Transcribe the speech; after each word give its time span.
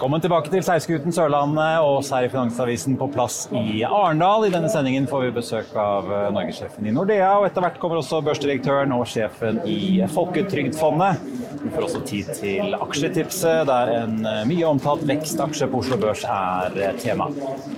Velkommen 0.00 0.22
tilbake 0.24 0.48
til 0.48 0.62
Seilskuten 0.64 1.12
Sørlandet 1.12 1.82
og 1.84 1.98
oss 1.98 2.08
her 2.14 2.24
i 2.24 2.28
Finansavisen 2.32 2.94
på 2.96 3.04
plass 3.12 3.42
i 3.52 3.82
Arendal. 3.84 4.46
I 4.46 4.52
denne 4.54 4.70
sendingen 4.72 5.04
får 5.10 5.26
vi 5.26 5.32
besøk 5.36 5.74
av 5.76 6.08
eh, 6.08 6.30
norgessjefen 6.32 6.88
i 6.88 6.94
Nordea, 6.96 7.34
og 7.36 7.44
etter 7.50 7.60
hvert 7.66 7.76
kommer 7.82 8.00
også 8.00 8.22
børsdirektøren 8.24 8.94
og 8.96 9.04
sjefen 9.12 9.60
i 9.68 10.00
Folketrygdfondet. 10.08 11.20
Vi 11.60 11.74
får 11.74 11.84
også 11.90 12.00
tid 12.08 12.32
til 12.38 12.78
aksjetipset, 12.80 13.68
der 13.68 13.92
en 13.98 14.24
eh, 14.24 14.40
mye 14.48 14.70
omtalt 14.70 15.04
vekstaksje 15.04 15.68
på 15.68 15.84
Oslo 15.84 16.00
Børs 16.00 16.24
er 16.24 16.80
eh, 16.80 16.96
tema. 16.96 17.28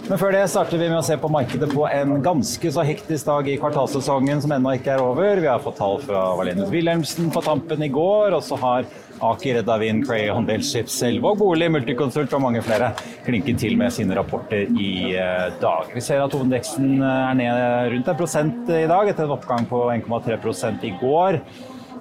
Men 0.06 0.14
før 0.14 0.38
det 0.38 0.46
starter 0.54 0.78
vi 0.78 0.92
med 0.92 1.00
å 1.00 1.04
se 1.10 1.18
på 1.18 1.34
markedet 1.40 1.74
på 1.74 1.90
en 1.90 2.20
ganske 2.22 2.76
så 2.78 2.86
hektisk 2.86 3.32
dag 3.32 3.50
i 3.50 3.58
kvartalsesongen 3.58 4.46
som 4.46 4.54
ennå 4.54 4.78
ikke 4.78 4.94
er 4.94 5.02
over. 5.02 5.42
Vi 5.42 5.50
har 5.50 5.66
fått 5.66 5.82
tall 5.82 5.98
fra 6.06 6.28
Valenius 6.38 6.70
Wilhelmsen 6.70 7.34
på 7.34 7.42
tampen 7.42 7.82
i 7.82 7.90
går, 7.90 8.38
og 8.38 8.46
så 8.46 8.62
har 8.62 8.86
Aker, 9.22 9.60
Edda 9.62 9.78
Wind, 9.78 10.06
Cray, 10.06 10.30
Bellships, 10.46 10.96
Selvåg 10.98 11.38
bolig, 11.40 11.70
Multiconsult 11.72 12.32
og 12.34 12.42
mange 12.44 12.62
flere 12.64 12.92
klinket 13.26 13.60
til 13.62 13.76
med 13.78 13.94
sine 13.94 14.16
rapporter 14.18 14.66
i 14.74 14.92
eh, 15.14 15.48
dag. 15.62 15.92
Vi 15.94 16.02
ser 16.04 16.24
at 16.24 16.34
hovedindeksen 16.34 16.96
er 17.02 17.36
ned 17.38 17.92
rundt 17.94 18.10
en 18.10 18.18
prosent 18.18 18.72
i 18.72 18.86
dag, 18.90 19.12
etter 19.12 19.28
en 19.28 19.36
oppgang 19.36 19.68
på 19.70 19.84
1,3 19.94 20.82
i 20.88 20.94
går. 21.00 21.40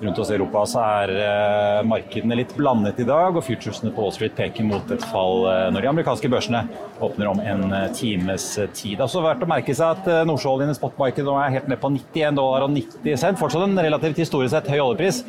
Rundt 0.02 0.20
oss 0.20 0.32
i 0.32 0.34
Europa 0.34 0.64
så 0.66 0.82
er 0.82 1.12
uh, 1.14 1.80
markedene 1.86 2.40
litt 2.40 2.56
blandet 2.58 2.98
i 3.04 3.06
dag, 3.06 3.36
og 3.38 3.44
futuresene 3.46 3.92
på 3.94 4.02
Wall 4.02 4.14
Street 4.16 4.34
peker 4.34 4.66
mot 4.66 4.90
et 4.90 5.04
fall 5.12 5.46
uh, 5.46 5.68
når 5.70 5.86
de 5.86 5.90
amerikanske 5.92 6.32
børsene 6.32 6.64
åpner 7.06 7.30
om 7.30 7.42
en 7.44 7.76
times 7.94 8.48
tid. 8.74 8.96
Det 8.96 8.98
er 8.98 9.06
også 9.06 9.22
verdt 9.22 9.46
å 9.46 9.50
merke 9.52 9.76
seg 9.78 10.02
at 10.02 10.26
nordsjøoljen 10.26 10.74
i 10.74 10.78
spotmarkedet 10.78 11.28
nå 11.28 11.38
er 11.38 11.54
helt 11.58 11.70
ned 11.70 11.82
på 11.82 11.94
91 11.94 12.40
dollar 12.42 12.66
og 12.66 12.74
90 12.74 13.22
cent. 13.22 13.40
Fortsatt 13.42 13.68
en 13.68 13.84
relativt 13.86 14.24
historisk 14.24 14.56
sett 14.56 14.70
høy 14.74 14.80
oljepris, 14.80 15.22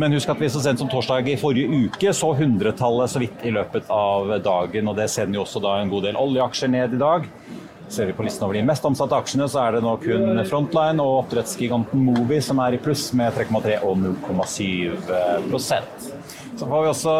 men 0.00 0.16
husk 0.16 0.32
at 0.32 0.40
vi 0.40 0.50
så 0.52 0.64
sent 0.64 0.80
som 0.80 0.90
torsdag 0.92 1.28
i 1.32 1.38
forrige 1.40 1.84
uke 1.86 2.16
så 2.16 2.32
hundretallet 2.40 3.12
så 3.12 3.20
vidt 3.20 3.44
i 3.44 3.52
løpet 3.52 3.92
av 3.92 4.32
dagen, 4.44 4.88
og 4.88 4.96
det 4.96 5.10
sender 5.12 5.42
jo 5.42 5.44
også 5.44 5.64
da 5.64 5.78
en 5.82 5.92
god 5.92 6.08
del 6.08 6.20
oljeaksjer 6.20 6.72
ned 6.72 6.96
i 6.96 7.04
dag. 7.04 7.28
Ser 7.88 8.06
vi 8.06 8.12
på 8.12 8.22
listen 8.26 8.44
over 8.44 8.54
de 8.58 8.62
mest 8.66 8.84
omsatte 8.84 9.14
aksjene, 9.14 9.48
så 9.48 9.60
er 9.62 9.72
det 9.76 9.82
nå 9.84 9.96
kun 10.02 10.44
Frontline 10.48 11.02
og 11.02 11.18
oppdrettsgiganten 11.20 12.00
Movi 12.02 12.40
som 12.42 12.58
er 12.64 12.72
i 12.74 12.78
pluss 12.82 13.12
med 13.16 13.32
3,3 13.36 13.76
og 13.86 13.96
0,7% 14.02 15.82
Så 16.58 16.66
får 16.66 16.82
vi 16.82 16.88
også 16.90 17.14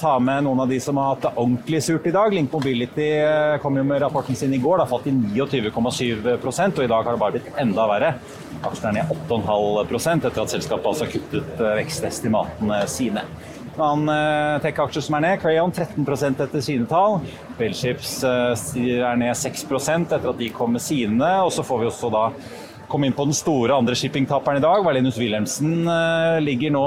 ta 0.00 0.18
med 0.22 0.44
noen 0.46 0.60
av 0.64 0.68
de 0.72 0.80
som 0.80 0.96
har 0.96 1.08
hatt 1.12 1.24
det 1.26 1.32
ordentlig 1.34 1.82
surt 1.84 2.06
i 2.08 2.14
dag. 2.14 2.32
Link 2.32 2.52
Mobility 2.54 3.10
kom 3.60 3.76
jo 3.76 3.84
med 3.84 4.02
rapporten 4.02 4.36
sin 4.38 4.54
i 4.56 4.62
går. 4.62 4.76
Det 4.78 4.84
har 4.86 4.94
falt 4.94 5.10
i 5.10 5.12
29,7 5.12 6.24
og 6.24 6.84
i 6.84 6.88
dag 6.88 7.02
har 7.02 7.12
det 7.12 7.24
bare 7.26 7.36
blitt 7.36 7.52
enda 7.60 7.82
verre. 7.92 8.10
Aksjen 8.64 8.88
er 8.90 8.94
ned 9.02 9.06
8,5 9.28 10.24
etter 10.24 10.42
at 10.42 10.54
selskapet 10.56 10.86
altså 10.88 11.06
kuttet 11.12 11.60
vekstestimatene 11.82 12.78
sine. 12.90 13.22
En 13.78 13.84
annen 13.84 14.58
tech-aksje 14.58 15.04
som 15.06 15.14
er 15.14 15.22
ned, 15.22 15.36
Crayon 15.38 15.70
13 15.70 16.32
etter 16.42 16.62
sine 16.66 16.86
tall. 16.90 17.20
Bellships 17.60 18.16
er 18.26 19.20
ned 19.20 19.36
6% 19.38 20.16
etter 20.16 20.32
at 20.32 20.40
de 20.40 20.48
kom 20.50 20.74
med 20.74 20.82
sine. 20.82 21.28
Og 21.46 21.52
så 21.54 21.62
får 21.62 21.84
vi 21.84 21.86
også 21.86 22.10
da 22.10 22.24
komme 22.90 23.06
inn 23.06 23.14
på 23.14 23.28
den 23.28 23.36
store 23.38 23.76
andre 23.78 23.94
shippingtaperen 23.94 24.58
i 24.58 24.64
dag. 24.64 24.82
Valinus 24.82 25.20
Wilhelmsen 25.22 25.86
ligger 26.42 26.74
nå 26.74 26.84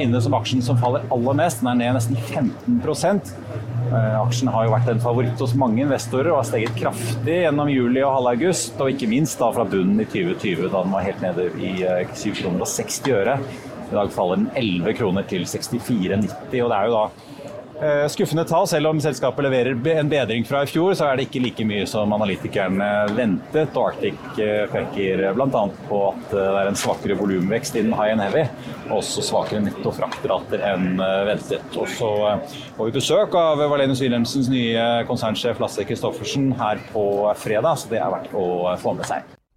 inne 0.00 0.24
som 0.24 0.38
aksjen 0.40 0.64
som 0.64 0.80
faller 0.80 1.04
aller 1.12 1.36
mest. 1.36 1.60
Den 1.60 1.74
er 1.74 1.80
ned 1.82 1.98
nesten 1.98 2.16
15% 2.16 3.36
Aksjen 3.92 4.48
har 4.50 4.64
jo 4.66 4.72
vært 4.72 4.88
en 4.90 5.04
favoritt 5.04 5.38
hos 5.38 5.52
mange 5.54 5.84
investorer 5.84 6.32
og 6.32 6.40
har 6.40 6.48
steget 6.48 6.74
kraftig 6.80 7.42
gjennom 7.44 7.68
juli 7.70 8.00
og 8.02 8.16
halv 8.16 8.32
august, 8.32 8.80
Og 8.80 8.96
ikke 8.96 9.12
minst 9.12 9.38
da 9.38 9.52
fra 9.54 9.68
bunnen 9.68 10.00
i 10.00 10.08
2020, 10.08 10.64
da 10.72 10.80
den 10.80 10.96
var 10.96 11.06
helt 11.06 11.22
nede 11.22 11.50
i 11.60 11.76
7,60 11.84 12.40
kroner 12.40 12.64
og 12.64 12.72
60 12.72 13.16
øre. 13.20 13.40
I 13.86 13.94
dag 13.94 14.12
faller 14.12 14.42
den 14.42 14.50
11 14.58 14.98
kroner 14.98 15.26
til 15.30 15.46
64,90, 15.46 16.26
og 16.26 16.70
det 16.70 16.78
er 16.80 16.90
jo 16.90 16.96
da 16.96 17.06
skuffende 18.08 18.46
tall. 18.48 18.64
Selv 18.64 18.88
om 18.88 19.00
selskapet 19.04 19.44
leverer 19.44 19.74
en 20.00 20.08
bedring 20.08 20.46
fra 20.48 20.62
i 20.64 20.70
fjor, 20.70 20.94
så 20.96 21.10
er 21.10 21.18
det 21.18 21.26
ikke 21.26 21.42
like 21.44 21.66
mye 21.68 21.84
som 21.88 22.14
analytikerne 22.16 22.88
ventet. 23.12 23.76
Og 23.76 23.90
Arctic 23.90 24.16
peker 24.72 25.26
bl.a. 25.36 25.62
på 25.90 26.00
at 26.08 26.32
det 26.32 26.46
er 26.62 26.70
en 26.70 26.80
svakere 26.80 27.18
volumvekst 27.20 27.76
innen 27.76 27.92
high 27.98 28.16
and 28.16 28.24
heavy, 28.24 28.46
og 28.88 29.02
også 29.02 29.26
svakere 29.28 29.60
netto 29.68 29.92
fraktrater 29.92 30.64
enn 30.72 30.96
ventet. 31.28 31.68
Og 31.76 31.92
så 31.98 32.12
får 32.78 32.88
vi 32.88 32.96
besøk 32.96 33.36
av 33.36 33.60
Valenius 33.60 34.00
Wilhelmsens 34.06 34.48
nye 34.52 34.90
konsernsjef 35.10 35.60
Lasse 35.60 35.84
Christoffersen 35.84 36.54
her 36.56 36.80
på 36.94 37.04
fredag, 37.44 37.76
så 37.76 37.92
det 37.92 38.00
er 38.00 38.14
verdt 38.22 38.32
å 38.40 38.72
få 38.80 38.96
med 38.96 39.12
seg. 39.12 39.35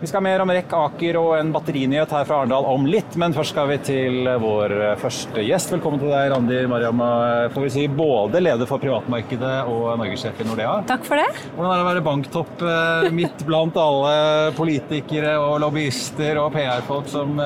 Vi 0.00 0.06
skal 0.06 0.22
mer 0.24 0.40
om 0.40 0.48
Rekk 0.48 0.70
Aker 0.72 1.16
og 1.20 1.34
en 1.36 1.50
batterinyhet 1.52 2.08
her 2.14 2.22
fra 2.24 2.38
Arendal 2.40 2.64
om 2.64 2.86
litt, 2.88 3.12
men 3.20 3.34
først 3.36 3.52
skal 3.52 3.66
vi 3.68 3.74
til 3.84 4.30
vår 4.40 4.72
første 4.96 5.42
gjest. 5.44 5.74
Velkommen 5.74 6.00
til 6.00 6.08
deg, 6.08 6.30
Randi 6.32 6.60
Mariamma, 6.72 7.08
Får 7.52 7.66
vi 7.66 7.72
si 7.74 7.82
både 7.92 8.40
leder 8.40 8.64
for 8.70 8.80
privatmarkedet 8.80 9.68
og 9.68 9.98
norgessjef 10.00 10.40
i 10.40 10.46
Nordea. 10.48 10.78
Takk 10.88 11.04
for 11.04 11.20
det. 11.20 11.26
Hvordan 11.52 11.68
er 11.74 11.76
det 11.76 11.84
å 11.84 11.88
være 11.90 12.04
banktopp 12.06 12.64
midt 13.12 13.44
blant 13.44 13.76
alle 13.82 14.14
politikere 14.56 15.34
og 15.36 15.58
lobbyister 15.66 16.40
og 16.40 16.48
PR-folk 16.56 17.12
som 17.12 17.36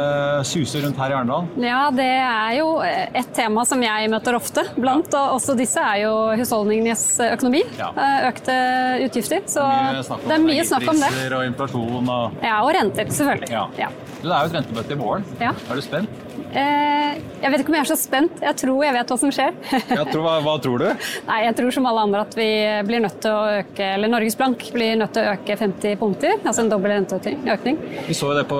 suser 0.46 0.86
rundt 0.86 1.02
her 1.02 1.10
i 1.10 1.18
Arendal? 1.18 1.50
Ja, 1.58 1.80
det 1.90 2.06
er 2.20 2.54
jo 2.60 2.68
et 2.86 3.34
tema 3.34 3.66
som 3.66 3.82
jeg 3.82 4.12
møter 4.14 4.38
ofte 4.38 4.62
blant, 4.78 5.10
og 5.10 5.40
også 5.40 5.58
disse 5.58 5.82
er 5.82 6.04
jo 6.04 6.14
husholdningenes 6.38 7.04
økonomi. 7.32 7.64
Ja. 7.82 7.90
Økte 8.30 8.60
utgifter. 9.08 9.42
Så 9.50 9.66
det 9.66 9.74
er 9.74 9.98
Mye 9.98 10.06
snakk 10.06 10.22
om 10.22 10.30
det 10.30 10.40
mye 10.46 10.70
snakk 10.70 10.88
om 10.94 11.02
det. 11.02 11.12
og 11.34 11.46
inflasjon 11.50 12.14
og 12.20 12.40
Ja, 12.44 12.60
og 12.62 12.74
renter, 12.76 13.08
selvfølgelig. 13.08 13.50
Ja. 13.50 13.64
Ja. 13.80 13.88
Det 14.20 14.30
er 14.32 14.40
jo 14.44 14.50
et 14.52 14.54
rentemøte 14.58 14.92
i 14.92 15.00
morgen. 15.00 15.26
Ja. 15.40 15.50
Er 15.70 15.74
du 15.80 15.84
spent? 15.84 16.23
Eh, 16.54 17.16
jeg 17.42 17.50
vet 17.50 17.62
ikke 17.62 17.72
om 17.72 17.76
jeg 17.76 17.84
er 17.84 17.90
så 17.90 17.96
spent. 17.98 18.42
Jeg 18.44 18.58
tror 18.60 18.84
jeg 18.86 18.94
vet 18.94 19.10
hva 19.10 19.16
som 19.20 19.32
skjer. 19.34 19.56
Tror, 20.14 20.22
hva, 20.22 20.34
hva 20.44 20.54
tror 20.62 20.82
du? 20.82 20.86
Nei, 21.26 21.38
jeg 21.46 21.56
tror 21.58 21.74
som 21.74 21.86
alle 21.88 22.02
andre 22.06 22.20
at 22.26 22.34
vi 22.38 22.48
blir 22.86 23.02
nødt 23.02 23.16
til 23.24 23.32
å 23.34 23.58
øke, 23.58 23.86
eller 23.96 24.10
Norges 24.12 24.36
Bank 24.38 24.62
blir 24.74 24.98
nødt 25.00 25.14
til 25.16 25.24
å 25.24 25.32
øke 25.34 25.56
50 25.58 25.96
punkter. 25.98 26.36
Altså 26.44 26.62
en 26.62 26.70
dobbel 26.70 26.94
renteøkning. 26.94 27.80
Vi 28.06 28.16
så 28.16 28.30
jo 28.30 28.36
det 28.38 28.44
på 28.50 28.58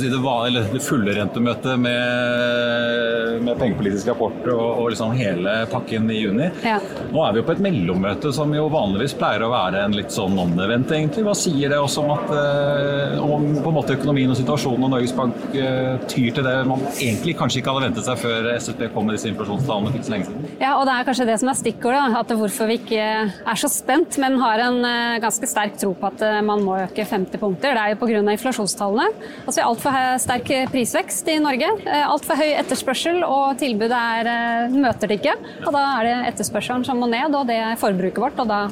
det, 0.00 0.20
var, 0.22 0.46
eller 0.48 0.66
det 0.72 0.82
fulle 0.82 1.14
rentemøtet 1.14 1.78
med, 1.80 3.38
med 3.46 3.60
pengepolitisk 3.60 4.10
rapport 4.10 4.48
og, 4.50 4.64
og 4.82 4.90
liksom 4.94 5.14
hele 5.18 5.54
pakken 5.70 6.10
i 6.10 6.18
juni. 6.22 6.50
Ja. 6.66 6.78
Nå 7.12 7.22
er 7.26 7.36
vi 7.36 7.42
jo 7.42 7.46
på 7.48 7.54
et 7.54 7.62
mellommøte 7.64 8.32
som 8.34 8.52
jo 8.56 8.66
vanligvis 8.72 9.14
pleier 9.20 9.44
å 9.46 9.52
være 9.52 9.84
en 9.86 9.96
litt 9.96 10.14
sånn 10.14 10.34
non-event, 10.38 10.90
egentlig. 10.96 11.26
Hva 11.28 11.36
sier 11.38 11.72
det 11.72 11.78
også 11.80 12.04
om 12.04 12.14
at 12.16 12.34
eh, 12.34 13.16
om 13.20 13.46
på 13.60 13.70
en 13.70 13.78
måte 13.78 13.96
økonomien 13.98 14.32
og 14.32 14.38
situasjonen 14.40 14.88
og 14.88 14.94
Norges 14.96 15.14
Bank 15.16 15.54
eh, 15.54 15.94
tyr 16.10 16.34
til 16.36 16.46
det 16.46 16.56
man 16.68 16.79
egentlig 16.96 17.34
kanskje 17.38 17.60
ikke 17.60 17.72
hadde 17.74 17.86
ventet 17.88 18.06
seg 18.06 18.18
før 18.20 18.48
SSB 18.56 18.82
kom 18.94 19.06
med 19.08 19.16
disse 19.16 19.28
inflasjonstallene 19.30 19.90
for 19.90 19.98
ikke 19.98 20.08
så 20.08 20.14
lenge 20.14 20.28
siden? 20.28 20.46
Ja, 20.60 20.72
og 20.78 20.84
det 20.88 20.94
er 20.94 21.06
kanskje 21.08 21.26
det 21.28 21.36
som 21.42 21.50
er 21.52 21.58
stikkordet. 21.58 22.16
At 22.20 22.34
hvorfor 22.40 22.70
vi 22.70 22.78
ikke 22.80 23.04
er 23.44 23.60
så 23.60 23.70
spent, 23.72 24.18
men 24.22 24.38
har 24.42 24.62
en 24.66 24.78
eh, 24.86 25.18
ganske 25.22 25.50
sterk 25.50 25.76
tro 25.80 25.92
på 25.98 26.10
at 26.10 26.24
eh, 26.26 26.40
man 26.46 26.64
må 26.66 26.78
øke 26.84 27.06
50 27.06 27.42
punkter. 27.42 27.76
Det 27.76 27.84
er 27.84 27.94
jo 27.94 28.00
pga. 28.02 28.22
inflasjonstallene. 28.34 29.28
Altså 29.44 29.58
vi 29.60 29.64
har 29.64 29.70
altfor 29.74 30.00
sterk 30.26 30.52
prisvekst 30.72 31.30
i 31.32 31.38
Norge. 31.42 31.70
eh, 31.86 32.06
Altfor 32.10 32.40
høy 32.40 32.48
etterspørsel, 32.62 33.22
og 33.26 33.58
tilbudet 33.60 34.00
er, 34.00 34.32
møter 34.74 35.10
det 35.10 35.20
ikke. 35.20 35.36
Og 35.66 35.72
da 35.76 35.84
er 36.00 36.08
det 36.08 36.16
etterspørselen 36.34 36.84
som 36.88 37.00
må 37.00 37.10
ned, 37.10 37.34
og 37.34 37.46
det 37.50 37.60
er 37.60 37.80
forbruket 37.80 38.20
vårt. 38.26 38.40
og 38.40 38.50
da 38.50 38.64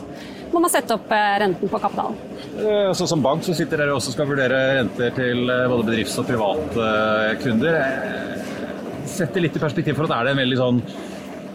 må 0.53 0.63
man 0.65 0.73
sette 0.73 0.97
opp 0.97 1.11
eh, 1.13 1.35
renten 1.43 1.71
på 1.71 1.81
kapitalen. 1.83 2.17
Eh, 2.59 2.93
Så 2.97 3.07
som 3.11 3.23
bank 3.25 3.45
så 3.47 3.55
sitter 3.57 3.83
dere 3.83 3.97
også 3.97 4.13
og 4.13 4.17
skal 4.17 4.31
vurdere 4.31 4.63
renter 4.81 5.13
til 5.17 5.45
eh, 5.51 5.67
både 5.71 5.87
bedrifts- 5.91 6.19
og 6.21 6.27
privatkunder. 6.31 7.79
Sett 9.09 9.35
det 9.35 9.45
litt 9.47 9.57
i 9.57 9.63
perspektiv 9.63 9.97
for 9.99 10.09
at 10.09 10.17
er 10.19 10.29
det 10.29 10.35
en 10.37 10.43
veldig 10.45 10.61
sånn 10.61 10.83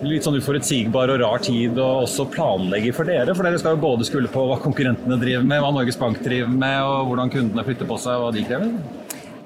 litt 0.04 0.26
sånn 0.26 0.36
uforutsigbar 0.36 1.14
og 1.14 1.22
rar 1.22 1.40
tid 1.44 1.78
å 1.80 2.04
også 2.04 2.26
planlegge 2.34 2.92
for 2.96 3.08
dere? 3.08 3.32
For 3.38 3.48
dere 3.48 3.60
skal 3.62 3.78
jo 3.78 3.84
både 3.86 4.08
skulle 4.08 4.32
på 4.32 4.42
hva 4.50 4.58
konkurrentene 4.60 5.16
driver 5.22 5.46
med, 5.48 5.62
hva 5.64 5.72
Norges 5.72 6.00
Bank 6.00 6.20
driver 6.26 6.52
med, 6.52 6.80
og 6.84 7.08
hvordan 7.12 7.32
kundene 7.32 7.64
flytter 7.64 7.88
på 7.88 8.00
seg, 8.04 8.18
og 8.18 8.26
hva 8.26 8.34
de 8.36 8.44
krever? 8.50 8.74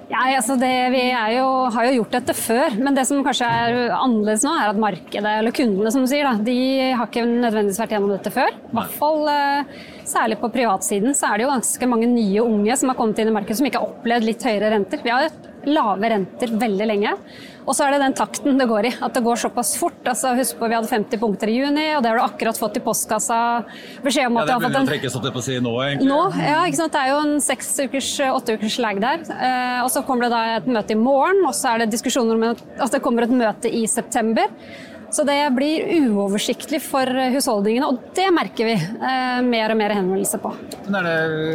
Ja, 0.07 0.21
altså 0.37 0.55
det, 0.55 0.71
vi 0.93 1.01
jo, 1.35 1.47
har 1.75 1.87
jo 1.89 1.97
gjort 1.97 2.13
dette 2.15 2.35
før, 2.37 2.77
men 2.79 2.95
det 2.95 3.03
som 3.09 3.19
kanskje 3.25 3.47
er 3.47 3.79
annerledes 3.91 4.45
nå, 4.47 4.53
er 4.55 4.71
at 4.71 4.79
markedet, 4.79 5.33
eller 5.41 5.55
kundene 5.55 5.91
som 5.91 6.05
du 6.05 6.07
sier, 6.07 6.23
da, 6.23 6.39
de 6.47 6.55
har 6.95 7.09
ikke 7.09 7.25
nødvendigvis 7.27 7.81
vært 7.81 7.95
gjennom 7.97 8.13
dette 8.13 8.31
før. 8.31 8.55
I 8.55 8.77
hvert 8.77 8.93
fall 9.01 9.27
eh, 9.33 9.81
særlig 10.07 10.39
på 10.39 10.51
privatsiden 10.53 11.17
så 11.17 11.27
er 11.27 11.41
det 11.41 11.47
jo 11.47 11.51
ganske 11.51 11.91
mange 11.91 12.07
nye 12.13 12.45
unge 12.45 12.79
som 12.79 12.93
har 12.93 12.99
kommet 12.99 13.19
inn 13.19 13.33
i 13.33 13.35
markedet 13.35 13.59
som 13.59 13.67
ikke 13.67 13.83
har 13.83 13.91
opplevd 13.91 14.29
litt 14.29 14.47
høyere 14.47 14.71
renter. 14.77 15.03
Vi 15.03 15.11
har 15.11 15.27
lave 15.65 16.09
renter 16.13 16.51
veldig 16.59 16.87
lenge. 16.87 17.13
Og 17.67 17.75
så 17.75 17.83
er 17.83 17.95
det 17.95 17.99
den 18.05 18.15
takten 18.15 18.59
det 18.59 18.67
går 18.69 18.87
i. 18.87 18.91
At 19.03 19.17
det 19.17 19.23
går 19.25 19.39
såpass 19.41 19.73
fort. 19.79 19.99
Altså, 20.07 20.31
husk 20.37 20.55
på 20.59 20.69
Vi 20.71 20.77
hadde 20.77 20.87
50 20.87 21.19
punkter 21.19 21.51
i 21.51 21.57
juni, 21.57 21.87
og 21.97 22.03
det 22.03 22.11
har 22.13 22.19
du 22.19 22.23
akkurat 22.23 22.59
fått 22.59 22.79
i 22.79 22.83
postkassa. 22.83 23.39
Beskjed 24.05 24.29
om 24.29 24.39
at 24.39 24.47
ja, 24.47 24.55
Det 24.55 24.69
begynner 24.69 24.87
å 24.87 24.91
trekkes 24.93 25.17
opp 25.19 25.27
på 25.35 25.43
si 25.43 25.57
nå, 25.63 25.73
egentlig. 25.83 26.07
Nå, 26.07 26.19
ja, 26.39 26.61
ikke 26.63 26.79
sant? 26.79 26.95
Det 26.95 27.03
er 27.03 27.11
jo 27.11 27.21
en 27.25 27.41
seks 27.43 27.73
ukers, 27.83 28.11
åtte 28.29 28.55
ukers 28.55 28.77
lag 28.83 29.01
der. 29.03 29.25
Eh, 29.35 29.79
og 29.83 29.91
så 29.91 30.03
kommer 30.07 30.27
det 30.27 30.35
da 30.37 30.43
et 30.61 30.69
møte 30.77 30.95
i 30.95 30.99
morgen, 30.99 31.43
og 31.49 31.55
så 31.57 31.73
er 31.73 31.83
det 31.83 31.91
diskusjoner 31.97 32.39
om 32.39 32.47
at 32.53 32.93
det 32.95 33.03
kommer 33.03 33.27
et 33.27 33.35
møte 33.35 33.71
i 33.71 33.83
september. 33.91 34.47
Så 35.09 35.23
det 35.27 35.37
blir 35.55 35.87
uoversiktlig 36.11 36.81
for 36.83 37.07
husholdningene, 37.33 37.87
og 37.87 38.11
det 38.17 38.27
merker 38.35 38.67
vi 38.67 38.75
eh, 38.75 39.39
mer 39.45 39.71
og 39.73 39.79
mer 39.79 39.95
henvendelser 39.95 40.41
på. 40.43 40.51
Det, 40.87 41.01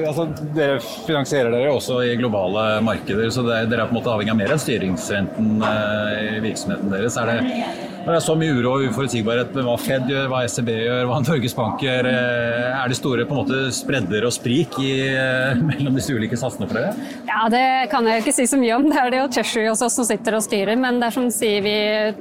altså, 0.09 0.27
dere 0.57 0.81
finansierer 0.81 1.53
dere 1.53 1.75
også 1.77 2.01
i 2.07 2.17
globale 2.21 2.81
markeder, 2.85 3.29
så 3.35 3.45
det, 3.47 3.63
dere 3.73 3.85
er 3.85 3.91
på 3.91 3.97
en 3.97 4.01
måte 4.01 4.13
avhengig 4.15 4.33
av 4.35 4.41
mer 4.41 4.57
enn 4.57 4.63
styringsrenten 4.63 5.65
eh, 5.69 6.39
i 6.39 6.43
virksomheten 6.49 6.93
deres. 6.93 7.19
Er 7.21 7.29
det, 7.29 7.65
når 8.03 8.17
det 8.17 8.19
er 8.19 8.25
så 8.25 8.35
mye 8.35 8.55
uro 8.57 8.71
og 8.73 8.87
uforutsigbarhet 8.89 9.53
med 9.55 9.67
hva 9.69 9.77
Fed 9.79 10.09
gjør, 10.11 10.25
hva 10.33 10.41
ECB 10.49 10.71
gjør, 10.73 11.05
hva 11.11 11.21
Norges 11.23 11.55
Bank 11.55 11.85
gjør, 11.85 12.09
eh, 12.09 12.81
er 12.81 12.91
det 12.91 12.99
store 12.99 13.29
på 13.29 13.37
en 13.37 13.43
måte 13.45 13.61
spredder 13.77 14.27
og 14.27 14.35
sprik 14.35 14.81
i, 14.83 14.91
eh, 15.13 15.61
mellom 15.69 16.01
disse 16.01 16.17
ulike 16.17 16.41
satsene 16.41 16.67
for 16.71 16.81
dere? 16.81 16.97
Ja, 17.29 17.45
Det 17.53 17.91
kan 17.93 18.09
jeg 18.09 18.25
ikke 18.25 18.35
si 18.35 18.49
så 18.49 18.59
mye 18.59 18.81
om. 18.81 18.89
Det 18.89 18.99
er 18.99 19.13
det 19.13 19.21
jo 19.21 19.29
Cheshire 19.37 19.69
hos 19.71 19.85
oss 19.85 20.01
som 20.01 20.09
sitter 20.09 20.39
og 20.39 20.43
styrer. 20.43 20.79
Men 20.79 20.99
det 21.03 21.11
er 21.11 21.17
som 21.21 21.29
sier, 21.31 21.63
vi, 21.63 21.77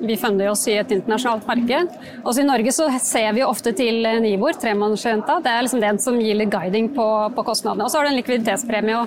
vi 0.05 0.19
funder 0.19 0.51
oss 0.51 0.67
i 0.67 0.75
et 0.81 0.91
internasjonalt 0.91 1.20
marked. 1.25 1.97
Også 2.23 2.41
i 2.41 2.47
Norge 2.47 2.73
så 2.75 2.87
ser 3.01 3.33
vi 3.37 3.43
ofte 3.45 3.73
til 3.77 4.05
Nibor, 4.23 4.57
tremannsrenta. 4.59 5.39
Det 5.43 5.51
er 5.51 5.65
liksom 5.65 5.83
den 5.83 5.99
som 6.01 6.19
gir 6.21 6.39
litt 6.39 6.51
guiding 6.53 6.91
på, 6.95 7.07
på 7.35 7.45
kostnadene. 7.47 7.85
Og 7.85 7.91
så 7.91 7.99
har 7.99 8.07
du 8.07 8.13
en 8.13 8.19
likviditetspremie. 8.19 9.05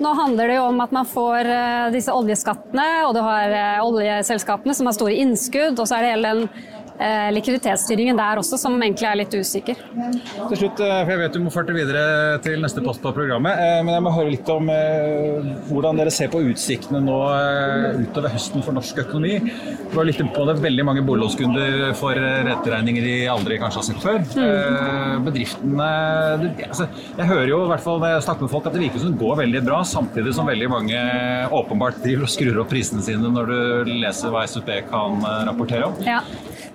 nå 0.00 0.14
handler 0.14 0.48
det 0.48 0.56
jo 0.58 0.68
om 0.68 0.80
at 0.84 0.92
man 0.92 1.06
får 1.08 1.48
eh, 1.48 1.90
disse 1.94 2.12
oljeskattene, 2.12 2.88
og 3.08 3.14
du 3.16 3.22
har 3.24 3.52
eh, 3.56 3.84
oljeselskapene 3.84 4.74
som 4.76 4.86
har 4.86 4.96
store 4.96 5.16
innskudd, 5.22 5.78
og 5.78 5.86
så 5.88 5.96
er 5.96 6.04
det 6.04 6.16
hele 6.16 6.34
den 6.34 6.48
Eh, 6.50 6.75
likviditetsstyringen 7.36 8.16
der 8.16 8.40
også, 8.40 8.58
som 8.60 8.76
egentlig 8.80 9.06
er 9.08 9.18
litt 9.20 9.34
usikker. 9.36 9.80
Til 10.48 10.58
slutt, 10.60 10.80
eh, 10.80 11.02
for 11.04 11.12
Jeg 11.12 11.20
vet 11.20 11.32
du 11.36 11.40
må 11.44 11.52
farte 11.52 11.74
videre 11.76 12.38
til 12.44 12.60
neste 12.62 12.82
post 12.84 13.02
på 13.02 13.12
programmet, 13.16 13.52
eh, 13.52 13.82
men 13.84 13.94
jeg 13.94 14.04
må 14.04 14.12
høre 14.14 14.32
litt 14.32 14.48
om 14.52 14.70
hvordan 15.68 16.00
dere 16.00 16.10
ser 16.10 16.28
på 16.32 16.40
utsiktene 16.50 17.00
nå 17.04 17.18
utover 18.00 18.32
høsten 18.32 18.64
for 18.64 18.76
norsk 18.76 19.02
økonomi. 19.04 19.38
Du 19.92 19.98
har 19.98 20.08
litt 20.08 20.16
på 20.16 20.46
det 20.48 20.56
veldig 20.62 20.84
mange 20.84 21.04
boliglånskunder 21.06 21.94
for 21.94 22.16
renteregninger 22.16 23.04
de 23.04 23.16
aldri 23.30 23.58
kanskje 23.60 23.82
har 23.82 23.86
sett 23.88 24.02
før. 24.02 24.18
Mm. 24.36 25.24
Bedriftene 25.26 25.88
altså, 26.66 26.88
Jeg 27.16 27.28
hører 27.28 27.48
jo 27.48 27.62
i 27.64 27.70
hvert 27.70 27.84
fall 27.84 28.00
når 28.00 28.16
jeg 28.16 28.26
snakker 28.26 28.46
med 28.46 28.54
folk 28.54 28.66
at 28.66 28.76
det 28.76 28.84
virker 28.86 29.02
som 29.02 29.12
det 29.12 29.20
går 29.20 29.40
veldig 29.42 29.64
bra, 29.68 29.82
samtidig 29.84 30.34
som 30.34 30.48
veldig 30.48 30.70
mange 30.72 31.00
åpenbart 31.60 32.02
driver 32.04 32.26
og 32.26 32.32
skrur 32.32 32.60
opp 32.62 32.72
prisene 32.72 33.04
sine 33.04 33.32
når 33.32 33.52
du 33.52 33.96
leser 34.02 34.32
hva 34.34 34.46
SUP 34.48 34.70
kan 34.90 35.20
rapportere 35.46 35.90
om. 35.90 35.98
Ja. 36.06 36.22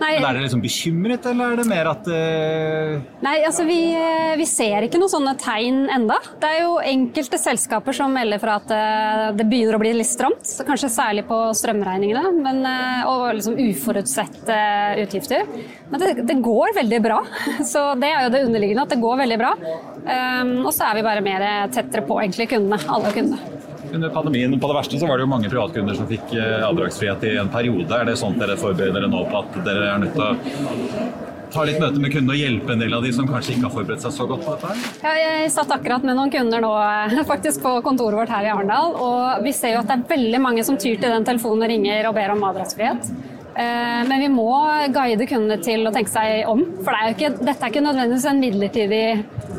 Nei, 0.01 0.15
Men 0.17 0.25
Er 0.25 0.37
dere 0.37 0.45
liksom 0.47 0.63
bekymret, 0.63 1.25
eller 1.29 1.53
er 1.53 1.59
det 1.61 1.67
mer 1.69 1.89
at 1.91 2.07
uh... 2.09 2.95
Nei, 3.21 3.35
altså 3.45 3.65
vi, 3.67 3.77
eh, 3.93 4.33
vi, 4.39 4.47
ser 4.49 4.87
ikke 4.87 4.99
noen 5.01 5.11
sånne 5.13 5.35
tegn 5.41 5.83
enda. 5.93 6.17
Det 6.41 6.49
er 6.49 6.63
jo 6.63 6.79
enkelte 6.91 7.37
selskaper 7.41 7.95
som 7.95 8.13
melder 8.15 8.41
fra 8.41 8.57
at 8.61 8.73
uh, 8.73 9.27
det 9.37 9.45
begynner 9.49 9.77
å 9.77 9.81
bli 9.83 9.93
litt 9.99 10.09
stramt. 10.09 10.55
Kanskje 10.67 10.89
særlig 10.93 11.27
på 11.29 11.37
strømregningene 11.57 12.33
men, 12.41 12.63
uh, 12.65 13.11
og 13.11 13.27
liksom 13.37 13.59
uforutsette 13.61 14.59
utgifter. 15.03 15.45
Men 15.91 16.01
det, 16.03 16.11
det, 16.25 16.39
går 16.41 16.75
veldig 16.81 17.01
bra. 17.05 17.21
Så 17.71 17.91
det 18.01 18.09
er 18.09 18.25
jo 18.25 18.33
det 18.33 18.45
underliggende, 18.47 18.87
at 18.87 18.95
det 18.95 19.01
går 19.03 19.21
veldig 19.21 19.41
bra. 19.41 19.55
Um, 20.01 20.55
og 20.65 20.71
så 20.73 20.87
er 20.87 20.97
vi 20.97 21.05
bare 21.05 21.21
mer 21.21 21.43
tettere 21.73 22.01
på 22.07 22.17
egentlig 22.23 22.49
kundene, 22.55 22.81
alle 22.89 23.13
kundene. 23.13 23.61
Under 23.93 24.09
pandemien 24.09 24.59
på 24.59 24.69
det 24.69 24.77
verste 24.77 24.99
så 24.99 25.07
var 25.09 25.19
det 25.19 25.25
jo 25.25 25.31
mange 25.31 25.49
privatkunder 25.51 25.97
som 25.97 26.07
fikk 26.09 26.35
eh, 26.37 26.61
avdragsfrihet 26.67 27.25
i 27.27 27.35
en 27.41 27.51
periode. 27.51 27.91
Er 27.91 28.07
det 28.07 28.15
sånn 28.21 28.37
dere 28.39 28.55
forbereder 28.59 29.01
dere 29.01 29.11
nå 29.11 29.25
på 29.27 29.41
at 29.41 29.59
dere 29.65 29.89
er 29.91 30.01
nødt 30.05 30.15
til 30.15 30.23
å 30.25 31.31
ta 31.51 31.65
litt 31.67 31.81
møte 31.81 31.99
med 31.99 32.13
kundene 32.13 32.35
og 32.35 32.39
hjelpe 32.39 32.71
en 32.71 32.83
del 32.83 32.95
av 32.95 33.03
de 33.03 33.11
som 33.15 33.27
kanskje 33.27 33.55
ikke 33.55 33.65
har 33.67 33.73
forberedt 33.73 34.05
seg 34.05 34.13
så 34.15 34.27
godt 34.29 34.45
på 34.45 34.55
dette? 34.55 34.93
Ja, 35.03 35.15
jeg 35.19 35.51
satt 35.51 35.73
akkurat 35.75 36.05
med 36.07 36.15
noen 36.15 36.31
kunder 36.31 36.63
nå 36.63 36.71
eh, 36.79 37.19
faktisk 37.33 37.63
på 37.65 37.75
kontoret 37.85 38.21
vårt 38.21 38.31
her 38.31 38.47
i 38.47 38.53
Arendal. 38.53 38.95
Og 38.95 39.45
vi 39.45 39.53
ser 39.55 39.75
jo 39.75 39.83
at 39.83 39.91
det 39.91 39.99
er 39.99 40.09
veldig 40.15 40.41
mange 40.43 40.65
som 40.67 40.79
tyr 40.79 40.95
til 41.01 41.11
den 41.11 41.27
telefonen 41.27 41.67
og 41.67 41.73
ringer 41.73 42.09
og 42.09 42.17
ber 42.17 42.35
om 42.35 42.49
avdragsfrihet. 42.51 43.11
Eh, 43.51 44.01
men 44.07 44.23
vi 44.23 44.31
må 44.31 44.51
guide 44.95 45.27
kundene 45.27 45.59
til 45.63 45.83
å 45.87 45.93
tenke 45.93 46.13
seg 46.13 46.47
om. 46.49 46.63
For 46.81 46.93
det 46.93 47.01
er 47.01 47.15
ikke, 47.17 47.33
dette 47.41 47.59
er 47.59 47.73
ikke 47.73 47.87
nødvendigvis 47.89 48.29
en 48.31 48.43
midlertidig 48.45 49.05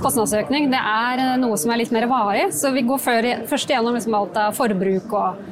kostnadsøkning. 0.03 0.71
Det 0.73 0.81
er 0.81 1.25
noe 1.41 1.59
som 1.61 1.73
er 1.73 1.83
litt 1.83 1.93
mer 1.95 2.09
varig. 2.11 2.49
Så 2.55 2.73
vi 2.75 2.85
går 2.87 3.03
først 3.03 3.71
gjennom 3.71 3.97
liksom 3.97 4.17
alt 4.19 4.39
av 4.39 4.57
forbruk 4.59 5.13
og 5.13 5.43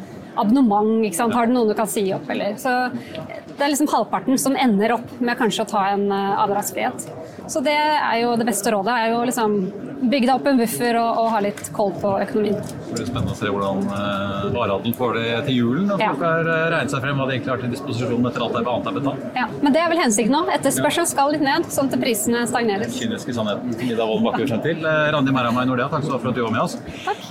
abonnement. 0.41 1.35
Har 1.35 1.47
du 1.47 1.55
noen 1.55 1.70
du 1.70 1.76
kan 1.79 1.91
si 1.91 2.05
opp? 2.14 2.29
Eller? 2.31 2.56
Så 2.61 2.73
det 2.94 3.67
er 3.67 3.73
liksom 3.73 3.91
halvparten 3.93 4.38
som 4.41 4.56
ender 4.56 4.97
opp 4.97 5.19
med 5.20 5.38
kanskje 5.38 5.67
å 5.67 5.70
ta 5.70 5.87
en 5.93 6.06
eh, 6.14 6.43
avdragsfrihet. 6.44 7.08
Så 7.50 7.62
det 7.67 7.75
er 7.76 8.20
jo 8.23 8.35
det 8.38 8.47
beste 8.47 8.70
rådet. 8.70 8.94
er 8.94 9.14
jo 9.14 9.23
liksom 9.26 9.56
Bygge 10.00 10.31
deg 10.31 10.32
opp 10.32 10.47
en 10.49 10.56
buffer 10.56 10.97
og, 10.97 11.08
og, 11.20 11.26
ha 11.35 11.41
litt 11.44 11.58
koll 11.76 11.91
på 12.00 12.11
økonomien. 12.23 12.55
Det 12.56 12.94
blir 12.94 13.05
spennende 13.05 13.35
å 13.35 13.37
se 13.37 13.50
hvordan 13.52 13.82
eh, 13.85 14.47
varehandelen 14.55 14.94
får 14.97 15.19
det 15.19 15.25
til 15.50 15.58
julen. 15.58 15.91
Og 15.93 16.00
folk 16.00 16.25
har 16.25 16.49
uh, 16.49 16.61
regnet 16.73 16.94
seg 16.94 17.02
frem 17.05 17.20
hva 17.20 17.26
de 17.29 17.35
egentlig 17.35 17.52
har 17.52 17.61
til 17.61 17.75
disposisjon 17.75 18.31
etter 18.31 18.44
alt 18.47 18.56
det 18.56 18.62
annet 18.62 18.88
er 18.88 18.97
betalt. 18.97 19.26
Ja, 19.37 19.44
Men 19.61 19.76
det 19.76 19.82
er 19.82 19.93
vel 19.93 20.00
hensikten 20.00 20.32
nå. 20.38 20.41
Etterspørselen 20.55 21.11
skal 21.11 21.35
litt 21.37 21.44
ned, 21.44 21.69
sånn 21.75 21.93
at 21.93 21.99
prisene 22.00 22.47
stagnerer. 22.49 22.87
Den 22.88 22.97
kyniske 22.97 23.37
sannheten. 23.37 23.76
Ida 23.91 24.08
Wolden 24.08 24.31
Bakke 24.31 24.49
kjent 24.55 24.64
til. 24.70 24.81
Uh, 24.88 25.11
Randi 25.12 25.37
Merhamai 25.37 25.67
Nordea, 25.69 25.91
takk 25.93 26.08
for 26.08 26.32
at 26.32 26.41
du 26.41 26.43
var 26.46 26.56
med 26.56 26.64
oss. 26.64 26.79
Takk. 27.05 27.29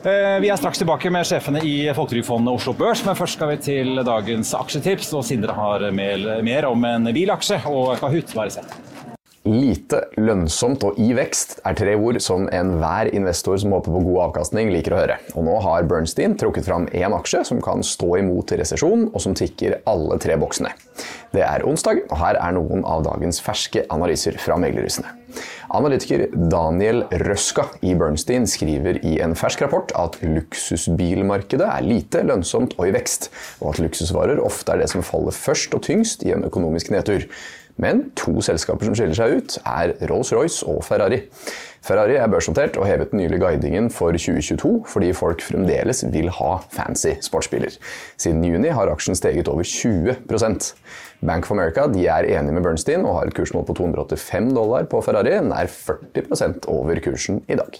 Vi 0.00 0.48
er 0.48 0.56
straks 0.56 0.80
tilbake 0.80 1.10
med 1.12 1.28
sjefene 1.28 1.60
i 1.64 1.74
Folketrygdfondet 1.92 2.56
Oslo 2.56 2.72
Børs, 2.76 3.02
men 3.04 3.16
først 3.16 3.36
skal 3.36 3.52
vi 3.52 3.58
til 3.64 4.04
dagens 4.04 4.52
aksjetips. 4.56 5.12
Og 5.16 5.24
Sindre 5.28 5.56
har 5.56 5.88
mer 5.92 6.68
om 6.68 6.88
en 6.88 7.12
bilaksje 7.16 7.62
og 7.68 7.96
Kahoot. 8.00 8.32
Bare 8.36 8.56
sett. 8.60 8.80
Lite, 9.50 10.04
lønnsomt 10.14 10.84
og 10.86 10.98
i 11.02 11.08
vekst 11.16 11.56
er 11.66 11.74
tre 11.74 11.96
ord 11.98 12.20
som 12.22 12.44
enhver 12.54 13.08
investor 13.16 13.58
som 13.58 13.72
håper 13.74 13.90
på 13.90 14.02
god 14.04 14.18
avkastning, 14.28 14.70
liker 14.70 14.94
å 14.94 15.00
høre. 15.00 15.16
Og 15.34 15.42
nå 15.48 15.56
har 15.64 15.88
Bernstein 15.90 16.36
trukket 16.38 16.68
fram 16.68 16.86
én 16.94 17.16
aksje 17.16 17.42
som 17.48 17.62
kan 17.64 17.82
stå 17.82 18.12
imot 18.20 18.54
resesjon, 18.60 19.08
og 19.10 19.18
som 19.24 19.34
tikker 19.34 19.80
alle 19.90 20.20
tre 20.22 20.36
boksene. 20.38 20.70
Det 21.34 21.42
er 21.42 21.66
onsdag, 21.66 22.04
og 22.12 22.20
her 22.20 22.38
er 22.38 22.54
noen 22.54 22.84
av 22.86 23.02
dagens 23.08 23.42
ferske 23.42 23.82
analyser 23.90 24.38
fra 24.38 24.58
meglerhusene. 24.60 25.16
Analytiker 25.74 26.24
Daniel 26.50 27.04
Røska 27.22 27.68
i 27.86 27.94
Bernstein 27.98 28.46
skriver 28.50 28.98
i 29.06 29.16
en 29.22 29.36
fersk 29.38 29.62
rapport 29.62 29.92
at 29.98 30.18
luksusbilmarkedet 30.22 31.66
er 31.66 31.86
lite 31.86 32.22
lønnsomt 32.26 32.74
og 32.78 32.90
i 32.90 32.94
vekst, 32.94 33.30
og 33.62 33.74
at 33.74 33.82
luksusvarer 33.82 34.42
ofte 34.42 34.74
er 34.74 34.82
det 34.82 34.90
som 34.90 35.06
faller 35.06 35.34
først 35.34 35.74
og 35.78 35.84
tyngst 35.86 36.26
i 36.26 36.34
en 36.34 36.46
økonomisk 36.46 36.90
nedtur. 36.94 37.26
Men 37.76 38.10
to 38.18 38.40
selskaper 38.44 38.88
som 38.88 38.96
skiller 38.98 39.16
seg 39.16 39.36
ut, 39.38 39.58
er 39.66 39.94
Rolls-Royce 40.10 40.66
og 40.68 40.82
Ferrari. 40.84 41.22
Ferrari 41.82 42.18
er 42.20 42.28
børsnotert 42.30 42.76
og 42.76 42.86
hevet 42.88 43.14
nylig 43.16 43.40
guidingen 43.40 43.90
for 43.90 44.12
2022 44.12 44.72
fordi 44.90 45.12
folk 45.16 45.44
fremdeles 45.44 46.04
vil 46.12 46.28
ha 46.36 46.56
fancy 46.72 47.16
sportsbiler. 47.24 47.76
Siden 48.20 48.44
juni 48.44 48.72
har 48.74 48.92
aksjen 48.92 49.18
steget 49.18 49.48
over 49.48 49.64
20% 49.64 50.74
Bank 51.20 51.44
of 51.44 51.52
America 51.52 51.84
er 51.84 52.24
enige 52.24 52.54
med 52.56 52.64
Bernstein 52.64 53.04
og 53.04 53.18
har 53.18 53.28
et 53.28 53.34
kursmål 53.36 53.66
på 53.68 53.74
285 53.76 54.54
dollar 54.56 54.86
på 54.88 55.02
Ferrari, 55.04 55.34
nær 55.44 55.68
40% 55.68 56.68
over 56.72 57.00
kursen 57.04 57.42
i 57.44 57.58
dag. 57.60 57.76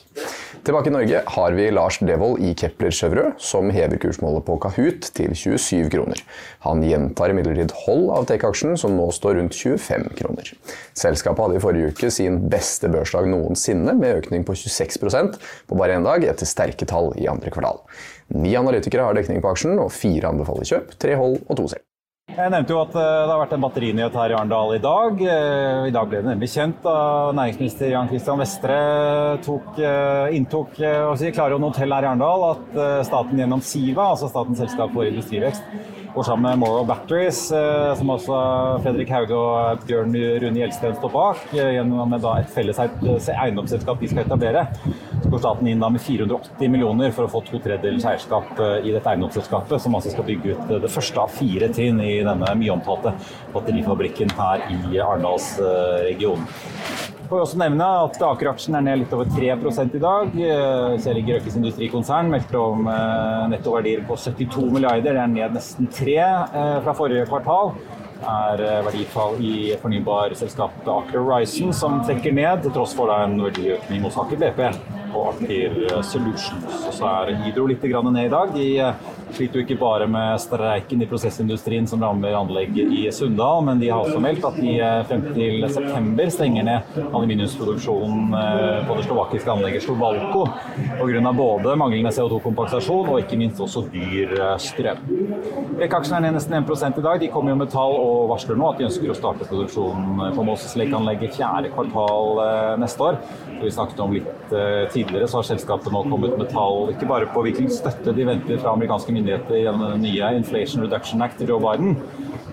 Tilbake 0.60 0.90
i 0.90 0.92
Norge 0.92 1.22
har 1.34 1.56
vi 1.56 1.70
Lars 1.72 1.96
Devold 2.04 2.42
i 2.44 2.52
Kepler 2.52 2.92
Chevrolet, 2.92 3.40
som 3.40 3.70
hever 3.72 3.96
kursmålet 4.02 4.44
på 4.44 4.58
Kahoot 4.60 5.08
til 5.16 5.32
27 5.32 5.88
kroner. 5.94 6.20
Han 6.66 6.84
gjentar 6.84 7.32
imidlertid 7.32 7.72
hold 7.86 8.10
av 8.18 8.28
Take-aksjen, 8.28 8.76
som 8.76 8.92
nå 8.98 9.08
står 9.16 9.38
rundt 9.40 9.56
25 9.56 10.10
kroner. 10.20 10.52
Selskapet 10.92 11.46
hadde 11.46 11.56
i 11.56 11.64
forrige 11.64 11.94
uke 11.94 12.12
sin 12.12 12.42
beste 12.52 12.92
børsdag 12.92 13.30
noensinne, 13.32 13.89
med 13.98 14.22
økning 14.22 14.46
på 14.46 14.54
26% 14.54 15.38
på 15.66 15.78
bare 15.78 15.98
én 15.98 16.06
dag, 16.06 16.24
etter 16.24 16.48
sterke 16.48 16.86
tall 16.86 17.12
i 17.18 17.28
andre 17.30 17.50
kvartal. 17.50 17.82
Ni 18.36 18.54
analytikere 18.58 19.08
har 19.08 19.18
dekning 19.18 19.42
på 19.42 19.50
aksjen, 19.50 19.78
og 19.82 19.90
fire 19.94 20.30
anbefaler 20.30 20.68
kjøp, 20.68 20.98
tre 21.02 21.18
hold 21.18 21.40
og 21.46 21.56
to 21.58 21.70
selv. 21.74 21.86
Jeg 22.30 22.52
nevnte 22.52 22.70
jo 22.70 22.78
at 22.78 22.92
eh, 22.94 23.06
det 23.26 23.32
har 23.32 23.40
vært 23.40 23.54
en 23.56 23.64
batterinyhet 23.64 24.16
her 24.20 24.32
i 24.32 24.34
Arendal 24.38 24.74
i 24.76 24.82
dag. 24.82 25.22
Eh, 25.34 25.86
I 25.90 25.94
dag 25.94 26.10
ble 26.10 26.20
det 26.22 26.30
nemlig 26.30 26.50
kjent 26.52 26.78
da 26.84 26.94
næringsminister 27.36 27.90
Jan 27.90 28.10
Christian 28.10 28.38
Vestre 28.40 28.76
tok, 29.44 29.72
eh, 29.82 30.36
inntok 30.38 30.78
si, 31.18 31.32
Klarion 31.34 31.66
hotell 31.66 31.96
her 31.96 32.06
i 32.06 32.10
Arendal 32.12 32.46
at 32.52 32.78
staten 33.08 33.40
gjennom 33.40 33.64
Siva, 33.64 34.12
altså 34.12 34.30
Statens 34.30 34.62
selskap 34.62 34.94
for 34.94 35.10
industrivekst, 35.10 35.66
går 36.14 36.22
sammen 36.26 36.50
med 36.50 36.58
Moral 36.58 36.86
Batteries, 36.86 37.38
som 37.98 38.10
også 38.10 38.38
Fredrik 38.84 39.10
Hauge 39.14 39.36
og 39.36 39.84
Bjørn 39.86 40.14
Rune 40.42 40.58
Gjelsten 40.58 40.96
står 40.96 41.12
bak, 41.14 41.44
gjennom 41.54 42.16
et 42.16 42.50
felles 42.54 42.80
eiendomsselskap 42.80 44.00
de 44.00 44.10
skal 44.10 44.24
etablere. 44.24 44.66
Så 45.20 45.30
går 45.30 45.42
staten 45.44 45.70
inn 45.70 45.84
med 45.84 46.02
480 46.02 46.72
millioner 46.72 47.14
for 47.14 47.28
å 47.28 47.32
få 47.32 47.44
to 47.46 47.60
tredjedels 47.62 48.06
eierskap 48.08 48.58
i 48.80 48.90
dette 48.94 49.12
eiendomsselskapet, 49.12 49.78
som 49.82 49.94
altså 49.98 50.14
skal 50.14 50.26
bygge 50.28 50.56
ut 50.56 50.74
det 50.82 50.90
første 50.90 51.22
av 51.22 51.32
fire 51.34 51.70
trinn 51.74 52.02
i 52.02 52.18
denne 52.26 52.56
mye 52.58 52.74
omtalte 52.74 53.14
batterifabrikken 53.54 54.34
her 54.40 54.66
i 54.70 54.98
Arendalsregionen. 54.98 56.50
Får 57.30 57.44
også 57.44 57.60
nevne 57.60 57.86
at 58.02 58.16
Aker-aksjen 58.26 58.74
er 58.74 58.82
ned 58.82 59.04
litt 59.04 59.12
over 59.14 59.28
3 59.30 59.52
i 59.54 60.02
dag. 60.02 60.32
Kjell 60.34 61.20
Røkkes 61.28 61.58
industrikonsern 61.60 62.32
meldte 62.32 62.58
om 62.58 62.90
nettoverdier 63.52 64.02
på 64.08 64.18
72 64.18 64.66
milliarder. 64.74 65.14
Det 65.14 65.22
er 65.22 65.30
ned 65.30 65.54
nesten 65.54 65.86
3 65.94 66.16
fra 66.82 66.96
forrige 66.98 67.28
kvartal 67.30 67.76
er 68.20 68.62
eh, 68.64 68.80
verdifall 68.86 69.38
i 69.40 69.76
fornybarselskapet 69.80 70.88
Aker 70.92 71.20
Horizon, 71.20 71.72
som 71.76 72.00
trekker 72.04 72.34
ned, 72.36 72.64
til 72.64 72.74
tross 72.74 72.94
for 72.96 73.12
en 73.14 73.38
verdiøkning 73.40 74.04
hos 74.04 74.18
Aker 74.20 74.40
BP 74.40 74.60
og 75.16 75.32
Aker 75.32 76.02
Solutions. 76.06 76.84
Og 76.86 76.94
så 76.94 77.08
er 77.10 77.34
Hydro 77.44 77.66
litt 77.70 77.84
ned 77.84 78.26
i 78.26 78.32
dag. 78.32 78.54
De 78.54 78.68
eh, 78.78 79.08
sliter 79.34 79.60
jo 79.60 79.64
ikke 79.64 79.78
bare 79.80 80.06
med 80.10 80.40
streiken 80.42 81.02
i 81.02 81.08
prosessindustrien 81.08 81.86
som 81.88 82.02
rammer 82.02 82.34
anlegget 82.36 82.92
i 82.92 83.06
Sunndal, 83.14 83.62
men 83.66 83.80
de 83.80 83.90
har 83.90 84.04
også 84.04 84.20
meldt 84.22 84.44
at 84.46 84.58
de 84.60 84.74
eh, 84.78 85.02
frem 85.08 85.24
til 85.34 85.64
september 85.72 86.30
stenger 86.32 86.66
ned 86.66 86.98
aluminiumsproduksjonen 87.06 88.34
på 88.86 88.96
det 88.98 89.04
slovakiske 89.06 89.52
anlegget 89.52 89.84
Slovalco 89.84 90.44
pga. 91.00 91.32
både 91.36 91.76
manglende 91.78 92.12
CO2-kompensasjon 92.14 93.10
og 93.12 93.20
ikke 93.22 93.38
minst 93.40 93.60
også 93.60 93.84
dyr 93.92 94.34
strøm. 94.60 95.02
Rekaksjen 95.80 96.18
er 96.18 96.26
ned 96.26 96.38
nesten 96.38 96.56
1 96.60 96.98
i 96.98 97.04
dag. 97.06 97.20
De 97.20 97.30
kommer 97.32 97.54
jo 97.54 97.60
med 97.62 97.72
tall 97.72 97.96
og 97.96 98.28
varsler 98.32 98.58
nå 98.58 98.70
at 98.70 98.80
de 98.80 98.88
ønsker 98.88 99.12
å 99.12 99.18
starte 99.18 99.48
produksjonen 99.48 100.34
på 100.36 100.46
Moses 100.46 100.76
Lake-anlegget 100.78 101.36
fjerde 101.38 101.72
kvartal 101.74 102.42
neste 102.82 103.06
år. 103.08 103.20
Som 103.46 103.64
vi 103.64 103.74
snakket 103.74 104.04
om 104.04 104.14
litt 104.16 104.54
tidligere, 104.92 105.28
så 105.28 105.40
har 105.40 105.50
selskapet 105.52 105.92
nå 105.94 106.04
kommet 106.08 106.36
med 106.38 106.50
tall 106.52 106.90
ikke 106.94 107.08
bare 107.10 107.28
på 107.30 107.44
hvilken 107.44 107.70
støtte 107.72 108.14
de 108.16 108.26
venter 108.28 108.60
fra 108.60 108.74
amerikanske 108.74 109.12
myndigheter 109.12 109.19
gjennom 109.28 109.86
den 109.94 110.04
nye 110.06 110.32
Inflation 110.38 110.84
Reduction 110.84 111.22
Act 111.22 111.38
til 111.40 111.52
Joe 111.52 111.60
Biden, 111.62 111.96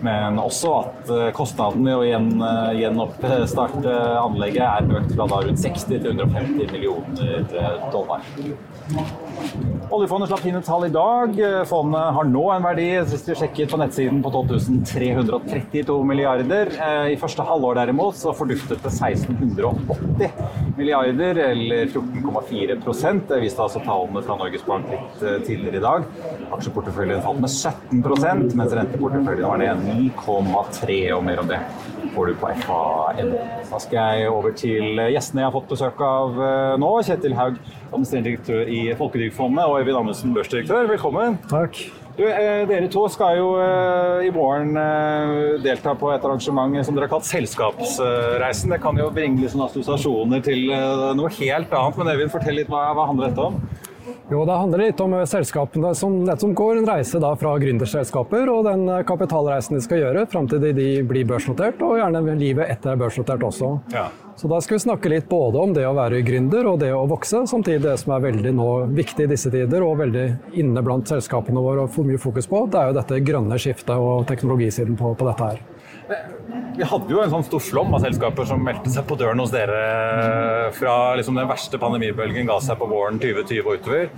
men 0.06 0.40
også 0.40 0.74
at 0.82 1.08
kostnadene 1.36 1.48
kostnaden 1.58 1.84
med 1.86 1.96
å 1.98 2.04
gjen, 2.06 2.28
gjenoppstarte 2.78 3.94
anlegget 4.22 4.64
er 4.66 5.00
økt 5.00 5.16
fra 5.16 5.28
da 5.32 5.42
rundt 5.46 5.64
60 5.64 5.88
til 5.90 6.12
150 6.12 6.72
millioner 6.74 7.40
eh, 7.58 7.88
dollar. 7.94 8.26
Oljefondet 9.88 10.28
slapp 10.30 10.42
fine 10.44 10.60
tall 10.66 10.86
i 10.86 10.92
dag. 10.92 11.38
Fondet 11.70 12.14
har 12.18 12.28
nå 12.28 12.44
en 12.52 12.66
verdi 12.66 12.88
sist 13.08 13.30
vi 13.30 13.36
sjekket 13.40 13.72
på 13.72 13.80
nettsiden 13.80 14.20
på 14.26 14.32
12 14.34 14.84
332 14.90 15.96
milliarder. 16.10 16.72
I 17.08 17.16
første 17.20 17.46
halvår 17.48 17.80
derimot 17.80 18.18
så 18.20 18.34
forduftet 18.36 18.84
det 18.84 18.92
1680 18.92 20.76
milliarder, 20.78 21.40
eller 21.48 21.88
14,4% 21.94 23.28
Det 23.32 23.42
viste 23.42 23.64
altså 23.64 23.82
tallene 23.86 24.24
fra 24.26 24.38
Norges 24.40 24.66
Bank 24.68 24.92
litt 24.92 25.24
tidligere 25.48 25.80
i 25.80 25.86
dag. 25.88 26.08
Aksjeporteføljen 26.58 27.24
falt 27.24 27.42
med 27.44 27.54
17% 27.54 28.58
mens 28.60 28.76
renteporteføljen 28.82 29.48
var 29.48 29.64
ned 29.64 29.88
9,3 29.88 31.00
og 31.16 31.24
mer 31.30 31.42
om 31.44 31.54
det 31.54 31.62
får 32.18 32.26
du 32.26 32.36
på 32.36 32.50
FAN. 32.66 33.34
Da 33.70 33.80
skal 33.82 34.18
jeg 34.18 34.30
over 34.34 34.54
til 34.58 34.98
gjestene 35.14 35.44
jeg 35.44 35.48
har 35.52 35.54
fått 35.54 35.70
besøk 35.70 36.02
av 36.02 36.40
eh, 36.42 36.74
nå. 36.82 36.90
Kjetil 37.06 37.36
Haug, 37.38 37.60
administrerende 37.92 38.32
direktør 38.32 38.72
i 38.74 38.82
Folketrygdfondet, 38.98 39.66
og 39.68 39.82
Øyvind 39.84 40.00
Amundsen, 40.00 40.34
børsdirektør. 40.34 40.90
Velkommen. 40.90 41.38
Takk. 41.52 41.78
Du, 42.18 42.24
eh, 42.26 42.64
dere 42.66 42.90
to 42.90 43.04
skal 43.14 43.38
jo 43.38 43.52
eh, 43.62 44.26
i 44.26 44.32
morgen 44.34 44.74
delta 45.62 45.94
på 46.00 46.10
et 46.16 46.26
arrangement 46.26 46.80
som 46.82 46.98
dere 46.98 47.06
har 47.06 47.14
kalt 47.14 47.30
Selskapsreisen. 47.30 48.74
Det 48.74 48.82
kan 48.82 48.98
jo 48.98 49.12
bringe 49.14 49.44
litt 49.44 49.54
assosiasjoner 49.68 50.42
til 50.48 50.72
noe 51.20 51.30
helt 51.38 51.78
annet. 51.82 52.02
Men 52.02 52.16
Øyvind, 52.16 52.34
fortell 52.34 52.58
litt 52.64 52.74
hva, 52.74 52.88
hva 52.98 53.12
handler 53.12 53.30
dette 53.30 53.46
om? 53.52 53.62
Jo, 54.30 54.46
Det 54.46 54.54
handler 54.54 54.82
litt 54.82 55.00
om 55.00 55.14
selskapene 55.24 55.94
som, 55.96 56.18
nettopp 56.28 56.54
går 56.60 56.82
en 56.82 56.88
reise 56.90 57.20
fra 57.40 57.52
gründerselskaper 57.64 58.50
og 58.52 58.66
den 58.68 58.84
kapitalreisen 59.08 59.78
de 59.78 59.84
skal 59.86 60.02
gjøre 60.02 60.26
fram 60.28 60.50
til 60.52 60.60
de, 60.60 60.88
blir 61.08 61.24
børsnotert, 61.30 61.80
og 61.80 61.96
gjerne 61.96 62.36
livet 62.36 62.68
etter 62.68 62.92
er 62.92 63.00
børsnotert 63.00 63.46
også. 63.48 63.70
Ja. 63.94 64.10
Så 64.36 64.52
Da 64.52 64.60
skal 64.62 64.76
vi 64.76 64.84
snakke 64.84 65.10
litt 65.10 65.30
både 65.30 65.58
om 65.58 65.72
det 65.74 65.88
å 65.88 65.96
være 65.96 66.20
gründer 66.28 66.68
og 66.68 66.82
det 66.84 66.92
å 66.94 67.08
vokse, 67.08 67.46
samtidig 67.48 67.86
det 67.88 67.96
som 68.04 68.14
er 68.18 68.28
veldig 68.28 68.54
nå, 68.54 68.70
viktig 69.00 69.26
i 69.26 69.32
disse 69.32 69.50
tider 69.54 69.82
og 69.82 69.98
veldig 70.04 70.28
inne 70.60 70.84
blant 70.84 71.08
selskapene 71.08 71.64
våre 71.64 71.88
og 71.88 71.96
får 71.96 72.12
mye 72.12 72.22
fokus 72.22 72.52
på, 72.52 72.66
det 72.68 72.82
er 72.82 72.92
jo 72.92 73.00
dette 73.00 73.24
grønne 73.32 73.58
skiftet 73.64 73.96
og 73.96 74.28
teknologisiden 74.28 75.00
på, 75.00 75.16
på 75.16 75.32
dette 75.32 75.52
her. 75.54 75.64
Vi 76.78 76.86
hadde 76.88 77.12
jo 77.12 77.20
en 77.20 77.32
sånn 77.32 77.46
stor 77.48 77.64
flom 77.64 77.96
av 77.98 78.04
selskaper 78.06 78.48
som 78.48 78.62
meldte 78.64 78.92
seg 78.94 79.08
på 79.10 79.18
døren 79.20 79.42
hos 79.42 79.52
dere 79.52 80.72
fra 80.78 81.16
liksom 81.20 81.38
den 81.40 81.50
verste 81.50 81.80
pandemibølgen 81.82 82.48
ga 82.48 82.60
seg 82.64 82.80
på 82.80 82.88
våren 82.92 83.20
2020 83.22 83.66
og 83.66 83.82
utover. 83.82 84.12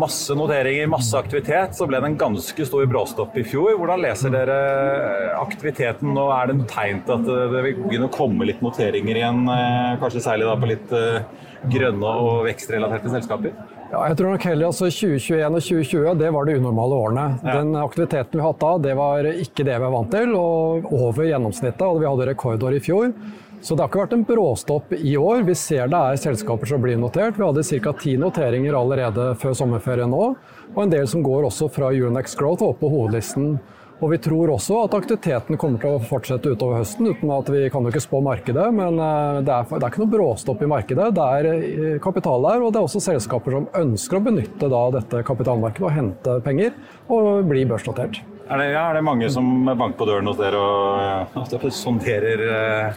Masse 0.00 0.36
noteringer, 0.38 0.86
masse 0.86 1.18
aktivitet. 1.18 1.74
Så 1.74 1.88
ble 1.90 1.98
det 1.98 2.12
en 2.12 2.20
ganske 2.20 2.66
stor 2.68 2.86
bråstopp 2.90 3.34
i 3.40 3.46
fjor. 3.46 3.72
Hvordan 3.80 4.04
leser 4.04 4.30
dere 4.34 4.60
aktiviteten 5.40 6.14
nå? 6.14 6.28
Er 6.36 6.50
det 6.52 6.60
noe 6.60 6.70
tegn 6.70 7.02
til 7.08 7.16
at 7.16 7.26
det 7.26 7.64
vil 7.66 7.82
begynne 7.82 8.06
å 8.06 8.14
komme 8.14 8.46
litt 8.46 8.62
noteringer 8.62 9.18
igjen? 9.18 9.42
Eh, 9.50 9.98
kanskje 10.02 10.22
særlig 10.28 10.52
på 10.62 10.70
litt 10.70 10.94
eh, 10.94 11.24
grønne 11.74 12.16
og 12.22 12.44
vekstrelaterte 12.46 13.16
selskaper? 13.16 13.79
Ja, 13.90 14.04
jeg 14.06 14.20
tror 14.20 14.36
nok 14.36 14.44
heller 14.46 14.68
altså 14.70 14.86
2021 14.86 15.46
og 15.50 15.64
2020 15.66 16.18
det 16.20 16.28
var 16.30 16.46
de 16.46 16.56
unormale 16.60 16.98
årene. 17.04 17.24
Ja. 17.42 17.56
Den 17.58 17.74
aktiviteten 17.74 18.38
vi 18.38 18.44
hatt 18.44 18.60
da, 18.62 18.74
det 18.86 18.92
var 18.98 19.26
ikke 19.32 19.66
det 19.66 19.78
vi 19.82 19.88
er 19.88 19.94
vant 19.96 20.12
til, 20.14 20.34
og 20.38 20.86
over 20.94 21.26
gjennomsnittet. 21.26 21.82
Og 21.88 21.98
vi 21.98 22.06
hadde 22.06 22.28
rekordår 22.30 22.76
i 22.78 22.82
fjor. 22.84 23.10
Så 23.60 23.74
det 23.74 23.82
har 23.82 23.90
ikke 23.90 24.00
vært 24.04 24.14
en 24.16 24.22
bråstopp 24.28 24.94
i 24.94 25.16
år. 25.20 25.42
Vi 25.48 25.56
ser 25.58 25.90
det 25.90 25.98
er 25.98 26.22
selskaper 26.22 26.70
som 26.70 26.80
blir 26.84 26.96
notert. 27.02 27.36
Vi 27.36 27.44
hadde 27.44 27.66
ca. 27.66 27.92
ti 27.98 28.14
noteringer 28.16 28.78
allerede 28.78 29.26
før 29.42 29.58
sommerferien 29.58 30.14
nå. 30.14 30.22
Og 30.70 30.80
en 30.84 30.94
del 30.94 31.10
som 31.10 31.26
går 31.26 31.50
også 31.50 31.68
fra 31.74 31.90
Euronex 31.90 32.38
Growth 32.38 32.62
og 32.62 32.76
opp 32.76 32.80
på 32.84 32.92
hovedlisten 32.94 33.58
og 34.00 34.08
vi 34.14 34.18
tror 34.24 34.54
også 34.54 34.78
at 34.86 34.94
aktiviteten 34.96 35.58
kommer 35.60 35.80
til 35.82 35.96
å 35.96 36.02
fortsette 36.08 36.54
utover 36.54 36.80
høsten. 36.80 37.10
uten 37.10 37.32
at 37.34 37.50
Vi 37.52 37.68
kan 37.72 37.84
jo 37.84 37.92
ikke 37.92 38.02
spå 38.02 38.22
markedet, 38.24 38.66
men 38.72 38.96
eh, 38.96 39.40
det 39.44 39.52
er, 39.52 39.68
det 39.68 39.82
er 39.82 39.92
ikke 39.92 40.04
noe 40.04 40.14
bråstopp 40.16 40.64
i 40.64 40.70
markedet. 40.72 41.10
Det 41.16 41.28
er 41.36 41.48
eh, 41.52 42.00
kapital 42.02 42.48
der, 42.48 42.64
og 42.64 42.72
det 42.72 42.80
er 42.80 42.88
også 42.88 43.04
selskaper 43.04 43.58
som 43.58 43.68
ønsker 43.76 44.16
å 44.16 44.24
benytte 44.24 44.72
dette 44.96 45.24
kapitalmarkedet 45.28 45.88
og 45.88 45.96
hente 45.96 46.36
penger 46.46 46.72
og 47.12 47.44
bli 47.50 47.66
børsnotert. 47.68 48.22
Er 48.50 48.58
det, 48.58 48.64
ja, 48.72 48.80
er 48.90 48.96
det 48.98 49.04
mange 49.06 49.28
som 49.30 49.46
banker 49.68 49.94
på 49.94 50.06
døren 50.08 50.26
hos 50.26 50.38
dere 50.40 50.58
og 50.58 51.36
uh, 51.38 51.66
sonderer 51.70 52.40
eh, 52.42 52.96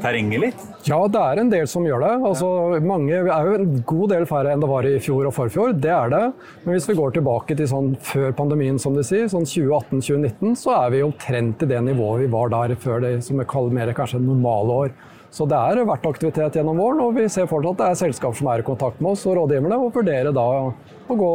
terrenget 0.00 0.40
litt? 0.40 0.62
Ja, 0.88 1.02
det 1.12 1.20
er 1.20 1.40
en 1.42 1.50
del 1.52 1.66
som 1.68 1.84
gjør 1.84 2.00
det. 2.00 2.12
Altså, 2.30 2.48
mange 2.80 3.18
er 3.18 3.50
jo 3.50 3.58
en 3.58 3.74
god 3.84 4.14
del 4.14 4.24
færre 4.30 4.54
enn 4.54 4.62
det 4.62 4.70
var 4.70 4.88
i 4.88 4.94
fjor 5.04 5.28
og 5.28 5.34
forfjor. 5.36 5.74
Det 5.76 5.92
er 5.92 6.14
det. 6.14 6.22
Men 6.64 6.78
hvis 6.78 6.88
vi 6.88 6.96
går 6.96 7.12
tilbake 7.18 7.58
til 7.58 7.68
sånn 7.68 7.90
før 8.08 8.32
pandemien, 8.38 8.78
som 8.80 8.96
de 8.96 9.04
sier, 9.04 9.28
sånn 9.28 9.44
2018-2019, 9.44 10.54
så 10.62 10.72
er 10.78 10.94
vi 10.94 11.02
omtrent 11.04 11.66
i 11.66 11.68
det 11.74 11.82
nivået 11.90 12.24
vi 12.24 12.30
var 12.32 12.54
der 12.54 12.72
før 12.80 13.04
det 13.04 13.18
som 13.26 13.42
vi 13.42 13.46
kaller 13.50 13.76
mer 13.76 13.92
kanskje 13.98 14.22
normale 14.22 14.78
år. 14.86 14.94
Så 15.28 15.44
det 15.50 15.58
er 15.58 15.82
vært 15.84 16.08
aktivitet 16.08 16.56
gjennom 16.56 16.80
våren, 16.80 17.02
og 17.04 17.18
vi 17.18 17.26
ser 17.28 17.50
fortsatt 17.50 17.76
at 17.76 17.82
det 17.82 17.90
er 17.90 18.00
selskaper 18.00 18.40
som 18.40 18.48
er 18.48 18.64
i 18.64 18.66
kontakt 18.70 19.04
med 19.04 19.12
oss 19.12 19.26
og 19.28 19.36
rådgiverne, 19.42 19.76
og 19.76 19.92
vurderer 19.98 20.32
da 20.32 20.46
å 20.64 21.20
gå 21.20 21.30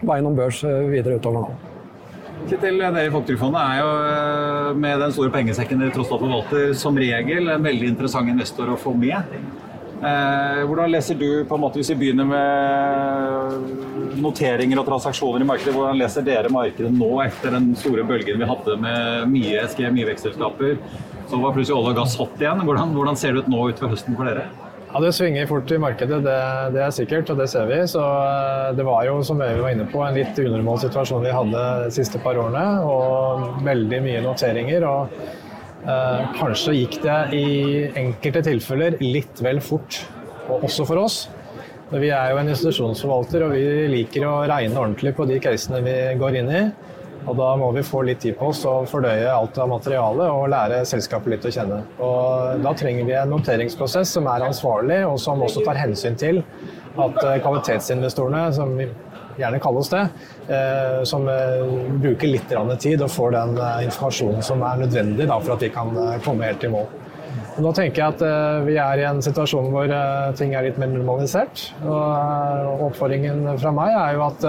veien 0.00 0.32
om 0.32 0.40
børs 0.40 0.62
eh, 0.64 0.88
videre 0.88 1.20
utover 1.20 1.44
nå. 1.44 1.71
Kjetil, 2.42 2.80
dere 2.80 3.04
i 3.06 3.10
Folketrygdfondet 3.12 3.60
er 3.62 3.76
jo 3.78 3.90
eh, 4.02 4.70
med 4.82 5.02
den 5.02 5.12
store 5.14 5.30
pengesekken 5.34 5.82
dere 5.82 5.94
tross 5.94 6.10
alt 6.10 6.24
forvalter, 6.24 6.72
som 6.78 6.96
regel 6.98 7.52
en 7.52 7.66
veldig 7.66 7.92
interessant 7.92 8.30
investor 8.32 8.72
å 8.72 8.78
få 8.80 8.94
med. 8.98 9.36
Eh, 10.02 10.62
hvordan 10.66 10.90
leser 10.90 11.14
du, 11.20 11.44
på 11.46 11.54
en 11.54 11.62
måte, 11.62 11.78
hvis 11.78 11.92
vi 11.92 11.98
begynner 12.00 12.26
med 12.26 14.18
noteringer 14.22 14.80
og 14.82 14.88
transaksjoner 14.88 15.44
i 15.44 15.48
markedet, 15.52 15.76
hvordan 15.76 16.00
leser 16.00 16.26
dere 16.26 16.50
markedet 16.52 16.90
nå 16.96 17.12
etter 17.22 17.54
den 17.54 17.70
store 17.78 18.02
bølgen 18.08 18.42
vi 18.42 18.50
hadde 18.50 18.76
med 18.82 19.30
mye 19.30 19.62
SG, 19.68 19.86
mye 19.94 20.10
vekstselskaper? 20.10 20.76
Så 21.30 21.38
var 21.38 21.54
plutselig 21.54 21.78
olje 21.78 21.94
og 21.94 22.02
gass 22.02 22.18
hot 22.18 22.42
igjen. 22.42 22.66
Hvordan, 22.66 22.96
hvordan 22.98 23.22
ser 23.22 23.32
det 23.32 23.46
ut 23.46 23.52
nå 23.54 23.68
utover 23.70 23.94
høsten 23.94 24.18
for 24.18 24.26
dere? 24.28 24.50
Ja, 24.92 25.00
Det 25.00 25.12
svinger 25.16 25.46
fort 25.48 25.70
i 25.72 25.78
markedet, 25.80 26.18
det, 26.20 26.38
det, 26.74 26.80
er 26.84 26.90
sikkert, 26.92 27.30
og 27.32 27.38
det 27.40 27.46
ser 27.48 27.68
vi. 27.70 27.78
Så 27.88 28.00
eh, 28.02 28.72
Det 28.76 28.84
var 28.84 29.06
jo, 29.08 29.22
som 29.24 29.38
vi 29.40 29.48
var 29.56 29.72
inne 29.72 29.86
på, 29.88 30.02
en 30.04 30.18
litt 30.18 30.36
unormal 30.36 30.82
situasjon 30.82 31.24
vi 31.24 31.32
hadde 31.32 31.62
de 31.86 31.94
siste 31.96 32.20
par 32.20 32.36
årene. 32.36 32.64
Og 32.84 33.62
veldig 33.64 34.02
mye 34.04 34.20
noteringer. 34.26 34.84
og 34.84 35.14
eh, 35.88 36.26
Kanskje 36.36 36.76
gikk 36.76 36.98
det 37.06 37.20
i 37.38 37.46
enkelte 38.02 38.44
tilfeller 38.50 38.98
litt 39.00 39.40
vel 39.40 39.62
fort, 39.64 40.02
og 40.50 40.68
også 40.68 40.84
for 40.90 41.00
oss. 41.06 41.22
Vi 41.92 42.12
er 42.12 42.32
jo 42.32 42.40
en 42.40 42.52
institusjonsforvalter, 42.52 43.46
og 43.46 43.56
vi 43.56 43.64
liker 43.96 44.28
å 44.28 44.34
regne 44.48 44.76
ordentlig 44.76 45.14
på 45.16 45.24
de 45.28 45.40
casene 45.44 45.80
vi 45.84 45.96
går 46.20 46.42
inn 46.42 46.52
i. 46.52 46.62
Og 47.22 47.36
da 47.38 47.52
må 47.58 47.70
vi 47.76 47.84
få 47.86 48.02
litt 48.06 48.22
tid 48.24 48.34
på 48.38 48.48
oss 48.50 48.64
og 48.66 48.88
fordøye 48.90 49.30
alt 49.30 49.58
av 49.62 49.70
materiale 49.70 50.26
og 50.34 50.48
lære 50.50 50.82
selskapet 50.88 51.36
litt 51.36 51.46
å 51.46 51.52
kjenne. 51.54 51.78
Og 52.02 52.62
da 52.64 52.72
trenger 52.78 53.06
vi 53.06 53.16
en 53.18 53.30
noteringsprosess 53.30 54.16
som 54.18 54.26
er 54.30 54.46
ansvarlig, 54.48 55.02
og 55.06 55.20
som 55.22 55.42
også 55.44 55.62
tar 55.66 55.78
hensyn 55.78 56.18
til 56.18 56.42
at 56.42 57.20
eh, 57.22 57.38
kvalitetsinvestorene, 57.44 58.46
som 58.56 58.74
vi 58.76 58.88
gjerne 59.38 59.60
kaller 59.62 59.84
oss 59.84 59.92
det, 59.92 60.02
eh, 60.52 60.98
som 61.08 61.28
eh, 61.30 61.62
bruker 62.02 62.32
litt 62.32 62.50
tid 62.82 63.04
og 63.04 63.12
får 63.12 63.36
den 63.36 63.54
informasjonen 63.86 64.42
som 64.44 64.64
er 64.66 64.82
nødvendig 64.82 65.28
for 65.30 65.54
at 65.54 65.62
vi 65.62 65.70
kan 65.72 65.94
komme 66.26 66.50
helt 66.50 66.66
i 66.66 66.72
mål. 66.72 66.90
Nå 67.62 67.70
tenker 67.76 68.00
jeg 68.00 68.14
at 68.16 68.64
vi 68.64 68.74
er 68.80 69.00
i 69.00 69.04
en 69.04 69.20
situasjon 69.24 69.70
hvor 69.72 69.90
ting 70.36 70.54
er 70.56 70.64
litt 70.66 70.78
mer 70.80 70.88
normalisert. 70.88 71.66
Og 71.84 72.86
oppfordringen 72.88 73.44
fra 73.60 73.72
meg 73.76 73.92
er 73.92 74.16
jo 74.16 74.24
at 74.24 74.46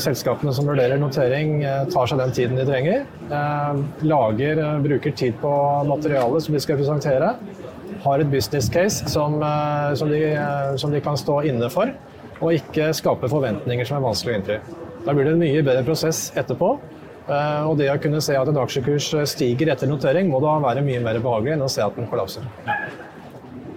selskapene 0.00 0.52
som 0.52 0.66
vurderer 0.68 1.00
notering, 1.00 1.62
eh, 1.64 1.84
tar 1.92 2.06
seg 2.06 2.20
den 2.20 2.32
tiden 2.36 2.58
de 2.60 2.66
trenger. 2.68 3.06
Eh, 3.30 3.80
lager, 4.02 4.60
bruker 4.84 5.16
tid 5.16 5.34
på 5.40 5.52
materialet 5.88 6.42
som 6.42 6.54
de 6.54 6.60
skal 6.60 6.76
presentere. 6.76 7.34
har 8.00 8.18
et 8.18 8.30
business 8.30 8.68
case 8.70 9.08
som, 9.10 9.34
som, 9.94 10.08
de, 10.08 10.20
som 10.78 10.90
de 10.90 11.00
kan 11.00 11.18
stå 11.20 11.42
inne 11.44 11.68
for, 11.68 11.90
og 12.40 12.54
ikke 12.54 12.94
skape 12.96 13.28
forventninger 13.28 13.84
som 13.84 13.98
er 13.98 14.06
vanskelig 14.06 14.32
å 14.32 14.38
innfri. 14.38 14.56
Da 15.04 15.12
blir 15.12 15.24
det 15.24 15.34
en 15.34 15.42
mye 15.42 15.62
bedre 15.62 15.84
prosess 15.84 16.32
etterpå. 16.32 16.78
Og 17.28 17.76
det 17.76 17.90
å 17.92 18.00
kunne 18.00 18.22
se 18.24 18.38
at 18.40 18.48
en 18.48 18.56
aksjekurs 18.56 19.10
stiger 19.28 19.74
etter 19.74 19.90
notering, 19.90 20.32
må 20.32 20.40
da 20.40 20.56
være 20.64 20.80
mye 20.80 21.04
mer 21.04 21.20
behagelig 21.20 21.58
enn 21.58 21.66
å 21.66 21.68
se 21.68 21.84
at 21.84 22.00
den 22.00 22.08
kollapser. 22.08 22.46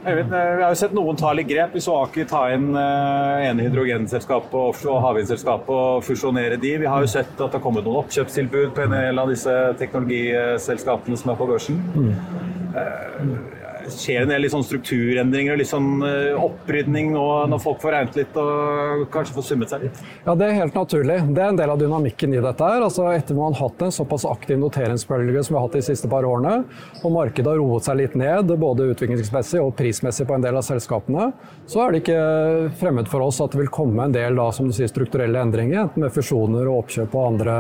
Øyvind, 0.04 0.34
eh, 0.36 0.56
vi 0.58 0.64
har 0.64 0.70
jo 0.70 0.76
sett 0.76 0.94
noen 0.96 1.16
ta 1.20 1.32
litt 1.34 1.48
grep. 1.48 1.76
Vi 1.78 1.82
så 1.84 1.96
Aker 2.04 2.28
ta 2.28 2.42
inn 2.52 2.74
uh, 2.76 3.40
ene 3.40 3.64
hydrogenselskapet 3.64 4.56
og 4.60 4.74
offshore 4.74 5.00
havvindselskapet 5.06 5.72
og 5.72 6.04
fusjonere 6.04 6.60
de. 6.60 6.74
Vi 6.82 6.90
har 6.92 7.06
jo 7.06 7.12
sett 7.14 7.32
at 7.38 7.46
det 7.46 7.60
har 7.60 7.64
kommet 7.64 7.88
noen 7.88 8.02
oppkjøpstilbud 8.02 8.74
på 8.76 8.84
en 8.84 8.96
del 8.98 9.24
av 9.24 9.32
disse 9.32 9.56
teknologiselskapene 9.80 11.20
som 11.20 11.32
er 11.32 11.40
på 11.40 11.48
børsen. 11.54 11.80
Mm. 11.96 13.63
Skjer 13.92 14.24
en 14.24 14.32
del 14.32 14.48
sånn 14.52 14.64
strukturendringer 14.64 15.56
og 15.56 15.60
litt 15.60 15.70
sånn 15.70 16.04
eh, 16.08 16.38
opprydning 16.40 17.12
nå 17.12 17.24
når 17.52 17.62
folk 17.64 17.82
får 17.84 17.96
regnet 17.96 18.20
litt 18.22 18.38
og 18.40 19.06
kanskje 19.12 19.36
får 19.36 19.46
summet 19.50 19.74
seg 19.74 19.86
litt? 19.88 20.02
Ja, 20.24 20.36
Det 20.40 20.48
er 20.48 20.60
helt 20.62 20.78
naturlig. 20.78 21.18
Det 21.36 21.44
er 21.44 21.52
en 21.52 21.60
del 21.60 21.74
av 21.74 21.82
dynamikken 21.82 22.36
i 22.36 22.42
dette. 22.44 22.64
her. 22.64 22.86
Altså, 22.86 23.08
etter 23.12 23.36
man 23.38 23.56
har 23.56 23.68
hatt 23.68 23.84
en 23.88 23.96
såpass 23.96 24.26
aktiv 24.30 24.60
noteringsbølge 24.62 25.44
som 25.44 25.56
vi 25.56 25.60
har 25.60 25.68
hatt 25.68 25.78
de 25.80 25.84
siste 25.86 26.10
par 26.12 26.28
årene, 26.28 26.64
og 27.04 27.16
markedet 27.16 27.52
har 27.52 27.60
roet 27.60 27.88
seg 27.88 28.00
litt 28.00 28.16
ned, 28.20 28.54
både 28.60 28.90
utviklingsmessig 28.94 29.62
og 29.62 29.76
prismessig 29.80 30.28
på 30.30 30.38
en 30.38 30.46
del 30.46 30.60
av 30.60 30.66
selskapene, 30.68 31.32
så 31.68 31.84
er 31.84 31.92
det 31.92 32.04
ikke 32.04 32.22
fremmed 32.80 33.12
for 33.12 33.26
oss 33.26 33.42
at 33.44 33.52
det 33.52 33.64
vil 33.64 33.74
komme 33.74 34.08
en 34.08 34.16
del 34.16 34.40
da, 34.40 34.50
som 34.56 34.70
du 34.70 34.76
sier, 34.76 34.92
strukturelle 34.92 35.42
endringer, 35.44 35.84
enten 35.86 36.06
med 36.06 36.16
fusjoner 36.16 36.70
og 36.70 36.86
oppkjøp 36.86 37.16
og 37.18 37.28
andre 37.34 37.58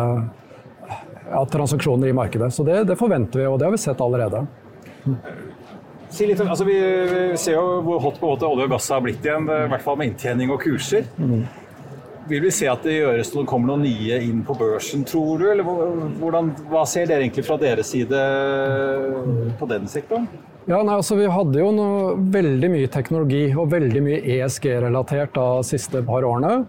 ja, 1.33 1.45
transaksjoner 1.51 2.07
i 2.07 2.15
markedet. 2.15 2.53
Så 2.53 2.63
det, 2.67 2.83
det 2.89 2.99
forventer 2.99 3.43
vi, 3.43 3.49
og 3.49 3.59
det 3.59 3.67
har 3.67 3.75
vi 3.75 3.81
sett 3.81 4.01
allerede. 4.03 4.45
Si 6.13 6.27
litt, 6.29 6.41
altså 6.45 6.65
vi, 6.67 6.77
vi, 7.09 7.21
ser 7.41 7.57
jo 7.57 7.81
hvor 7.85 8.01
hot 8.03 8.19
på 8.21 8.29
måte 8.29 8.45
olje 8.45 8.67
og 8.67 8.75
gass 8.75 8.91
har 8.93 9.01
blitt 9.01 9.25
igjen, 9.25 9.47
i 9.49 9.69
hvert 9.71 9.81
fall 9.81 9.97
med 9.97 10.11
inntjening 10.11 10.51
og 10.53 10.61
kurser. 10.61 11.07
Mm. 11.17 11.41
Vil 12.29 12.45
vi 12.45 12.51
se 12.55 12.69
at 12.71 12.85
det 12.85 12.99
gjøres 12.99 13.33
når 13.33 13.43
det 13.43 13.49
kommer 13.49 13.73
noen 13.73 13.83
nye 13.83 14.19
inn 14.23 14.43
på 14.47 14.55
børsen, 14.55 15.01
tror 15.09 15.41
du? 15.41 15.47
Eller 15.51 15.65
hvordan, 15.65 16.53
hva 16.69 16.85
ser 16.87 17.09
dere 17.09 17.25
egentlig 17.25 17.43
fra 17.47 17.57
deres 17.59 17.89
side 17.91 18.21
på 19.59 19.69
den 19.73 19.89
sektoren? 19.91 20.29
Ja, 20.63 20.79
nei, 20.79 20.95
altså 20.95 21.17
Vi 21.19 21.27
hadde 21.27 21.59
jo 21.59 21.73
noe, 21.75 22.13
veldig 22.31 22.69
mye 22.71 22.93
teknologi 22.93 23.43
og 23.51 23.67
veldig 23.73 24.05
mye 24.05 24.23
ESG-relatert 24.37 25.35
de 25.35 25.67
siste 25.67 26.05
par 26.07 26.23
årene 26.23 26.61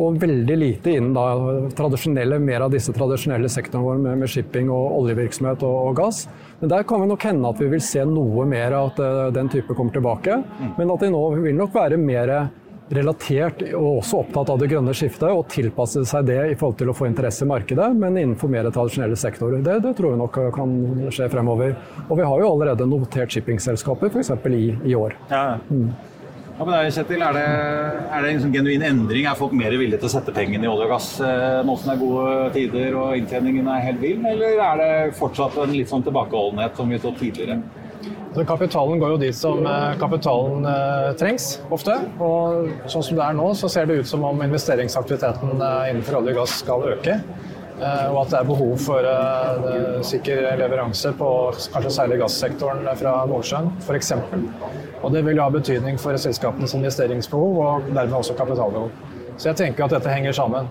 og 0.00 0.20
veldig 0.20 0.56
lite 0.56 0.94
innen 0.96 1.12
da, 1.12 2.38
mer 2.40 2.64
av 2.64 2.72
disse 2.72 2.92
tradisjonelle 2.96 3.50
sektorene 3.52 3.84
våre 3.84 4.00
med, 4.00 4.22
med, 4.22 4.30
shipping 4.32 4.70
og 4.72 4.94
oljevirksomhet 5.00 5.64
og, 5.66 5.76
og, 5.90 5.96
gass. 5.98 6.22
Men 6.60 6.72
der 6.72 6.86
kan 6.88 7.00
vi 7.02 7.10
nok 7.10 7.24
hende 7.24 7.50
at 7.50 7.60
vi 7.60 7.68
vil 7.72 7.82
se 7.84 8.04
noe 8.04 8.46
mer 8.48 8.76
av 8.76 8.92
at 8.92 9.02
uh, 9.02 9.26
den 9.34 9.48
type 9.52 9.74
kommer 9.76 9.94
tilbake. 9.96 10.42
Men 10.76 10.92
at 10.92 11.04
de 11.04 11.12
nå 11.12 11.22
vil 11.40 11.56
nok 11.56 11.74
være 11.74 12.00
mer 12.00 12.34
relatert 12.90 13.62
og 13.68 14.00
også 14.00 14.24
opptatt 14.24 14.50
av 14.50 14.58
det 14.58 14.68
grønne 14.72 14.92
skiftet 14.96 15.30
og 15.30 15.46
tilpasse 15.52 16.02
seg 16.10 16.26
det 16.26 16.38
i 16.50 16.56
forhold 16.58 16.78
til 16.80 16.90
å 16.90 16.96
få 16.96 17.06
interesse 17.06 17.46
i 17.46 17.50
markedet, 17.50 17.86
men 17.94 18.18
innenfor 18.18 18.50
mer 18.50 18.66
tradisjonelle 18.66 19.18
sektorer. 19.18 19.62
Det, 19.62 19.78
det 19.84 19.94
tror 19.98 20.16
vi 20.16 20.20
nok 20.20 20.38
kan 20.56 20.72
skje 21.14 21.30
fremover. 21.30 21.76
Og 22.08 22.18
vi 22.18 22.26
har 22.26 22.42
jo 22.42 22.50
allerede 22.50 22.88
notert 22.90 23.30
shippingselskaper 23.30 24.10
f.eks. 24.10 24.34
I, 24.50 24.64
i 24.90 24.96
år. 24.98 25.14
Ja. 25.30 25.44
Mm. 25.70 25.92
Hva 26.60 26.66
men 26.68 26.74
deg, 26.76 26.90
Kjetil? 26.92 27.22
Er 27.24 27.32
det, 27.32 27.42
er 28.12 28.20
det 28.20 28.30
en 28.34 28.40
sånn 28.42 28.50
genuin 28.52 28.82
endring? 28.84 29.24
Er 29.24 29.36
folk 29.38 29.54
mer 29.56 29.72
villige 29.80 29.96
til 30.02 30.10
å 30.10 30.12
sette 30.12 30.34
pengene 30.36 30.66
i 30.66 30.68
olje 30.68 30.84
og 30.84 30.90
gass 30.92 31.06
eh, 31.24 31.62
nå 31.64 31.72
som 31.80 31.88
det 31.88 31.94
er 31.94 32.00
gode 32.02 32.34
tider 32.52 32.98
og 33.00 33.14
inntjeningen 33.16 33.70
er 33.72 33.86
helt 33.86 34.02
vill, 34.02 34.18
eller 34.28 34.60
er 34.66 34.82
det 34.82 34.90
fortsatt 35.16 35.56
en 35.56 35.72
litt 35.72 35.88
sånn 35.88 36.04
tilbakeholdenhet 36.04 36.76
som 36.76 36.92
vi 36.92 36.98
så 37.00 37.14
tidligere? 37.16 37.56
Så 38.36 38.44
kapitalen 38.44 39.00
går 39.00 39.14
jo 39.14 39.22
dit 39.22 39.38
som 39.38 39.64
eh, 39.64 39.86
kapitalen 40.04 40.68
eh, 40.68 41.08
trengs, 41.22 41.48
ofte. 41.72 41.96
Og 42.20 42.68
sånn 42.92 43.08
som 43.08 43.22
det 43.22 43.24
er 43.30 43.40
nå, 43.40 43.48
så 43.56 43.72
ser 43.72 43.88
det 43.88 44.02
ut 44.02 44.12
som 44.12 44.28
om 44.28 44.44
investeringsaktiviteten 44.44 45.56
innenfor 45.64 46.20
olje 46.20 46.36
og 46.36 46.42
gass 46.42 46.60
skal 46.60 46.84
øke. 46.92 47.16
Og 47.80 48.18
at 48.20 48.32
det 48.32 48.38
er 48.38 48.48
behov 48.48 48.74
for 48.84 49.06
uh, 49.08 50.00
sikker 50.04 50.42
leveranse 50.60 51.12
på 51.16 51.30
kanskje 51.72 51.94
særlig 51.94 52.18
gassektoren 52.20 52.84
fra 53.00 53.14
Nordsjøen, 53.30 53.70
f.eks. 53.86 54.12
Og 55.00 55.14
det 55.14 55.24
vil 55.24 55.40
ha 55.40 55.48
betydning 55.52 56.00
for 56.00 56.16
selskapenes 56.20 56.76
investeringsbehov 56.76 57.62
og 57.64 57.88
dermed 57.94 58.18
også 58.20 58.36
kapitalbehov. 58.36 58.90
Så 59.38 59.48
jeg 59.48 59.56
tenker 59.62 59.86
at 59.86 59.96
dette 59.96 60.12
henger 60.12 60.36
sammen. 60.36 60.68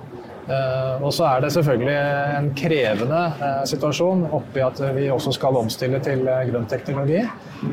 Uh, 0.50 1.04
og 1.06 1.12
så 1.14 1.28
er 1.30 1.44
det 1.44 1.52
selvfølgelig 1.54 1.96
en 2.40 2.48
krevende 2.58 3.20
uh, 3.38 3.62
situasjon 3.70 4.24
oppi 4.34 4.64
at 4.66 4.82
vi 4.96 5.06
også 5.14 5.36
skal 5.36 5.60
omstille 5.60 6.00
til 6.02 6.24
uh, 6.26 6.42
grønn 6.50 6.66
teknologi. 6.72 7.22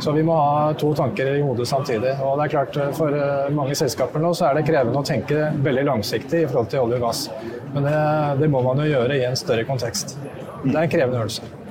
Så 0.02 0.12
vi 0.12 0.24
må 0.26 0.36
ha 0.36 0.74
to 0.76 0.92
tanker 0.98 1.38
i 1.38 1.40
hodet 1.40 1.68
samtidig. 1.70 2.12
Og 2.20 2.36
det 2.36 2.46
er 2.46 2.52
klart 2.52 2.78
For 2.98 3.16
mange 3.54 3.76
selskaper 3.78 4.20
nå 4.20 4.34
så 4.36 4.50
er 4.50 4.58
det 4.58 4.66
krevende 4.68 5.00
å 5.00 5.06
tenke 5.06 5.50
veldig 5.64 5.86
langsiktig 5.88 6.42
i 6.42 6.48
forhold 6.50 6.68
til 6.72 6.84
olje 6.84 7.00
og 7.00 7.06
gass. 7.06 7.28
Men 7.72 7.88
det, 7.88 8.00
det 8.42 8.50
må 8.52 8.60
man 8.66 8.82
jo 8.84 8.90
gjøre 8.90 9.22
i 9.22 9.24
en 9.28 9.38
større 9.38 9.64
kontekst. 9.68 10.18
Det 10.64 10.74
er 10.74 10.82
en 10.82 10.92
krevende 10.92 11.22
øvelse. 11.22 11.65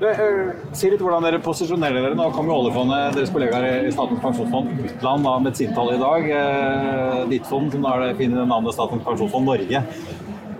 Eh, 0.00 0.52
si 0.72 0.88
litt 0.88 1.02
hvordan 1.04 1.26
dere 1.26 1.42
posisjonerer 1.44 2.00
dere. 2.00 2.16
Nå 2.16 2.30
kom 2.32 2.48
jo 2.48 2.56
oljefondet, 2.62 3.18
deres 3.18 3.32
kollegaer 3.34 3.84
i 3.84 3.92
Statens 3.92 4.22
pensjonsfond 4.22 4.72
utland 4.88 5.50
sitt 5.58 5.74
tall 5.76 5.92
i 5.92 6.00
dag. 6.00 6.28
Eh, 6.40 7.18
ditt 7.34 7.48
fond, 7.50 7.68
som 7.72 7.84
da 7.84 7.92
er 7.96 8.06
det 8.06 8.18
fine 8.22 8.46
navnet 8.48 8.76
Statens 8.76 9.04
pensjonsfond 9.04 9.50
Norge. 9.50 9.82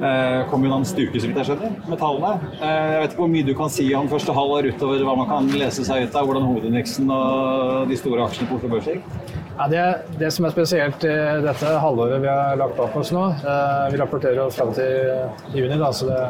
Eh, 0.01 0.47
kommer 0.49 0.65
jo 0.65 0.73
noen 0.73 0.87
stuker, 0.89 1.21
så 1.21 1.29
vidt 1.29 1.39
jeg 1.43 1.51
skjønner, 1.51 1.75
med 1.85 1.99
tallene. 2.01 2.53
Jeg 2.57 3.01
vet 3.03 3.13
ikke 3.13 3.21
hvor 3.21 3.33
mye 3.35 3.45
du 3.45 3.53
kan 3.59 3.73
si 3.73 3.85
om 3.99 4.09
første 4.09 4.33
halvår 4.33 4.71
utover 4.73 5.03
hva 5.05 5.17
man 5.19 5.29
kan 5.29 5.51
lese 5.61 5.85
seg 5.85 6.07
ut 6.07 6.17
av 6.17 6.25
hvordan 6.25 6.47
hovedindeksen 6.49 7.13
og 7.13 7.91
de 7.91 7.99
store 8.01 8.25
aksjene 8.25 8.49
på 8.49 8.57
Oslo 8.57 8.71
Børs 8.73 8.89
gikk? 8.89 9.11
Ja, 9.59 9.67
det, 9.69 9.83
det, 10.17 10.31
som 10.33 10.47
er 10.49 10.55
spesielt 10.55 11.05
i 11.05 11.13
dette 11.45 11.75
halvåret 11.83 12.23
vi 12.23 12.31
har 12.33 12.57
lagt 12.57 12.79
bak 12.79 12.95
oss 12.97 13.11
nå 13.13 13.27
eh, 13.29 13.91
Vi 13.93 13.99
rapporterer 14.01 14.41
oss 14.47 14.57
fram 14.57 14.73
til 14.73 15.53
juni, 15.53 15.77
da, 15.77 15.91
så 15.93 16.09
det 16.09 16.21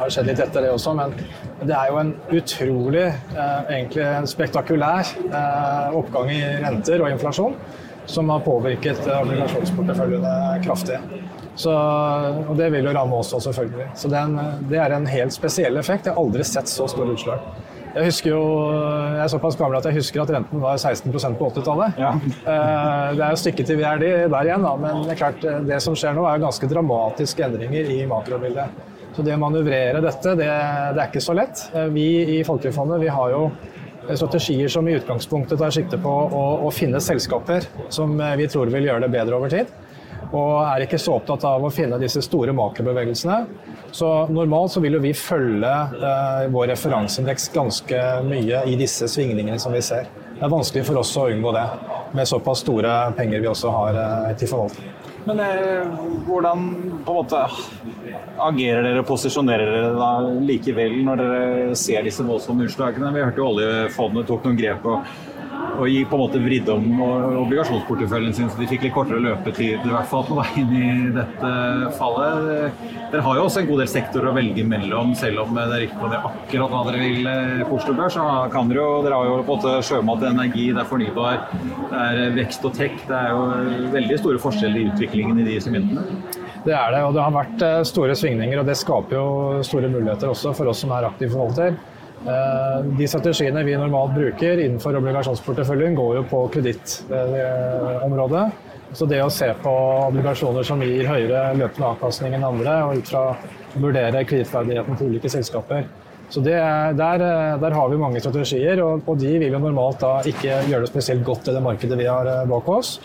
har 0.00 0.14
skjedd 0.14 0.30
litt 0.30 0.40
etter 0.46 0.64
det 0.64 0.72
også. 0.72 0.96
Men 0.96 1.12
det 1.60 1.76
er 1.76 1.92
jo 1.92 2.00
en 2.00 2.16
utrolig, 2.32 3.06
eh, 3.12 3.60
egentlig 3.68 4.06
en 4.08 4.30
spektakulær 4.32 5.12
eh, 5.28 5.98
oppgang 6.00 6.32
i 6.32 6.40
renter 6.64 7.04
og 7.04 7.12
inflasjon 7.12 7.60
som 8.08 8.32
har 8.32 8.40
påvirket 8.48 9.04
obligasjonsporteføljene 9.12 10.32
kraftig. 10.64 11.02
Så, 11.54 11.70
og 12.48 12.56
det 12.58 12.70
vil 12.74 12.88
jo 12.88 12.94
ramme 12.94 13.20
oss 13.20 13.30
også, 13.32 13.52
selvfølgelig. 13.52 13.92
Så 13.98 14.10
det 14.10 14.18
er, 14.18 14.30
en, 14.30 14.64
det 14.70 14.80
er 14.82 14.96
en 14.96 15.06
helt 15.06 15.34
spesiell 15.34 15.78
effekt. 15.78 16.08
Jeg 16.08 16.16
har 16.16 16.22
aldri 16.22 16.46
sett 16.46 16.70
så 16.70 16.88
store 16.90 17.14
utslag. 17.14 17.44
Jeg 17.94 18.08
husker 18.08 18.32
jo, 18.32 18.40
jeg 19.14 19.20
er 19.22 19.30
såpass 19.30 19.56
gammel 19.58 19.78
at 19.78 19.84
jeg 19.86 19.94
husker 20.00 20.24
at 20.24 20.30
renten 20.34 20.62
var 20.62 20.80
16% 20.80 21.36
på 21.38 21.50
80-tallet. 21.52 22.00
Ja. 22.00 22.10
Eh, 22.18 23.12
det 23.14 23.22
er 23.22 23.36
jo 23.36 23.38
stykket 23.38 23.70
til 23.70 23.78
vi 23.78 23.86
er 23.86 24.02
der 24.02 24.48
igjen, 24.48 24.66
da. 24.66 24.72
men 24.80 25.04
det 25.04 25.14
er 25.14 25.20
klart, 25.20 25.46
eh, 25.46 25.60
det 25.68 25.78
som 25.84 25.94
skjer 25.98 26.16
nå 26.16 26.24
er 26.26 26.42
ganske 26.42 26.68
dramatiske 26.72 27.46
endringer 27.46 27.92
i 27.94 28.00
makrobildet. 28.10 28.82
Så 29.14 29.22
det 29.22 29.36
å 29.36 29.38
manøvrere 29.38 30.02
dette, 30.02 30.34
det, 30.40 30.50
det 30.50 31.04
er 31.04 31.06
ikke 31.06 31.22
så 31.22 31.38
lett. 31.38 31.68
Eh, 31.70 31.86
vi 31.94 32.08
i 32.34 32.42
Folkefondet 32.46 32.98
vi 33.04 33.14
har 33.14 33.30
jo 33.30 33.46
strategier 34.10 34.68
som 34.68 34.90
i 34.90 34.98
utgangspunktet 34.98 35.62
tar 35.62 35.70
sikte 35.72 35.96
på 36.02 36.10
å, 36.10 36.44
å 36.66 36.74
finne 36.74 36.98
selskaper 37.00 37.70
som 37.94 38.18
vi 38.36 38.50
tror 38.52 38.74
vil 38.74 38.90
gjøre 38.90 39.06
det 39.06 39.14
bedre 39.14 39.38
over 39.38 39.54
tid 39.54 39.70
og 40.34 40.64
er 40.66 40.84
ikke 40.84 40.98
så 40.98 41.14
opptatt 41.18 41.44
av 41.46 41.62
å 41.64 41.70
finne 41.72 41.98
disse 42.02 42.22
store 42.24 42.54
makrobevegelsene. 42.56 43.38
Så 43.94 44.08
normalt 44.34 44.74
så 44.74 44.82
vil 44.82 44.98
jo 44.98 45.02
vi 45.04 45.14
følge 45.14 45.70
eh, 45.70 46.46
vår 46.52 46.72
referanseindeks 46.72 47.50
ganske 47.54 48.02
mye 48.26 48.64
i 48.70 48.74
disse 48.80 49.08
svingningene 49.10 49.60
som 49.62 49.74
vi 49.74 49.82
ser. 49.84 50.10
Det 50.34 50.42
er 50.42 50.50
vanskelig 50.50 50.82
for 50.88 50.98
oss 50.98 51.14
å 51.20 51.28
unngå 51.30 51.54
det, 51.54 51.64
med 52.14 52.28
såpass 52.28 52.64
store 52.64 52.96
penger 53.14 53.44
vi 53.44 53.50
også 53.52 53.70
har 53.74 54.00
eh, 54.02 54.32
til 54.40 54.50
forvaltning. 54.50 54.90
Men 55.24 55.40
eh, 55.40 55.92
hvordan 56.26 56.64
på 57.06 57.14
en 57.14 57.20
måte 57.20 57.44
agerer 58.44 58.82
dere 58.84 59.04
og 59.04 59.08
posisjonerer 59.08 59.70
dere 59.70 59.92
da 59.96 60.10
likevel 60.44 60.98
når 61.06 61.22
dere 61.22 61.78
ser 61.78 62.04
disse 62.04 62.26
voldsomme 62.26 62.66
utslagene? 62.66 63.12
Vi 63.14 63.22
hørte 63.24 63.40
jo 63.40 63.52
oljefondet 63.54 64.28
tok 64.28 64.44
noen 64.48 64.58
grep. 64.58 64.84
og 64.90 65.32
og 65.74 65.88
gi 65.90 66.02
på 66.06 66.16
en 66.16 66.22
måte 66.22 66.40
vridd 66.42 66.68
om 66.70 66.84
obligasjonsporteføljen 67.44 68.34
sin, 68.36 68.50
så 68.50 68.60
de 68.60 68.68
fikk 68.70 68.86
litt 68.86 68.94
kortere 68.94 69.22
løpetid 69.22 69.82
i 69.82 69.92
hvert 69.92 70.08
fall 70.10 70.24
på 70.28 70.36
vei 70.38 70.46
inn 70.60 70.74
i 70.78 70.90
dette 71.14 71.50
fallet. 71.98 72.84
Dere 73.10 73.22
har 73.26 73.38
jo 73.38 73.46
også 73.48 73.62
en 73.62 73.68
god 73.70 73.82
del 73.82 73.90
sektorer 73.90 74.30
å 74.30 74.36
velge 74.36 74.66
mellom, 74.68 75.14
selv 75.18 75.44
om 75.44 75.58
dere 75.58 75.84
ikke 75.86 75.98
gjøre 76.04 76.20
akkurat 76.30 76.74
hva 76.74 76.82
dere 76.88 77.02
vil 77.02 77.30
eh, 77.30 77.64
på 77.66 77.78
Oslo 77.78 77.96
Børs. 77.98 78.16
Så 78.16 78.26
kan 78.54 78.70
dere 78.70 78.82
jo, 78.82 79.02
dere 79.06 79.18
har 79.18 79.30
jo 79.30 79.40
på 79.40 79.42
en 79.42 79.50
måte 79.50 79.74
sjømat, 79.88 80.26
energi, 80.30 80.68
det 80.74 80.84
er 80.84 80.90
fornybar, 80.90 81.40
det 81.90 82.04
er 82.04 82.38
vekst 82.38 82.68
og 82.68 82.76
tech. 82.78 82.96
Det 83.08 83.18
er 83.18 83.34
jo 83.34 83.88
veldig 83.94 84.20
store 84.22 84.42
forskjeller 84.42 84.82
i 84.82 84.88
utviklingen 84.92 85.42
i 85.42 85.48
de 85.48 85.58
segmentene. 85.62 86.06
Det 86.64 86.72
er 86.72 86.94
det, 86.94 87.02
og 87.04 87.12
det 87.16 87.24
har 87.24 87.34
vært 87.34 87.66
eh, 87.66 87.80
store 87.88 88.14
svingninger, 88.18 88.62
og 88.62 88.70
det 88.70 88.78
skaper 88.80 89.18
jo 89.18 89.26
store 89.66 89.90
muligheter 89.92 90.30
også 90.30 90.54
for 90.56 90.70
oss 90.70 90.84
som 90.84 90.94
er 90.96 91.10
aktive 91.10 91.34
forvalter. 91.34 91.76
Eh, 92.24 92.84
de 92.98 93.06
strategiene 93.08 93.62
vi 93.66 93.74
normalt 93.76 94.14
bruker 94.16 94.60
innenfor 94.62 94.96
obligasjonsporteføljen, 94.96 95.96
går 95.98 96.14
jo 96.16 96.22
på 96.30 96.38
kredittområdet. 96.54 98.44
Så 98.94 99.08
det 99.10 99.18
å 99.20 99.32
se 99.32 99.50
på 99.60 99.74
obligasjoner 100.06 100.64
som 100.64 100.80
gir 100.84 101.04
høyere 101.08 101.50
løpende 101.58 101.90
avkastning 101.90 102.36
enn 102.36 102.46
andre, 102.46 102.78
og 102.86 103.02
ut 103.02 103.10
fra 103.12 103.24
vurdere 103.74 104.24
kredittverdigheten 104.24 104.96
til 104.98 105.12
ulike 105.12 105.32
selskaper, 105.32 105.86
Så 106.32 106.40
det, 106.40 106.56
der, 106.96 107.18
der, 107.60 107.70
har 107.70 107.88
vi 107.88 107.96
mange 108.00 108.20
strategier, 108.20 108.80
og, 108.82 109.02
og, 109.06 109.18
de 109.20 109.38
vil 109.38 109.52
jo 109.52 109.58
normalt 109.60 110.00
da 110.00 110.22
ikke 110.24 110.62
gjøre 110.70 110.86
det 110.86 110.88
spesielt 110.88 111.24
godt 111.24 111.48
i 111.48 111.52
det 111.52 111.60
markedet 111.62 111.98
vi 112.00 112.06
har 112.08 112.46
bak 112.48 112.68
oss. 112.68 112.98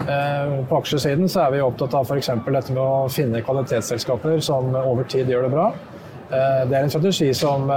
På 0.00 0.78
aksjesiden 0.80 1.28
så 1.28 1.44
er 1.44 1.52
vi 1.52 1.60
opptatt 1.62 1.94
av 1.94 2.08
f.eks. 2.08 2.30
dette 2.32 2.72
med 2.72 2.80
å 2.82 3.04
finne 3.12 3.44
kvalitetsselskaper 3.44 4.40
som 4.42 4.72
over 4.80 5.04
tid 5.04 5.28
gjør 5.28 5.46
det 5.46 5.52
bra. 5.52 5.68
Det 6.30 6.72
er 6.72 6.82
en 6.82 6.90
strategi 6.90 7.26
som, 7.36 7.68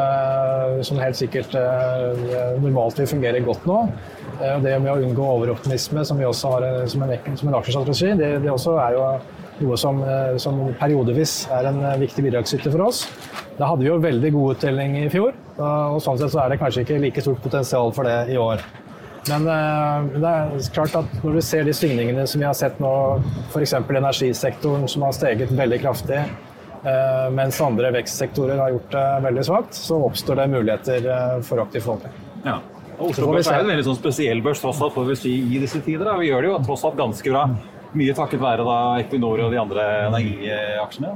som 0.88 1.00
helt 1.02 1.18
sikkert 1.20 1.52
normalt 2.64 3.02
vil 3.02 3.10
fungere 3.12 3.42
godt 3.46 3.68
nå. 3.68 3.82
Eh, 4.38 4.60
det 4.62 4.76
med 4.84 4.92
å 4.92 5.02
unngå 5.02 5.26
overoptimisme, 5.40 6.04
som 6.06 6.20
vi 6.20 6.28
også 6.28 6.54
har 6.54 6.66
eh, 6.68 6.86
som 6.92 7.04
en, 7.04 7.14
som 7.40 7.50
en 7.50 7.58
aksjestrategi, 7.58 8.14
det, 8.20 8.32
det 8.44 8.52
er 8.54 8.98
jo 8.98 9.06
noe 9.66 9.78
som, 9.82 10.02
eh, 10.06 10.36
som 10.42 10.60
periodevis 10.78 11.40
er 11.58 11.72
en 11.72 11.80
viktig 12.02 12.28
bidragsyter 12.28 12.74
for 12.74 12.88
oss. 12.90 13.06
Da 13.58 13.72
hadde 13.72 13.86
vi 13.86 13.90
jo 13.90 14.02
veldig 14.02 14.34
god 14.36 14.58
uttelling 14.58 15.00
i 15.02 15.08
fjor, 15.10 15.34
og 15.58 15.98
sånn 16.06 16.20
sett 16.22 16.30
så 16.36 16.44
er 16.44 16.54
det 16.54 16.60
kanskje 16.62 16.84
ikke 16.86 17.00
like 17.02 17.24
stort 17.26 17.42
potensial 17.42 17.90
for 17.96 18.06
det 18.06 18.36
i 18.36 18.38
år. 18.38 18.62
Men 19.28 19.48
det 20.14 20.30
er 20.30 20.68
klart 20.76 20.94
at 20.96 21.16
når 21.24 21.40
du 21.40 21.42
ser 21.44 21.66
de 21.68 21.74
svingningene 21.76 22.28
som 22.30 22.40
vi 22.40 22.46
har 22.48 22.54
sett 22.56 22.78
nå, 22.80 22.92
f.eks. 23.50 23.74
energisektoren 23.82 24.86
som 24.88 25.08
har 25.08 25.18
steget 25.18 25.50
veldig 25.58 25.82
kraftig, 25.82 26.22
mens 27.36 27.60
andre 27.62 27.92
vekstsektorer 27.96 28.60
har 28.62 28.74
gjort 28.76 28.92
det 28.94 29.06
veldig 29.28 29.46
svakt, 29.48 29.78
så 29.78 30.00
oppstår 30.08 30.42
det 30.42 30.48
muligheter 30.54 31.08
for 31.46 31.64
aktiv 31.64 31.84
forvaltning. 31.86 32.14
Ja. 32.46 32.60
Oslo 32.98 33.30
Børs 33.30 33.50
er 33.52 33.62
en 33.62 33.70
veldig 33.70 33.86
sånn 33.86 33.98
spesiell 34.00 34.40
børs 34.46 34.62
tross 34.64 34.80
alt, 34.82 34.96
får 34.96 35.12
vi 35.12 35.18
si, 35.22 35.34
i 35.54 35.60
disse 35.62 35.82
tider. 35.86 36.08
Da. 36.08 36.16
Vi 36.18 36.32
gjør 36.32 36.44
det 36.46 36.50
jo 36.50 36.62
tross 36.66 36.86
alt 36.88 36.98
ganske 36.98 37.34
bra. 37.34 37.44
Mye 37.98 38.16
takket 38.18 38.42
være 38.42 38.66
da 38.68 38.80
Equinor 39.04 39.44
og 39.46 39.54
de 39.54 39.60
andre 39.62 39.86
energiaksjene. 40.08 41.14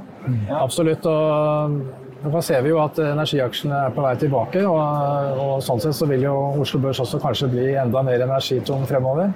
Ja. 0.48 0.62
Absolutt. 0.62 1.08
og 1.10 1.82
nå 2.22 2.42
ser 2.46 2.62
vi 2.62 2.70
jo 2.70 2.78
at 2.84 3.00
energiaksjene 3.02 3.80
er 3.88 3.96
på 3.96 4.04
vei 4.06 4.14
tilbake. 4.22 4.62
Og, 4.70 5.42
og 5.42 5.56
sånn 5.66 5.82
sett 5.82 5.98
så 5.98 6.06
vil 6.10 6.28
jo 6.28 6.36
Oslo 6.62 6.82
Børs 6.84 7.02
også 7.02 7.20
kanskje 7.24 7.50
bli 7.56 7.72
enda 7.82 8.04
mer 8.06 8.28
energitung 8.28 8.86
fremover. 8.90 9.34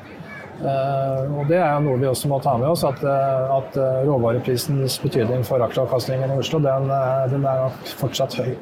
Uh, 0.56 1.40
og 1.40 1.50
Det 1.50 1.60
er 1.60 1.72
jo 1.76 1.84
noe 1.86 2.02
vi 2.02 2.10
også 2.10 2.32
må 2.32 2.40
ta 2.44 2.56
med 2.62 2.70
oss, 2.72 2.86
at, 2.88 3.04
at 3.04 3.80
råvareprisens 4.08 4.98
betydning 5.04 5.44
for 5.48 5.64
aksjeavkastningen 5.66 6.32
i 6.32 6.40
Oslo 6.40 6.62
den, 6.64 6.92
den 7.32 7.48
er 7.50 7.80
fortsatt 8.00 8.38
høy. 8.40 8.54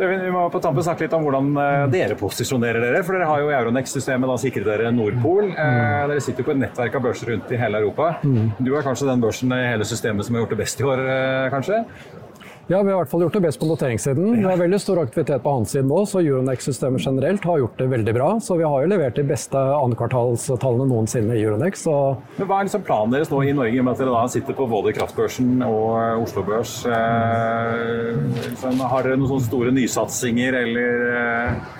Vi 0.00 0.30
må 0.32 0.46
på 0.48 0.60
tampen 0.64 0.84
snakke 0.84 1.04
litt 1.04 1.14
om 1.16 1.26
hvordan 1.26 1.50
eh, 1.60 1.82
dere 1.92 2.16
posisjonerer 2.16 2.80
dere. 2.80 3.02
For 3.04 3.16
dere 3.16 3.28
har 3.28 3.42
jo 3.42 3.50
Euronex-systemet, 3.52 4.30
da 4.30 4.36
sikrer 4.40 4.68
dere 4.70 4.92
Nordpol. 4.96 5.50
Mm. 5.50 6.08
Dere 6.14 6.24
sitter 6.24 6.46
på 6.46 6.54
et 6.54 6.62
nettverk 6.62 6.96
av 6.96 7.04
børser 7.04 7.34
rundt 7.34 7.52
i 7.52 7.60
hele 7.60 7.82
Europa. 7.82 8.14
Mm. 8.24 8.54
Du 8.64 8.72
er 8.72 8.86
kanskje 8.86 9.10
den 9.10 9.20
børsen 9.24 9.52
i 9.52 9.60
hele 9.66 9.88
systemet 9.88 10.26
som 10.26 10.38
har 10.38 10.46
gjort 10.46 10.56
det 10.56 10.60
best 10.62 10.80
i 10.80 10.88
år, 10.88 11.04
eh, 11.04 11.50
kanskje? 11.52 11.82
Ja, 12.70 12.82
vi 12.82 12.92
har 12.92 13.00
i 13.00 13.02
hvert 13.02 13.10
fall 13.10 13.24
gjort 13.24 13.34
det 13.34 13.40
best 13.42 13.58
på 13.58 13.66
noteringssiden. 13.66 14.36
Vi 14.36 14.44
har 14.46 14.58
veldig 14.60 14.78
stor 14.78 15.00
aktivitet 15.02 15.42
på 15.42 15.54
hans 15.56 15.72
òg, 15.74 16.04
så 16.06 16.20
Euronex-systemet 16.20 17.02
generelt 17.02 17.42
har 17.50 17.58
gjort 17.58 17.80
det 17.82 17.88
veldig 17.90 18.14
bra. 18.14 18.28
Så 18.38 18.54
vi 18.60 18.62
har 18.62 18.84
jo 18.84 18.90
levert 18.92 19.18
de 19.18 19.24
beste 19.26 19.58
andrekvartalstallene 19.58 20.86
noensinne 20.86 21.34
i 21.34 21.42
Euronex. 21.42 21.82
Men 22.36 22.46
Hva 22.46 22.60
er 22.60 22.68
liksom 22.68 22.86
planen 22.86 23.16
deres 23.16 23.32
nå 23.34 23.42
i 23.42 23.56
Norge, 23.58 23.82
med 23.82 23.90
at 23.90 24.04
dere 24.04 24.14
da 24.14 24.22
sitter 24.30 24.54
på 24.54 24.68
både 24.70 24.94
kraftbørsen 25.00 25.66
og 25.66 26.22
Oslo 26.22 26.46
Børs? 26.46 26.76
Eh, 26.86 28.14
har 28.94 29.02
dere 29.02 29.18
noen 29.18 29.32
sånne 29.32 29.48
store 29.48 29.74
nysatsinger 29.74 30.62
eller 30.62 31.06
eh, 31.24 31.76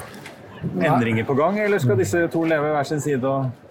endringer 0.91 1.31
på 1.31 1.39
gang, 1.39 1.63
eller 1.69 1.79
skal 1.79 2.03
disse 2.03 2.27
to 2.35 2.43
leve 2.51 2.75
hver 2.75 2.91
sin 2.91 3.07
side? 3.07 3.23
og 3.23 3.70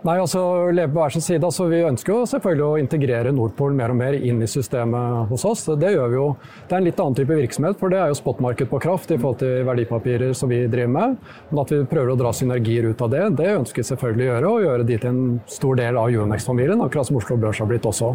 Nei, 0.00 0.14
altså 0.16 0.40
leve 0.72 0.94
på 0.94 0.96
hver 0.96 1.12
sin 1.12 1.20
side. 1.20 1.44
Altså, 1.44 1.66
vi 1.68 1.82
ønsker 1.84 2.14
jo 2.14 2.28
selvfølgelig 2.28 2.64
å 2.64 2.78
integrere 2.80 3.32
Nordpol 3.36 3.74
mer 3.76 3.92
og 3.92 3.98
mer 3.98 4.14
inn 4.16 4.40
i 4.40 4.48
systemet 4.48 5.28
hos 5.28 5.44
oss. 5.44 5.66
Det 5.76 5.90
gjør 5.92 6.08
vi 6.08 6.16
jo. 6.16 6.28
Det 6.68 6.72
er 6.72 6.80
en 6.80 6.88
litt 6.88 7.02
annen 7.04 7.18
type 7.18 7.36
virksomhet, 7.36 7.76
for 7.76 7.92
det 7.92 8.00
er 8.00 8.08
jo 8.08 8.16
spotmarked 8.16 8.70
på 8.70 8.80
kraft 8.80 9.12
i 9.12 9.18
forhold 9.20 9.42
til 9.42 9.66
verdipapirer 9.68 10.32
som 10.36 10.48
vi 10.48 10.62
driver 10.72 10.94
med. 10.94 11.18
Men 11.50 11.62
at 11.64 11.74
vi 11.74 11.82
prøver 11.90 12.14
å 12.14 12.20
dra 12.22 12.32
synergier 12.32 12.88
ut 12.88 13.04
av 13.04 13.12
det, 13.12 13.26
det 13.42 13.52
ønsker 13.58 13.82
vi 13.82 13.90
selvfølgelig 13.90 14.24
å 14.24 14.30
gjøre. 14.30 14.54
Og 14.54 14.64
gjøre 14.64 14.88
de 14.88 15.00
til 15.02 15.12
en 15.12 15.22
stor 15.52 15.82
del 15.82 16.00
av 16.00 16.08
Euronex-familien, 16.14 16.80
akkurat 16.86 17.10
som 17.10 17.20
Oslo 17.20 17.36
Børs 17.44 17.60
har 17.60 17.68
blitt 17.68 17.92
også. 17.92 18.14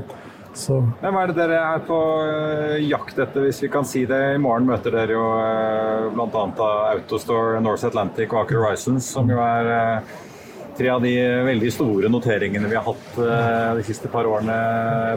Så. 0.55 0.79
Hvem 1.01 1.17
er 1.19 1.29
det 1.29 1.35
dere 1.35 1.63
er 1.75 1.81
på 1.85 1.95
uh, 1.99 2.77
jakt 2.79 3.17
etter, 3.19 3.43
hvis 3.43 3.59
vi 3.61 3.69
kan 3.69 3.85
si 3.85 4.05
det? 4.07 4.21
I 4.37 4.41
morgen 4.41 4.65
møter 4.69 4.93
dere 4.95 5.17
jo 5.17 5.25
uh, 5.35 6.13
bl.a. 6.15 6.69
Autostore, 6.95 7.59
North 7.61 7.85
Atlantic 7.85 8.31
og 8.31 8.45
Aker 8.45 8.63
Horizons, 8.63 9.09
som 9.17 9.29
jo 9.29 9.41
er 9.43 9.69
uh, 9.99 10.15
tre 10.77 10.91
av 10.91 11.01
de 11.03 11.13
veldig 11.47 11.71
store 11.73 12.11
noteringene 12.11 12.69
vi 12.69 12.77
har 12.77 12.85
hatt 12.85 13.19
eh, 13.23 13.73
de 13.79 13.83
siste 13.87 14.11
par 14.11 14.27
årene 14.27 14.55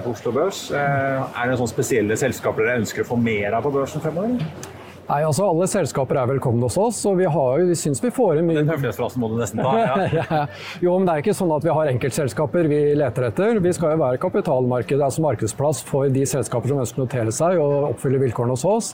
på 0.05 0.15
Oslo 0.15 0.33
Børs. 0.35 0.69
Eh, 0.71 1.23
er 1.27 1.51
det 1.51 1.59
sånne 1.59 1.75
spesielle 1.75 2.19
selskaper 2.21 2.67
dere 2.67 2.83
ønsker 2.83 3.05
å 3.05 3.09
få 3.13 3.19
mer 3.21 3.59
av 3.59 3.67
på 3.67 3.75
børsen 3.75 4.05
fremover? 4.05 4.39
Nei, 5.09 5.23
altså 5.25 5.47
Alle 5.49 5.65
selskaper 5.71 6.19
er 6.21 6.29
velkomne 6.29 6.69
hos 6.69 6.77
oss, 6.77 6.99
og 7.09 7.17
vi, 7.17 7.25
har, 7.33 7.63
vi 7.65 7.77
syns 7.81 8.03
vi 8.05 8.11
får 8.13 8.43
en 8.43 8.49
mye 8.49 8.59
Den 8.61 8.69
høflighetsfrasen 8.69 9.23
må 9.23 9.31
du 9.33 9.39
nesten 9.41 9.63
ta. 9.65 9.73
Ja. 9.81 9.95
ja. 10.21 10.41
Jo, 10.85 10.99
men 10.99 11.09
det 11.09 11.15
er 11.15 11.25
ikke 11.25 11.37
sånn 11.39 11.55
at 11.57 11.65
vi 11.65 11.73
har 11.73 11.93
enkeltselskaper 11.95 12.69
vi 12.69 12.81
leter 13.01 13.31
etter. 13.31 13.63
Vi 13.65 13.73
skal 13.77 13.97
jo 13.97 14.03
være 14.05 14.21
kapitalmarked, 14.21 15.01
altså 15.01 15.25
markedsplass 15.25 15.81
for 15.89 16.13
de 16.13 16.27
selskaper 16.29 16.75
som 16.75 16.83
ønsker 16.85 17.01
å 17.01 17.07
notere 17.07 17.35
seg 17.35 17.63
og 17.63 17.95
oppfylle 17.95 18.21
vilkårene 18.27 18.59
hos 18.59 18.67
oss. 18.69 18.93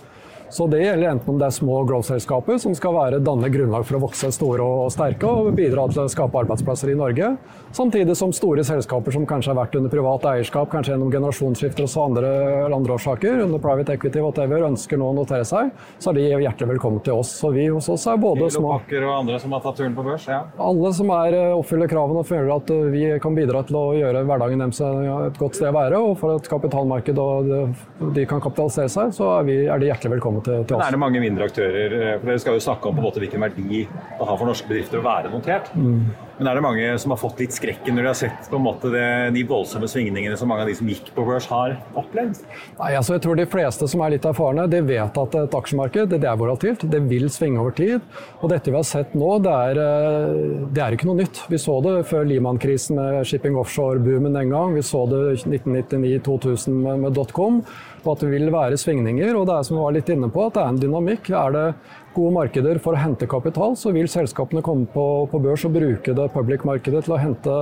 Så 0.51 0.67
det 0.71 0.83
gjelder 0.85 1.11
enten 1.15 1.31
om 1.33 1.39
det 1.41 1.47
er 1.49 1.55
små 1.57 1.81
growth-selskaper 1.89 2.59
som 2.63 2.75
skal 2.77 2.95
være, 2.95 3.21
danne 3.25 3.49
grunnlag 3.53 3.87
for 3.89 3.99
å 3.99 4.03
vokse 4.05 4.31
store 4.35 4.65
og 4.65 4.93
sterke 4.93 5.29
og 5.29 5.53
bidra 5.57 5.87
til 5.91 6.05
å 6.05 6.11
skape 6.11 6.41
arbeidsplasser 6.45 6.93
i 6.93 6.97
Norge, 6.99 7.33
samtidig 7.75 8.17
som 8.19 8.33
store 8.35 8.65
selskaper 8.67 9.15
som 9.15 9.27
kanskje 9.29 9.53
har 9.53 9.59
vært 9.59 9.79
under 9.79 9.93
privat 9.93 10.27
eierskap, 10.31 10.69
kanskje 10.73 10.95
gjennom 10.95 11.13
generasjonsskifter 11.13 11.87
og 11.87 11.97
andre, 12.05 12.33
andre 12.69 12.97
årsaker, 12.99 13.41
under 13.47 13.63
private 13.63 13.97
equity, 13.97 14.23
whatever, 14.25 14.67
ønsker 14.69 15.01
nå 15.01 15.11
å 15.11 15.17
notere 15.17 15.47
seg, 15.49 15.73
så 15.99 16.13
er 16.13 16.21
de 16.21 16.27
hjertelig 16.45 16.75
velkommen 16.75 17.03
til 17.05 17.23
oss. 17.23 17.33
Så 17.41 17.51
vi 17.55 17.67
hos 17.69 17.89
oss 17.93 18.07
er 18.11 18.21
både 18.21 18.51
små 18.55 18.77
og 18.85 19.15
andre 19.15 19.39
som 19.41 19.53
har 19.55 19.63
tatt 19.65 19.79
turen 19.79 19.95
på 19.97 20.05
børs? 20.07 20.27
Ja. 20.31 20.45
Alle 20.61 20.93
som 20.97 21.11
er, 21.15 21.35
eh, 21.35 21.55
oppfyller 21.55 21.91
kravene 21.91 22.23
og 22.23 22.29
føler 22.29 22.51
at 22.55 22.71
eh, 22.71 22.87
vi 22.95 23.03
kan 23.23 23.37
bidra 23.37 23.63
til 23.67 23.79
å 23.79 23.85
gjøre 23.97 24.25
hverdagen 24.27 24.63
deres 24.63 24.81
et 24.85 25.39
godt 25.41 25.59
sted 25.59 25.71
å 25.71 25.77
være, 25.77 26.01
og 26.01 26.17
for 26.21 26.39
at 26.39 26.49
kapitalmarkedet 26.51 27.25
og 27.25 28.15
de 28.15 28.27
kan 28.29 28.43
kapitalisere 28.43 28.91
seg, 28.93 29.13
så 29.15 29.31
er, 29.39 29.47
vi, 29.49 29.59
er 29.71 29.81
de 29.81 29.91
hjertelig 29.91 30.17
velkommen 30.17 30.34
til, 30.43 30.65
til 30.65 30.77
oss. 30.77 30.81
Men 30.81 30.87
er 30.87 30.97
det 30.97 31.03
mange 31.05 31.23
mindre 31.23 31.49
aktører? 31.51 31.97
Eh, 32.01 32.13
for 32.19 32.31
Dere 32.31 32.43
skal 32.43 32.59
jo 32.59 32.67
snakke 32.67 32.91
om 32.91 32.99
på 32.99 33.03
en 33.03 33.09
måte 33.09 33.23
hvilken 33.23 33.45
verdi 33.45 33.85
det 33.85 34.29
har 34.29 34.39
for 34.39 34.49
norske 34.49 34.71
bedrifter 34.71 35.01
å 35.01 35.07
være 35.07 35.33
notert. 35.33 35.71
Mm. 35.79 36.15
Men 36.39 36.49
er 36.51 36.59
det 36.59 36.65
mange 36.65 36.87
som 36.99 37.13
har 37.15 37.21
fått 37.21 37.39
litt 37.39 37.55
skrekken 37.55 37.95
når 37.95 38.07
de 38.07 38.11
har 38.11 38.19
sett 38.19 38.49
på 38.51 38.59
en 38.59 38.65
måte 38.65 38.91
det, 38.91 39.07
de 39.37 39.45
voldsomme 39.47 39.87
svingningene 39.91 40.35
som 40.39 40.51
mange 40.51 40.65
av 40.65 40.71
de 40.71 40.75
som 40.75 40.89
gikk 40.91 41.13
på 41.15 41.27
børs, 41.29 41.47
har 41.47 41.77
opplevd? 41.95 42.41
Nei, 42.81 42.91
altså 42.99 43.15
jeg 43.15 43.25
tror 43.27 43.39
De 43.39 43.47
fleste 43.51 43.87
som 43.91 44.03
er 44.03 44.17
litt 44.17 44.27
erfarne, 44.27 44.67
de 44.71 44.81
vet 44.87 45.21
at 45.23 45.39
et 45.39 45.57
aksjemarked 45.61 46.17
det 46.17 46.27
er 46.27 46.41
volatilt. 46.41 46.87
Det 46.91 47.03
vil 47.07 47.29
svinge 47.31 47.63
over 47.63 47.77
tid. 47.79 48.03
Og 48.41 48.51
dette 48.51 48.73
vi 48.73 48.79
har 48.79 48.87
sett 48.89 49.15
nå, 49.15 49.31
det 49.45 49.55
er, 49.69 49.83
eh, 49.85 50.67
det 50.75 50.83
er 50.83 50.99
ikke 50.99 51.11
noe 51.11 51.23
nytt. 51.23 51.45
Vi 51.51 51.61
så 51.61 51.79
det 51.87 51.97
før 52.11 52.27
Liman-krisen 52.27 52.99
med 52.99 53.31
shipping 53.31 53.59
offshore-boomen 53.61 54.35
den 54.35 54.55
gang. 54.55 54.75
Vi 54.75 54.83
så 54.83 55.05
det 55.11 55.23
1999-2000 55.45 56.83
med, 56.83 57.05
med 57.07 57.19
dotcom 57.19 57.63
på 58.05 58.15
at 58.15 58.25
det 58.25 58.31
vil 58.33 58.53
være 58.53 58.79
svingninger. 58.81 59.35
Og 59.39 59.49
det 59.49 59.59
er 59.59 59.67
som 59.67 59.79
vi 59.79 59.85
var 59.85 59.95
litt 59.97 60.11
inne 60.13 60.31
på, 60.33 60.47
at 60.47 60.57
det 60.57 60.63
er 60.63 60.73
en 60.73 60.81
dynamikk. 60.83 61.31
Er 61.35 61.55
det 61.55 61.67
gode 62.15 62.35
markeder 62.35 62.79
for 62.83 62.95
å 62.95 63.01
hente 63.01 63.27
kapital, 63.31 63.75
så 63.79 63.91
vil 63.95 64.09
selskapene 64.11 64.63
komme 64.65 64.87
på, 64.91 65.05
på 65.31 65.41
børs 65.43 65.65
og 65.67 65.75
bruke 65.75 66.15
det 66.15 66.29
public-markedet 66.35 67.03
til 67.07 67.17
å 67.17 67.21
hente 67.21 67.57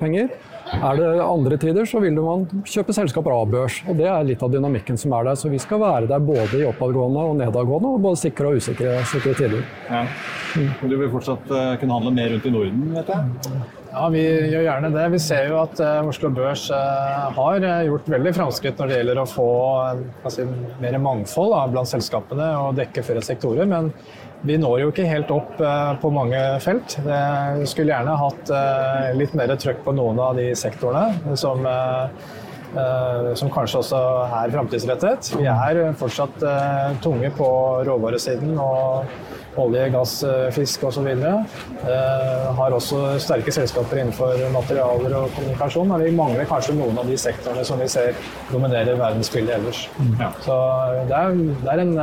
penger. 0.00 0.32
Er 0.74 0.98
det 0.98 1.12
andre 1.24 1.58
tider, 1.60 1.86
så 1.88 2.02
vil 2.02 2.18
man 2.18 2.46
kjøpe 2.68 2.96
selskaper 2.96 3.34
av 3.36 3.48
børs. 3.54 3.80
og 3.88 3.98
Det 4.00 4.08
er 4.10 4.26
litt 4.26 4.42
av 4.44 4.52
dynamikken 4.52 4.98
som 5.00 5.14
er 5.16 5.30
der. 5.30 5.40
Så 5.40 5.52
vi 5.52 5.62
skal 5.62 5.82
være 5.84 6.10
der 6.10 6.22
både 6.22 6.60
i 6.60 6.66
oppadgående 6.68 7.24
og 7.30 7.38
nedadgående, 7.40 7.94
og 7.94 8.06
både 8.10 8.22
sikre 8.26 8.52
og 8.52 8.62
usikre, 8.62 8.98
sikre 9.08 9.34
tider. 9.38 9.66
Ja. 9.88 10.04
Du 10.82 10.96
vil 10.96 11.10
fortsatt 11.12 11.50
uh, 11.52 11.74
kunne 11.80 12.00
handle 12.00 12.14
mer 12.18 12.32
rundt 12.34 12.48
i 12.48 12.54
Norden, 12.54 12.88
vet 12.98 13.14
jeg? 13.14 13.77
Ja, 13.88 14.04
vi 14.12 14.22
gjør 14.22 14.66
gjerne 14.66 14.92
det. 14.92 15.04
Vi 15.14 15.20
ser 15.22 15.48
jo 15.48 15.58
at 15.62 15.80
uh, 15.80 16.06
Oslo 16.08 16.30
Børs 16.34 16.66
uh, 16.70 17.28
har 17.34 17.64
gjort 17.88 18.10
veldig 18.12 18.34
framskritt 18.36 18.80
når 18.80 18.90
det 18.90 18.98
gjelder 19.00 19.20
å 19.22 19.28
få 19.28 19.50
si, 20.32 20.44
mer 20.82 20.98
mangfold 21.02 21.54
da, 21.54 21.66
blant 21.72 21.90
selskapene 21.90 22.50
og 22.60 22.76
dekke 22.78 23.06
flere 23.06 23.24
sektorer. 23.24 23.68
Men 23.70 23.92
vi 24.46 24.54
når 24.58 24.82
jo 24.82 24.90
ikke 24.92 25.06
helt 25.08 25.30
opp 25.34 25.56
eh, 25.58 25.94
på 25.98 26.10
mange 26.14 26.40
felt. 26.62 26.98
Vi 27.02 27.66
skulle 27.66 27.90
gjerne 27.90 28.18
hatt 28.20 28.52
eh, 28.54 29.08
litt 29.18 29.34
mer 29.38 29.54
trøkk 29.58 29.82
på 29.86 29.94
noen 29.96 30.20
av 30.22 30.38
de 30.38 30.52
sektorene 30.58 31.34
som, 31.38 31.66
eh, 31.66 33.32
som 33.38 33.50
kanskje 33.50 33.80
også 33.80 34.02
er 34.42 34.54
framtidsrettet. 34.54 35.32
Vi 35.40 35.48
er 35.50 35.80
fortsatt 35.98 36.44
tunge 37.02 37.32
på 37.34 37.48
råvaresiden 37.88 38.54
og 38.62 39.10
olje, 39.62 39.88
gass, 39.94 40.14
fisk 40.56 40.84
osv. 40.88 41.08
Har 42.58 42.76
også 42.76 43.02
sterke 43.22 43.54
selskaper 43.54 44.02
innenfor 44.02 44.44
materialer 44.54 45.16
og 45.22 45.34
kommunikasjon, 45.36 45.90
men 45.92 46.04
vi 46.06 46.14
mangler 46.16 46.48
kanskje 46.50 46.76
noen 46.78 47.00
av 47.00 47.10
de 47.10 47.18
sektorene 47.20 47.64
som 47.66 47.80
vi 47.82 47.88
ser 47.92 48.16
dominerer 48.52 48.98
verdensbildet 48.98 49.58
ellers. 49.58 49.84
Ja. 50.20 50.32
Så 50.44 50.56
det 51.10 51.18
er, 51.18 51.42
det 51.64 51.74
er 51.74 51.84
en 51.84 51.94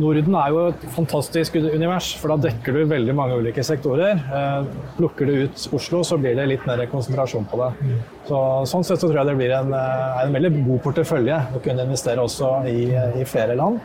Norden 0.00 0.34
er 0.34 0.50
jo 0.50 0.62
et 0.72 0.84
fantastisk 0.94 1.54
univers, 1.60 2.10
for 2.18 2.32
da 2.32 2.48
dekker 2.48 2.74
du 2.74 2.80
veldig 2.90 3.14
mange 3.14 3.36
ulike 3.38 3.62
sektorer. 3.66 4.18
Eh, 4.18 4.70
plukker 4.96 5.28
du 5.28 5.44
ut 5.44 5.66
Oslo, 5.76 6.02
så 6.06 6.18
blir 6.18 6.34
det 6.38 6.48
litt 6.50 6.66
mer 6.66 6.82
konsentrasjon 6.90 7.46
på 7.50 7.60
det. 7.60 7.68
Så, 8.26 8.40
sånn 8.72 8.86
sett 8.86 8.98
så 8.98 9.06
tror 9.06 9.20
jeg 9.20 9.30
det 9.30 9.36
blir 9.38 9.54
en, 9.54 9.70
eh, 9.76 10.24
en 10.24 10.34
veldig 10.34 10.52
god 10.56 10.82
portefølje 10.88 11.38
å 11.54 11.62
kunne 11.62 11.86
investere 11.86 12.24
også 12.24 12.52
i, 12.70 12.88
i 13.20 13.28
flere 13.28 13.54
land. 13.58 13.78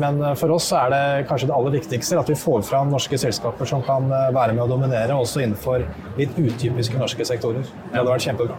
Men 0.00 0.20
for 0.36 0.52
oss 0.56 0.68
er 0.76 0.90
det 0.92 1.04
kanskje 1.30 1.48
det 1.48 1.56
aller 1.56 1.74
viktigste 1.78 2.18
at 2.20 2.28
vi 2.30 2.36
får 2.38 2.62
fram 2.68 2.92
norske 2.92 3.18
selskaper 3.20 3.68
som 3.68 3.82
kan 3.86 4.10
være 4.10 4.52
med 4.52 4.64
å 4.66 4.68
dominere, 4.70 5.16
også 5.16 5.42
innenfor 5.44 5.86
litt 6.18 6.36
utypiske 6.36 7.00
norske 7.00 7.24
sektorer. 7.28 7.64
Det 7.64 7.96
hadde 7.96 8.10
vært 8.12 8.26
kjempebra. 8.28 8.58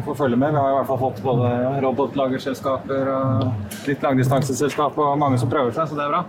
Vi 0.00 0.04
får 0.06 0.16
følge 0.16 0.36
med. 0.40 0.54
Vi 0.54 0.60
har 0.62 0.70
i 0.72 0.76
hvert 0.78 0.88
fall 0.88 1.00
fått 1.02 1.18
både 1.22 1.48
robotlagerselskaper 1.84 3.10
og 3.12 3.88
litt 3.88 4.04
langdistanseselskap 4.06 4.96
og 4.96 5.18
mange 5.20 5.36
som 5.42 5.50
prøver 5.52 5.74
seg, 5.76 5.90
så 5.90 5.98
det 5.98 6.06
er 6.06 6.14
bra. 6.14 6.22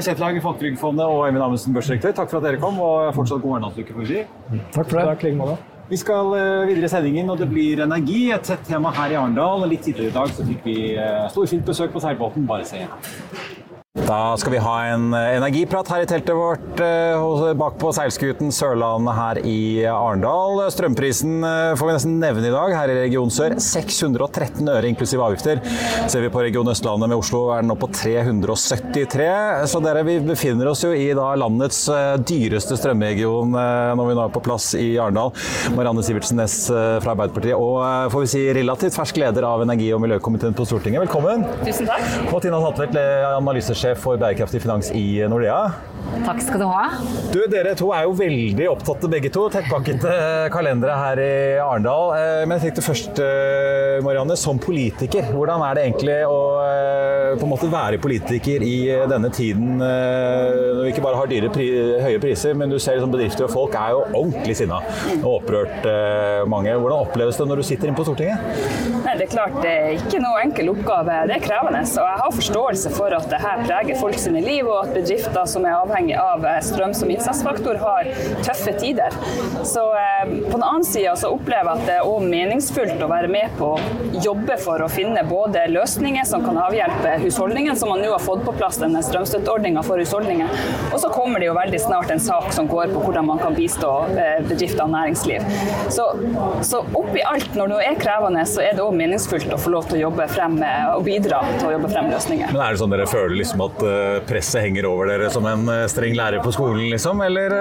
Kjetil 0.00 0.24
Hagen, 0.24 0.44
Folketrygdfondet 0.46 1.04
og 1.04 1.26
Eivind 1.26 1.44
Amundsen, 1.44 1.76
børsdirektør, 1.76 2.16
takk 2.16 2.32
for 2.32 2.40
at 2.40 2.48
dere 2.48 2.62
kom, 2.62 2.80
og 2.80 3.12
fortsatt 3.18 3.44
god 3.44 3.58
Arendalsuke, 3.58 3.92
for 3.92 4.08
si. 4.08 4.24
Takk 4.72 4.88
for 4.88 4.96
det. 5.02 5.04
Takk, 5.12 5.26
like 5.28 5.38
måte. 5.38 5.77
Vi 5.88 5.96
skal 5.96 6.34
videre 6.68 6.84
i 6.84 6.90
sendingen, 6.92 7.30
og 7.32 7.38
det 7.40 7.48
blir 7.48 7.80
energi. 7.80 8.26
Et 8.34 8.44
tett 8.44 8.66
tema 8.68 8.92
her 8.92 9.14
i 9.14 9.16
Arendal. 9.16 9.64
Litt 9.70 9.86
tidligere 9.86 10.12
i 10.12 10.16
dag 10.18 10.34
så 10.36 10.44
fikk 10.44 10.66
vi 10.68 10.76
storfint 11.32 11.64
besøk 11.64 11.94
på 11.94 12.02
seilbåten 12.04 12.44
Bare 12.48 12.66
se. 12.68 12.82
Da 14.08 14.36
skal 14.40 14.54
vi 14.54 14.58
ha 14.64 14.74
en 14.88 15.10
energiprat 15.12 15.88
her 15.92 16.00
i 16.00 16.06
teltet 16.08 16.32
vårt 16.32 16.78
bak 17.60 17.74
på 17.76 17.90
seilskuten 17.92 18.48
Sørlandet 18.56 19.12
her 19.12 19.40
i 19.44 19.84
Arendal. 19.84 20.62
Strømprisen 20.72 21.42
får 21.76 21.90
vi 21.90 21.92
nesten 21.92 22.14
nevne 22.22 22.48
i 22.48 22.52
dag 22.54 22.72
her 22.72 22.88
i 22.88 22.94
Region 23.02 23.28
Sør. 23.28 23.58
613 23.60 24.64
øre 24.72 24.88
inklusiv 24.88 25.20
avgifter. 25.26 25.60
Ser 26.08 26.24
vi 26.24 26.30
på 26.32 26.40
Region 26.40 26.70
Østlandet 26.72 27.10
med 27.12 27.20
Oslo 27.20 27.42
er 27.52 27.60
den 27.60 27.68
nå 27.68 27.76
på 27.76 27.90
373. 27.92 29.26
Så 29.68 29.82
dere, 29.84 30.06
vi 30.08 30.16
befinner 30.24 30.72
oss 30.72 30.86
jo 30.86 30.94
i 30.96 31.10
da 31.12 31.28
landets 31.36 31.82
dyreste 32.24 32.80
strømregion 32.80 33.52
når 33.52 34.08
vi 34.08 34.16
nå 34.16 34.24
er 34.24 34.32
på 34.32 34.44
plass 34.48 34.70
i 34.78 34.88
Arendal. 34.96 35.34
Marianne 35.76 36.06
Sivertsen 36.08 36.40
Næss 36.40 36.56
fra 36.72 37.12
Arbeiderpartiet 37.12 37.60
og 37.60 38.08
får 38.16 38.24
vi 38.24 38.32
si 38.38 38.46
relativt 38.62 38.96
fersk 38.96 39.20
leder 39.20 39.50
av 39.52 39.68
energi- 39.68 39.92
og 39.92 40.00
miljøkomiteen 40.06 40.56
på 40.56 40.64
Stortinget. 40.72 41.04
Velkommen. 41.04 41.44
Tusen 41.60 41.92
takk. 41.92 42.08
Og 42.32 42.40
Tina 42.46 42.64
Saltvedt, 42.64 42.96
analysesjef 43.36 43.97
for 43.98 44.16
bærekraftig 44.16 44.62
finans 44.62 44.90
i 44.90 45.24
Nordea. 45.28 45.68
Takk 46.24 46.40
skal 46.42 46.60
du 46.60 46.66
ha. 46.68 46.84
Du, 47.32 47.40
Dere 47.50 47.74
to 47.78 47.90
er 47.94 48.06
jo 48.08 48.14
veldig 48.18 48.66
opptatte 48.72 49.08
begge 49.10 49.30
to. 49.32 49.46
Tettpakkete 49.52 50.12
kalendere 50.52 50.96
her 50.98 51.20
i 51.22 51.30
Arendal. 51.62 52.14
Men 52.48 52.56
jeg 52.56 52.68
tenkte 52.68 52.84
først, 52.84 53.20
Marianne, 54.04 54.36
som 54.38 54.60
politiker, 54.62 55.30
hvordan 55.34 55.62
er 55.68 55.78
det 55.78 55.86
egentlig 55.88 56.18
å 56.28 56.38
på 57.38 57.44
en 57.44 57.50
måte 57.52 57.68
være 57.70 57.98
politiker 58.00 58.62
i 58.64 58.88
denne 59.10 59.28
tiden 59.34 59.76
når 59.78 60.80
vi 60.80 60.92
ikke 60.94 61.02
bare 61.04 61.18
har 61.20 61.28
dyre, 61.28 61.50
pri, 61.52 61.66
høye 62.00 62.20
priser, 62.22 62.54
men 62.56 62.72
du 62.72 62.78
ser 62.80 62.96
liksom 62.96 63.12
bedrifter 63.12 63.44
og 63.44 63.52
folk 63.52 63.76
er 63.76 63.92
jo 63.92 64.00
ordentlig 64.06 64.56
sinna 64.58 64.78
og 65.18 65.28
opprørt 65.34 65.88
mange. 66.48 66.72
Hvordan 66.72 67.04
oppleves 67.04 67.38
det 67.38 67.48
når 67.50 67.60
du 67.60 67.66
sitter 67.68 67.90
inne 67.90 67.98
på 67.98 68.06
Stortinget? 68.08 68.38
Nei, 69.04 69.14
det 69.20 69.26
er 69.28 69.32
klart 69.32 69.58
det 69.60 69.74
er 69.74 69.92
ikke 69.98 70.22
noe 70.24 70.40
enkel 70.44 70.72
oppgave. 70.72 71.18
Det 71.28 71.36
er 71.36 71.44
krevende. 71.44 71.84
Og 71.84 72.08
jeg 72.08 72.22
har 72.22 72.34
forståelse 72.38 72.92
for 72.96 73.14
at 73.16 73.28
det 73.30 73.40
her 73.44 73.62
preger 73.66 74.00
folk 74.00 74.18
sine 74.20 74.42
liv, 74.44 74.64
og 74.68 74.86
at 74.86 74.96
bedrifter 74.96 75.48
som 75.48 75.68
er 75.68 75.76
avhengig 75.76 75.87
av 75.90 76.46
strøm 76.64 76.94
som 76.94 77.10
innsatsfaktor, 77.10 77.78
har 77.80 78.08
tøffe 78.44 78.72
tider. 78.80 79.14
Så 79.64 79.84
eh, 79.96 80.28
på 80.50 80.56
den 80.56 80.62
annen 80.62 80.84
side 80.84 81.14
så 81.20 81.30
opplever 81.34 81.68
jeg 81.68 81.82
at 81.82 81.86
det 81.88 81.96
er 81.98 82.06
også 82.06 82.28
meningsfullt 82.30 83.02
å 83.04 83.08
være 83.10 83.30
med 83.32 83.54
på 83.58 83.72
å 83.74 84.22
jobbe 84.24 84.58
for 84.62 84.82
å 84.84 84.88
finne 84.92 85.22
både 85.28 85.66
løsninger 85.72 86.26
som 86.28 86.44
kan 86.44 86.58
avhjelpe 86.60 87.16
husholdningen, 87.24 87.76
som 87.78 87.92
man 87.92 88.02
nå 88.02 88.10
har 88.12 88.22
fått 88.22 88.44
på 88.46 88.54
plass 88.58 88.80
denne 88.82 89.02
strømstøtteordninga 89.04 89.84
for 89.86 90.00
husholdninger. 90.02 90.52
Og 90.92 90.98
så 91.02 91.10
kommer 91.12 91.42
det 91.42 91.50
jo 91.50 91.56
veldig 91.58 91.80
snart 91.82 92.12
en 92.14 92.22
sak 92.22 92.50
som 92.56 92.68
går 92.70 92.92
på 92.94 93.04
hvordan 93.06 93.28
man 93.28 93.42
kan 93.42 93.56
bistå 93.56 93.92
bedrifter 94.48 94.84
og 94.86 94.92
næringsliv. 94.94 95.44
Så, 95.94 96.06
så 96.66 96.82
oppi 96.98 97.22
alt, 97.26 97.50
når 97.58 97.74
det 97.74 97.80
er 97.88 98.00
krevende, 98.00 98.44
så 98.48 98.62
er 98.64 98.76
det 98.76 98.84
òg 98.84 98.96
meningsfullt 98.98 99.52
å 99.54 99.60
få 99.60 99.72
lov 99.74 99.88
til 99.90 100.00
å 100.00 100.04
jobbe 100.08 100.28
frem 100.32 100.58
og 100.94 101.04
bidra 101.06 101.42
til 101.58 101.70
å 101.70 101.74
jobbe 101.76 101.92
frem 101.92 102.10
løsninger. 102.12 102.52
Men 102.54 102.64
er 102.64 102.74
det 102.74 102.82
sånn 102.82 102.94
dere 102.94 103.08
føler 103.10 103.36
liksom 103.40 103.64
at 103.68 103.84
presset 104.28 104.66
henger 104.66 104.88
over 104.90 105.10
dere 105.12 105.30
som 105.32 105.46
en 105.48 105.66
streng 105.86 106.16
lærer 106.18 106.42
på 106.42 106.50
skolen, 106.54 106.88
liksom, 106.90 107.20
eller? 107.24 107.54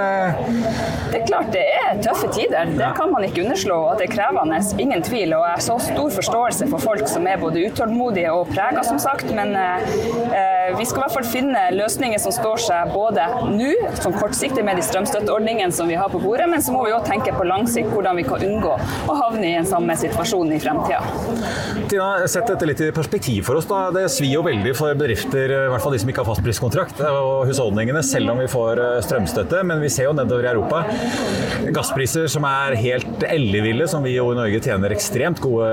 Det 1.11 1.21
er 1.21 1.25
klart 1.27 1.51
det 1.53 1.66
er 1.91 2.01
tøffe 2.03 2.29
tider. 2.35 2.73
Det 2.77 2.91
kan 2.97 3.11
man 3.11 3.25
ikke 3.27 3.43
underslå. 3.45 3.77
At 3.91 4.01
det 4.01 4.09
er 4.09 4.13
krevende, 4.15 4.59
ingen 4.81 5.03
tvil. 5.05 5.33
Og 5.37 5.45
jeg 5.45 5.55
har 5.55 5.63
så 5.65 5.77
stor 5.87 6.13
forståelse 6.17 6.69
for 6.71 6.83
folk 6.83 7.07
som 7.11 7.27
er 7.29 7.39
både 7.41 7.63
utålmodige 7.67 8.33
og 8.33 8.51
prega, 8.51 8.83
som 8.87 8.99
sagt. 9.01 9.31
Men 9.35 9.55
eh, 9.57 10.77
vi 10.77 10.85
skal 10.85 11.01
i 11.01 11.05
hvert 11.05 11.15
fall 11.15 11.27
finne 11.27 11.63
løsninger 11.75 12.21
som 12.21 12.33
står 12.35 12.63
seg 12.67 12.93
både 12.93 13.25
nå, 13.53 13.71
som 14.01 14.15
kortsiktig 14.15 14.63
med 14.67 14.79
de 14.79 14.85
strømstøtteordningene 14.85 15.75
som 15.75 15.89
vi 15.89 15.97
har 15.99 16.11
på 16.11 16.21
bordet, 16.23 16.47
men 16.51 16.63
så 16.63 16.73
må 16.75 16.83
vi 16.85 16.93
òg 16.95 17.05
tenke 17.07 17.33
på 17.35 17.45
lang 17.47 17.67
sikt 17.71 17.91
hvordan 17.93 18.19
vi 18.19 18.25
kan 18.27 18.43
unngå 18.43 18.73
å 19.07 19.17
havne 19.17 19.45
i 19.47 19.53
en 19.59 19.67
samme 19.67 19.95
situasjon 19.99 20.51
i 20.55 20.59
fremtida. 20.61 21.01
Tina, 21.87 22.09
sett 22.27 22.49
dette 22.51 22.67
litt 22.67 22.81
i 22.83 22.91
perspektiv 22.95 23.47
for 23.47 23.59
oss. 23.59 23.67
da. 23.69 23.87
Det 23.95 24.07
svir 24.11 24.33
jo 24.35 24.43
veldig 24.45 24.73
for 24.77 24.97
bedrifter, 24.97 25.53
i 25.55 25.71
hvert 25.71 25.83
fall 25.83 25.95
de 25.95 26.01
som 26.03 26.11
ikke 26.11 26.23
har 26.23 26.29
fastpriskontrakt, 26.31 27.01
og 27.07 27.47
husholdningene, 27.49 28.03
selv 28.05 28.33
om 28.33 28.43
vi 28.43 28.49
får 28.51 28.83
strømstøtte. 29.07 29.63
Men 29.67 29.83
vi 29.83 29.91
ser 29.93 30.09
jo 30.09 30.15
nedover 30.17 30.47
i 30.47 30.51
Europa 30.51 30.83
gasspriser 31.77 32.27
som 32.31 32.45
er 32.49 32.75
helt 32.81 33.23
elleville, 33.27 33.87
som 33.89 34.05
vi 34.05 34.15
jo 34.15 34.31
i 34.33 34.37
Norge 34.37 34.61
tjener 34.63 34.93
ekstremt 34.95 35.41
gode 35.43 35.69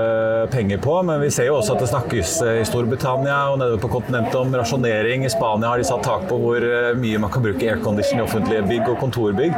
penger 0.53 0.81
på. 0.83 0.97
Men 1.07 1.21
vi 1.23 1.31
ser 1.33 1.49
jo 1.49 1.57
også 1.59 1.75
at 1.75 1.83
det 1.83 1.91
snakkes 1.91 2.35
i 2.53 2.65
Storbritannia 2.67 3.39
og 3.51 3.59
nedover 3.61 3.81
på 3.83 3.91
kontinentet 3.97 4.37
om 4.39 4.53
rasjonering. 4.55 5.25
I 5.25 5.33
Spania 5.33 5.73
har 5.73 5.81
de 5.81 5.87
satt 5.87 6.05
tak 6.05 6.27
på 6.29 6.39
hvor 6.41 6.65
mye 6.99 7.21
man 7.21 7.33
kan 7.33 7.45
bruke 7.45 7.65
aircondition 7.65 8.21
i 8.21 8.25
offentlige 8.25 8.65
bygg 8.69 8.89
og 8.93 8.99
kontorbygg. 9.01 9.55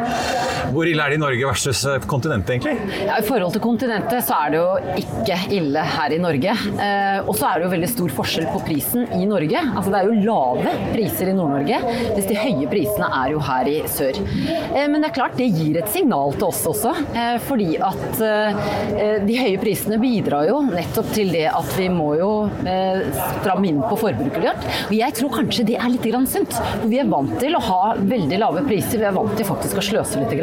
Hvor 0.74 0.88
ille 0.90 1.04
er 1.04 1.14
det 1.14 1.20
i 1.20 1.22
Norge 1.22 1.48
versus 1.48 1.84
kontinentet, 2.10 2.58
egentlig? 2.58 2.76
Ja, 3.08 3.20
I 3.20 3.26
forhold 3.26 3.54
til 3.56 3.64
kontinentet 3.64 4.26
så 4.28 4.40
er 4.46 4.54
det 4.54 4.60
jo 4.60 4.96
ikke 5.04 5.38
ille 5.58 5.84
her 5.96 6.16
i 6.16 6.20
Norge. 6.22 6.56
Eh, 6.88 7.20
og 7.24 7.34
så 7.38 7.50
er 7.50 7.60
det 7.60 7.68
jo 7.68 7.72
veldig 7.76 7.90
stor 7.92 8.14
forskjell 8.20 8.48
på 8.54 8.62
prisen 8.68 9.08
i 9.18 9.24
Norge. 9.30 9.62
Altså 9.68 9.94
Det 9.94 10.02
er 10.02 10.10
jo 10.10 10.28
lave 10.28 10.76
priser 10.94 11.32
i 11.32 11.36
Nord-Norge, 11.38 11.80
mens 12.16 12.30
de 12.30 12.40
høye 12.40 12.70
prisene 12.72 13.10
er 13.22 13.34
jo 13.34 13.44
her 13.48 13.72
i 13.72 13.78
sør. 13.92 14.20
Eh, 14.20 14.86
men 14.88 15.00
det 15.02 15.12
er 15.12 15.18
klart, 15.20 15.38
det 15.40 15.50
gir 15.56 15.80
et 15.82 15.92
signal 15.94 16.36
til 16.38 16.48
oss 16.48 16.64
også. 16.70 16.94
Eh, 17.18 17.36
fordi 17.48 17.70
at 17.84 18.22
eh, 18.24 19.18
de 19.26 19.38
høye 19.40 19.60
prisene 19.62 20.00
bidrar 20.02 20.48
jo 20.50 20.62
nettopp 20.68 21.12
til 21.16 21.32
det 21.34 21.46
at 21.50 21.72
vi 21.78 21.88
må 21.94 22.12
jo 22.20 22.32
eh, 22.68 23.04
stramme 23.40 23.70
inn 23.70 23.82
på 23.84 23.98
forbruket 24.00 24.44
vårt. 24.44 24.68
Og 24.88 24.96
jeg 24.98 25.18
tror 25.18 25.34
kanskje 25.40 25.68
det 25.72 25.78
er 25.80 25.92
litt 25.94 26.06
sunt. 26.32 26.56
For 26.58 26.88
vi 26.90 27.02
er 27.02 27.10
vant 27.12 27.36
til 27.42 27.58
å 27.58 27.64
ha 27.64 27.82
veldig 28.00 28.40
lave 28.42 28.64
priser, 28.68 29.02
vi 29.02 29.08
er 29.10 29.16
vant 29.16 29.34
til 29.38 29.48
faktisk 29.48 29.82
å 29.82 29.86
sløse 29.86 30.22
litt. 30.22 30.36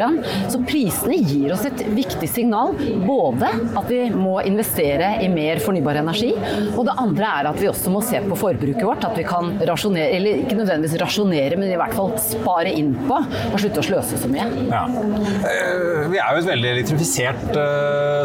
Så 0.51 0.61
prisene 0.67 1.17
gir 1.19 1.53
oss 1.55 1.65
et 1.67 1.85
viktig 1.95 2.29
signal. 2.29 2.75
Både 3.05 3.49
at 3.77 3.89
vi 3.89 4.01
må 4.13 4.37
investere 4.45 5.15
i 5.23 5.29
mer 5.31 5.61
fornybar 5.63 6.01
energi, 6.01 6.31
og 6.75 6.85
det 6.87 6.97
andre 7.01 7.31
er 7.39 7.49
at 7.51 7.61
vi 7.61 7.69
også 7.71 7.93
må 7.93 8.03
se 8.05 8.21
på 8.25 8.39
forbruket 8.39 8.83
vårt. 8.85 9.07
At 9.07 9.17
vi 9.19 9.25
kan 9.27 9.55
rasjonere, 9.67 10.11
eller 10.17 10.43
ikke 10.43 10.59
nødvendigvis 10.59 10.99
rasjonere, 11.01 11.59
men 11.59 11.71
i 11.71 11.79
hvert 11.79 11.95
fall 11.97 12.15
spare 12.21 12.73
inn 12.75 12.93
på 13.05 13.19
og 13.19 13.59
slutte 13.61 13.81
å 13.81 13.89
sløse 13.89 14.21
så 14.21 14.31
mye. 14.31 14.49
Ja. 14.69 14.85
Vi 16.11 16.19
er 16.19 16.35
jo 16.35 16.41
et 16.41 16.47
veldig 16.47 16.69
elektrifisert 16.71 17.57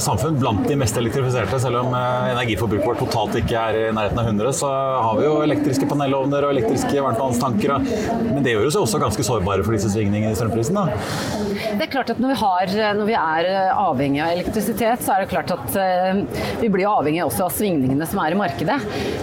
samfunn, 0.05 0.39
blant 0.41 0.67
de 0.69 0.77
mest 0.81 0.97
elektrifiserte. 0.99 1.59
Selv 1.63 1.83
om 1.83 1.95
energiforbruket 1.95 2.87
vårt 2.87 3.03
totalt 3.05 3.39
ikke 3.41 3.61
er 3.61 3.79
i 3.79 3.85
nærheten 3.95 4.21
av 4.23 4.31
100, 4.31 4.53
så 4.61 4.71
har 4.71 5.19
vi 5.19 5.27
jo 5.27 5.35
elektriske 5.45 5.89
panelovner 5.91 6.47
og 6.47 6.55
elektriske 6.55 7.05
varmtvannstanker. 7.05 7.77
Men 8.31 8.43
det 8.47 8.55
gjør 8.55 8.71
oss 8.71 8.79
også 8.81 9.01
ganske 9.03 9.27
sårbare 9.27 9.67
for 9.67 9.77
disse 9.77 9.93
svingningene 9.93 10.33
i 10.35 10.39
strømprisen. 10.39 10.79
da. 10.79 10.87
Det 11.71 11.87
er 11.87 11.93
klart 11.93 12.11
at 12.13 12.21
når 12.21 12.33
vi, 12.33 12.39
har, 12.41 12.75
når 12.99 13.09
vi 13.09 13.17
er 13.19 13.51
avhengig 13.75 14.23
av 14.25 14.33
elektrisitet, 14.35 15.05
så 15.05 15.15
er 15.15 15.25
det 15.25 15.31
klart 15.33 15.53
at 15.55 15.77
vi 16.61 16.71
blir 16.73 16.89
avhengig 16.91 17.23
også 17.27 17.47
av 17.47 17.55
svingningene 17.57 18.09
som 18.09 18.21
er 18.23 18.35
i 18.35 18.41
markedet. 18.41 18.79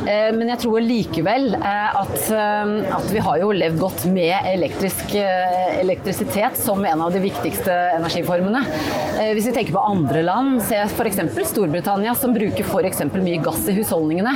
Men 0.08 0.54
jeg 0.54 0.62
tror 0.64 0.84
likevel 0.84 1.56
at, 1.58 2.16
at 2.32 3.10
vi 3.14 3.24
har 3.24 3.42
jo 3.42 3.52
levd 3.56 3.82
godt 3.82 4.06
med 4.14 4.52
elektrisk, 4.54 5.16
elektrisitet 5.18 6.58
som 6.60 6.86
en 6.86 7.06
av 7.08 7.14
de 7.14 7.24
viktigste 7.24 7.74
energiformene. 7.98 8.27
Hvis 9.38 9.48
vi 9.50 9.54
tenker 9.56 9.74
på 9.76 9.84
andre 9.88 10.22
land, 10.26 10.62
se 10.68 10.80
f.eks. 10.86 11.22
Storbritannia 11.50 12.14
som 12.18 12.36
bruker 12.36 12.66
f.eks. 12.68 13.04
mye 13.16 13.42
gass 13.44 13.64
i 13.70 13.76
husholdningene. 13.78 14.34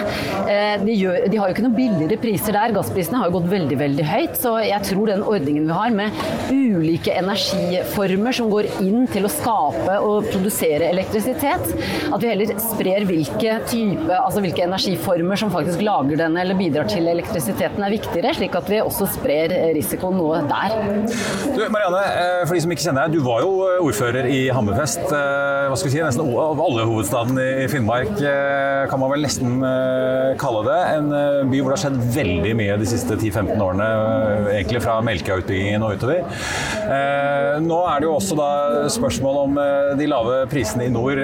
De, 0.82 0.95
gjør, 0.95 1.27
de, 1.27 1.39
har 1.39 1.49
jo 1.49 1.56
ikke 1.56 1.65
noe 1.67 1.77
billigere 1.77 2.19
priser 2.21 2.58
der. 2.58 2.73
Gassprisene 2.75 3.21
har 3.21 3.30
jo 3.30 3.38
gått 3.39 3.51
veldig 3.51 3.77
veldig 3.82 4.08
høyt. 4.08 4.38
Så 4.41 4.56
jeg 4.63 4.88
tror 4.89 5.12
den 5.12 5.25
ordningen 5.27 5.67
vi 5.69 5.77
har 5.77 5.93
med 5.95 6.21
ulike 6.51 7.13
energiformer 7.17 8.36
som 8.36 8.49
går 8.51 8.69
inn 8.84 9.06
til 9.12 9.27
å 9.27 9.32
skape 9.32 9.97
og 10.01 10.30
produsere 10.32 10.89
elektrisitet, 10.91 11.73
at 12.12 12.21
vi 12.21 12.30
heller 12.30 12.54
sprer 12.62 13.06
hvilke 13.08 13.58
type, 13.69 14.12
altså 14.15 14.43
hvilke 14.43 14.65
energiformer 14.65 15.39
som 15.39 15.51
faktisk 15.54 15.84
lager 15.86 16.19
den 16.23 16.38
eller 16.41 16.58
bidrar 16.58 16.89
til 16.91 17.10
elektrisiteten, 17.12 17.82
er 17.82 17.95
viktigere, 17.95 18.34
slik 18.38 18.56
at 18.58 18.69
vi 18.71 18.82
også 18.84 19.08
sprer 19.15 19.54
risikoen 19.75 20.17
noe 20.19 20.41
der. 20.49 20.75
Du, 21.56 21.63
Marianne, 21.73 22.04
for 22.47 22.56
de 22.56 22.63
som 22.63 22.73
ikke 22.73 22.86
kjenner 22.88 23.08
deg, 23.08 23.17
du 23.19 23.25
var 23.25 23.43
jo 23.45 23.51
ordfører 23.82 24.28
i 24.30 24.39
Hammerfest. 24.54 25.04
Hva 25.10 25.76
skal 25.78 25.88
vi 25.88 25.94
si, 25.96 26.02
nesten 26.04 26.24
av 26.30 26.60
alle 26.62 26.86
hovedstaden 26.89 27.38
i 27.41 27.67
Finnmark, 27.72 28.13
kan 28.91 29.02
man 29.02 29.12
vel 29.13 29.26
nesten 29.26 29.62
kalle 30.41 30.62
det. 30.67 30.80
En 30.98 31.08
by 31.52 31.62
hvor 31.62 31.72
det 31.72 31.78
har 31.78 31.84
skjedd 31.86 32.00
veldig 32.15 32.54
mye 32.60 32.78
de 32.82 32.88
siste 32.89 33.17
10-15 33.17 33.62
årene, 33.62 33.88
egentlig 34.54 34.82
fra 34.84 34.98
Melkøya-utbyggingen 35.06 35.86
og 35.86 35.98
utover. 35.98 36.20
Nå 37.62 37.80
er 37.88 38.02
det 38.02 38.08
jo 38.10 38.15
også 38.17 38.38
da 38.39 38.50
spørsmål 38.94 39.39
om 39.46 39.60
de 40.00 40.10
lave 40.10 40.41
prisene 40.52 40.88
i 40.88 40.94
nord 40.94 41.22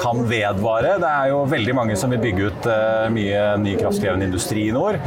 kan 0.00 0.24
vedvare. 0.30 0.96
Det 1.02 1.10
er 1.10 1.32
jo 1.32 1.42
veldig 1.50 1.76
mange 1.76 1.98
som 1.98 2.12
vil 2.14 2.22
bygge 2.22 2.50
ut 2.50 2.70
mye 3.14 3.44
ny 3.62 3.76
kraftkrevende 3.80 4.28
industri 4.30 4.68
i 4.70 4.74
nord. 4.74 5.00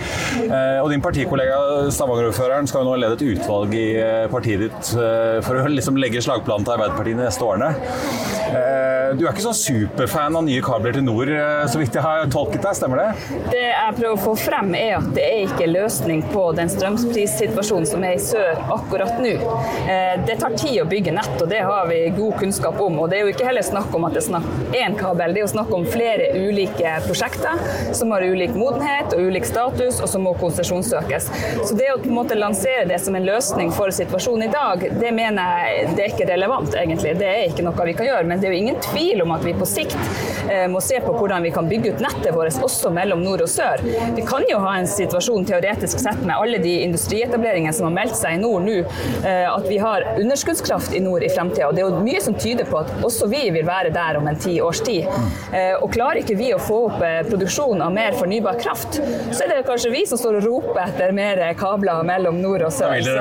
Og 0.49 0.89
din 0.93 1.03
partikollega 1.03 1.89
Stavanger-ordføreren 1.93 2.69
skal 2.69 2.83
jo 2.83 2.91
nå 2.91 2.99
lede 3.01 3.15
et 3.19 3.27
utvalg 3.33 3.73
i 3.77 3.87
partiet 4.31 4.67
ditt 4.67 4.93
for 5.45 5.53
å 5.59 5.67
liksom 5.71 5.97
legge 6.01 6.21
slagplanen 6.23 6.48
til 6.57 6.73
Arbeiderpartiet 6.73 7.15
de 7.15 7.23
neste 7.23 7.45
årene. 7.45 7.69
Du 9.09 9.23
er 9.25 9.31
ikke 9.31 9.41
sånn 9.41 9.57
superfan 9.57 10.35
av 10.37 10.43
nye 10.45 10.61
kabler 10.61 10.93
til 10.93 11.01
nord, 11.01 11.29
så 11.69 11.79
vidt 11.79 11.95
jeg 11.97 12.03
har 12.05 12.27
tolket 12.29 12.61
deg, 12.61 12.75
stemmer 12.77 12.99
det? 13.01 13.37
Det 13.49 13.61
jeg 13.63 13.95
prøver 13.97 14.13
å 14.13 14.21
få 14.21 14.33
frem 14.37 14.75
er 14.77 14.99
at 14.99 15.07
det 15.15 15.23
er 15.25 15.39
ikke 15.47 15.65
løsning 15.69 16.21
på 16.29 16.43
den 16.57 16.69
strømprissituasjonen 16.69 17.87
som 17.89 18.05
er 18.05 18.19
i 18.19 18.21
sør 18.21 18.61
akkurat 18.75 19.17
nå. 19.17 19.31
Det 20.27 20.35
tar 20.37 20.53
tid 20.53 20.75
å 20.83 20.85
bygge 20.89 21.13
nett, 21.15 21.33
og 21.41 21.49
det 21.49 21.63
har 21.65 21.89
vi 21.89 21.97
god 22.13 22.37
kunnskap 22.43 22.77
om. 22.85 22.99
Og 23.01 23.09
det 23.09 23.17
er 23.17 23.25
jo 23.25 23.31
ikke 23.33 23.47
heller 23.49 23.65
snakk 23.65 23.89
om 23.97 24.05
at 24.05 24.13
det 24.13 24.21
er 24.21 24.27
snakk 24.27 24.77
én 24.77 24.97
kabel, 24.99 25.33
det 25.33 25.41
er 25.41 25.45
jo 25.47 25.51
snakk 25.55 25.73
om 25.79 25.87
flere 25.89 26.29
ulike 26.37 26.93
prosjekter 27.07 27.65
som 27.97 28.13
har 28.13 28.21
ulik 28.29 28.53
modenhet 28.53 29.17
og 29.17 29.25
ulik 29.25 29.49
status, 29.49 30.03
og 30.03 30.07
som 30.13 30.21
må 30.27 30.35
konsesjonssøkes. 30.37 31.31
Så 31.65 31.73
det 31.73 31.89
å 31.95 31.97
på 31.97 32.11
en 32.11 32.17
måte 32.19 32.37
lansere 32.37 32.85
det 32.93 33.01
som 33.01 33.17
en 33.17 33.25
løsning 33.25 33.73
for 33.73 33.89
situasjonen 33.95 34.43
i 34.45 34.53
dag, 34.53 34.85
det 35.01 35.11
mener 35.17 35.65
jeg 35.65 35.89
det 35.97 36.05
er 36.05 36.09
ikke 36.13 36.29
relevant, 36.29 36.38
egentlig. 36.43 37.15
Det 37.19 37.27
er 37.27 37.47
ikke 37.49 37.65
noe 37.65 37.87
vi 37.89 37.95
kan 37.97 38.09
gjøre. 38.09 38.27
Men 38.29 38.41
det 38.41 38.49
er 38.49 38.55
jo 38.55 38.61
ingen 38.63 38.79
tvil 38.83 39.23
om 39.25 39.33
at 39.35 39.45
vi 39.45 39.55
på 39.57 39.67
sikt 39.69 39.97
må 40.69 40.81
se 40.81 40.99
på 41.03 41.13
hvordan 41.13 41.43
vi 41.45 41.51
kan 41.53 41.67
bygge 41.69 41.93
ut 41.93 42.03
nettet 42.03 42.33
vårt 42.35 42.57
også 42.63 42.91
mellom 42.93 43.21
nord 43.23 43.43
og 43.45 43.49
sør. 43.51 43.83
Vi 44.15 44.23
kan 44.27 44.45
jo 44.49 44.59
ha 44.63 44.75
en 44.79 44.87
situasjon 44.89 45.45
teoretisk 45.49 46.01
sett 46.01 46.21
med 46.25 46.35
alle 46.35 46.59
de 46.63 46.79
industrietableringene 46.85 47.73
som 47.75 47.89
har 47.89 47.95
meldt 47.95 48.17
seg 48.17 48.37
i 48.37 48.41
nord 48.41 48.65
nå, 48.65 48.79
at 49.25 49.67
vi 49.69 49.77
har 49.81 50.05
underskuddskraft 50.15 50.95
i 50.97 51.03
nord 51.03 51.23
i 51.25 51.29
fremtida. 51.31 51.69
Det 51.75 51.83
er 51.83 51.89
jo 51.89 52.01
mye 52.03 52.21
som 52.23 52.37
tyder 52.39 52.67
på 52.69 52.81
at 52.81 52.91
også 53.05 53.29
vi 53.31 53.43
vil 53.53 53.67
være 53.67 53.93
der 53.95 54.19
om 54.19 54.27
en 54.31 54.39
ti 54.39 54.57
års 54.63 54.81
tid. 54.85 55.07
Og 55.81 55.89
klarer 55.93 56.23
ikke 56.23 56.37
vi 56.39 56.51
å 56.55 56.61
få 56.61 56.79
opp 56.89 57.03
produksjon 57.29 57.83
av 57.85 57.93
mer 57.95 58.17
fornybar 58.17 58.59
kraft, 58.61 58.99
så 59.31 59.45
er 59.45 59.53
det 59.53 59.61
kanskje 59.67 59.93
vi 59.93 60.05
som 60.09 60.19
står 60.19 60.39
og 60.39 60.47
roper 60.47 60.81
etter 60.87 61.13
mer 61.15 61.41
kabler 61.59 62.03
mellom 62.07 62.39
nord 62.41 62.65
og 62.67 62.73
sør. 62.73 62.97
Så. 63.03 63.17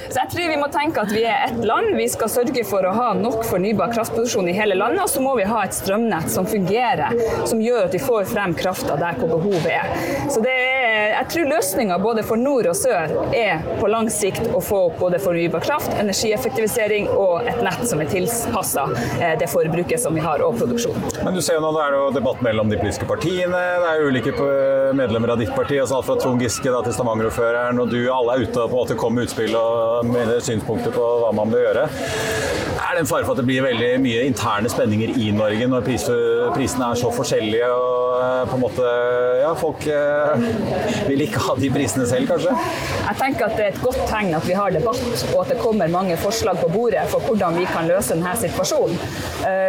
så 0.12 0.22
jeg 0.22 0.32
tror 0.34 0.50
vi 0.52 0.58
må 0.60 0.68
tenke 0.72 1.04
at 1.04 1.14
vi 1.14 1.24
er 1.30 1.44
ett 1.46 1.64
land. 1.64 1.94
Vi 1.96 2.08
skal 2.10 2.30
sørge 2.32 2.64
for 2.68 2.86
å 2.86 2.92
ha 2.96 3.08
nok 3.16 3.44
fornybar 3.48 3.92
kraftproduksjon 3.94 4.50
i 4.50 4.56
hele 4.56 4.76
landet, 4.78 5.04
og 5.04 5.10
så 5.12 5.22
må 5.24 5.36
vi 5.38 5.46
ha 5.48 5.62
et 5.64 5.76
strømnett 5.76 6.30
som 6.32 6.48
fungerer, 6.48 7.16
som 7.48 7.62
gjør 7.62 7.88
at 7.88 7.96
vi 7.96 8.02
får 8.02 8.28
frem 8.32 8.54
krafta 8.58 8.98
der 9.00 9.18
hvor 9.20 9.36
behovet 9.36 9.70
er. 9.70 9.94
Så 10.32 10.42
det 10.44 10.54
er, 10.54 10.79
jeg 10.90 11.26
tror 11.32 11.48
løsninga 11.50 11.98
både 12.02 12.24
for 12.26 12.40
nord 12.40 12.68
og 12.70 12.76
sør 12.78 13.12
er 13.36 13.64
på 13.80 13.90
lang 13.90 14.10
sikt 14.12 14.50
å 14.54 14.60
få 14.64 14.80
opp 14.88 14.98
både 15.00 15.20
fornybar 15.22 15.62
kraft, 15.64 15.92
energieffektivisering 16.00 17.08
og 17.12 17.48
et 17.50 17.60
nett 17.64 17.84
som 17.88 18.02
er 18.02 18.10
tilpassa 18.10 18.86
det 19.40 19.48
forbruket 19.50 20.00
som 20.02 20.16
vi 20.16 20.24
har, 20.24 20.42
og 20.44 20.56
produksjonen. 20.58 21.08
Men 21.24 21.36
du 21.36 21.42
ser 21.44 21.58
jo 21.58 21.64
nå 21.64 21.72
det 21.76 21.84
er 21.84 21.96
jo 21.96 22.04
debatt 22.14 22.42
mellom 22.44 22.72
de 22.72 22.78
politiske 22.80 23.08
partiene. 23.08 23.60
Det 23.82 23.90
er 23.92 24.06
ulike 24.06 24.34
medlemmer 24.96 25.34
av 25.34 25.42
ditt 25.42 25.52
parti, 25.56 25.78
altså 25.80 26.00
alt 26.00 26.08
fra 26.08 26.18
Trond 26.20 26.42
Giske 26.42 26.72
da, 26.72 26.82
til 26.86 26.96
Stavanger-ordføreren 26.96 27.80
og 27.82 27.92
du. 27.92 28.00
Alle 28.12 28.36
er 28.36 28.46
ute 28.46 28.56
på 28.58 28.68
en 28.68 28.76
måte 28.76 28.98
kommer 29.00 29.20
med 29.20 29.30
utspill 29.30 29.56
og 29.58 30.10
mener 30.10 30.42
synspunkter 30.44 30.94
på 30.94 31.06
hva 31.22 31.32
man 31.36 31.52
bør 31.52 31.66
gjøre. 31.68 31.86
Er 32.80 32.96
det 32.96 33.04
en 33.04 33.10
fare 33.10 33.26
for 33.26 33.36
at 33.36 33.42
det 33.42 33.46
blir 33.48 33.64
veldig 33.64 33.90
mye 34.02 34.24
interne 34.26 34.70
spenninger 34.72 35.14
i 35.20 35.30
Norge 35.36 35.68
når 35.70 35.86
prisene 35.86 36.90
er 36.90 36.98
så 36.98 37.12
forskjellige? 37.14 37.70
og 37.70 38.00
på 38.48 38.56
en 38.56 38.62
måte, 38.62 38.90
ja, 39.40 39.52
Folk 39.60 39.86
vil 41.08 41.24
ikke 41.26 41.42
ha 41.46 41.56
de 41.60 41.70
prisene 41.74 42.06
selv, 42.08 42.28
kanskje? 42.30 42.54
Jeg 43.06 43.18
tenker 43.20 43.46
at 43.46 43.56
Det 43.60 43.64
er 43.66 43.74
et 43.74 43.82
godt 43.82 44.00
tegn 44.08 44.34
at 44.38 44.46
vi 44.48 44.54
har 44.56 44.72
debatt, 44.72 45.24
og 45.34 45.42
at 45.42 45.52
det 45.52 45.58
kommer 45.60 45.90
mange 45.92 46.16
forslag 46.20 46.60
på 46.60 46.70
bordet 46.72 47.02
for 47.12 47.24
hvordan 47.26 47.58
vi 47.58 47.66
kan 47.68 47.88
løse 47.90 48.14
denne 48.14 48.32
situasjonen. 48.40 48.98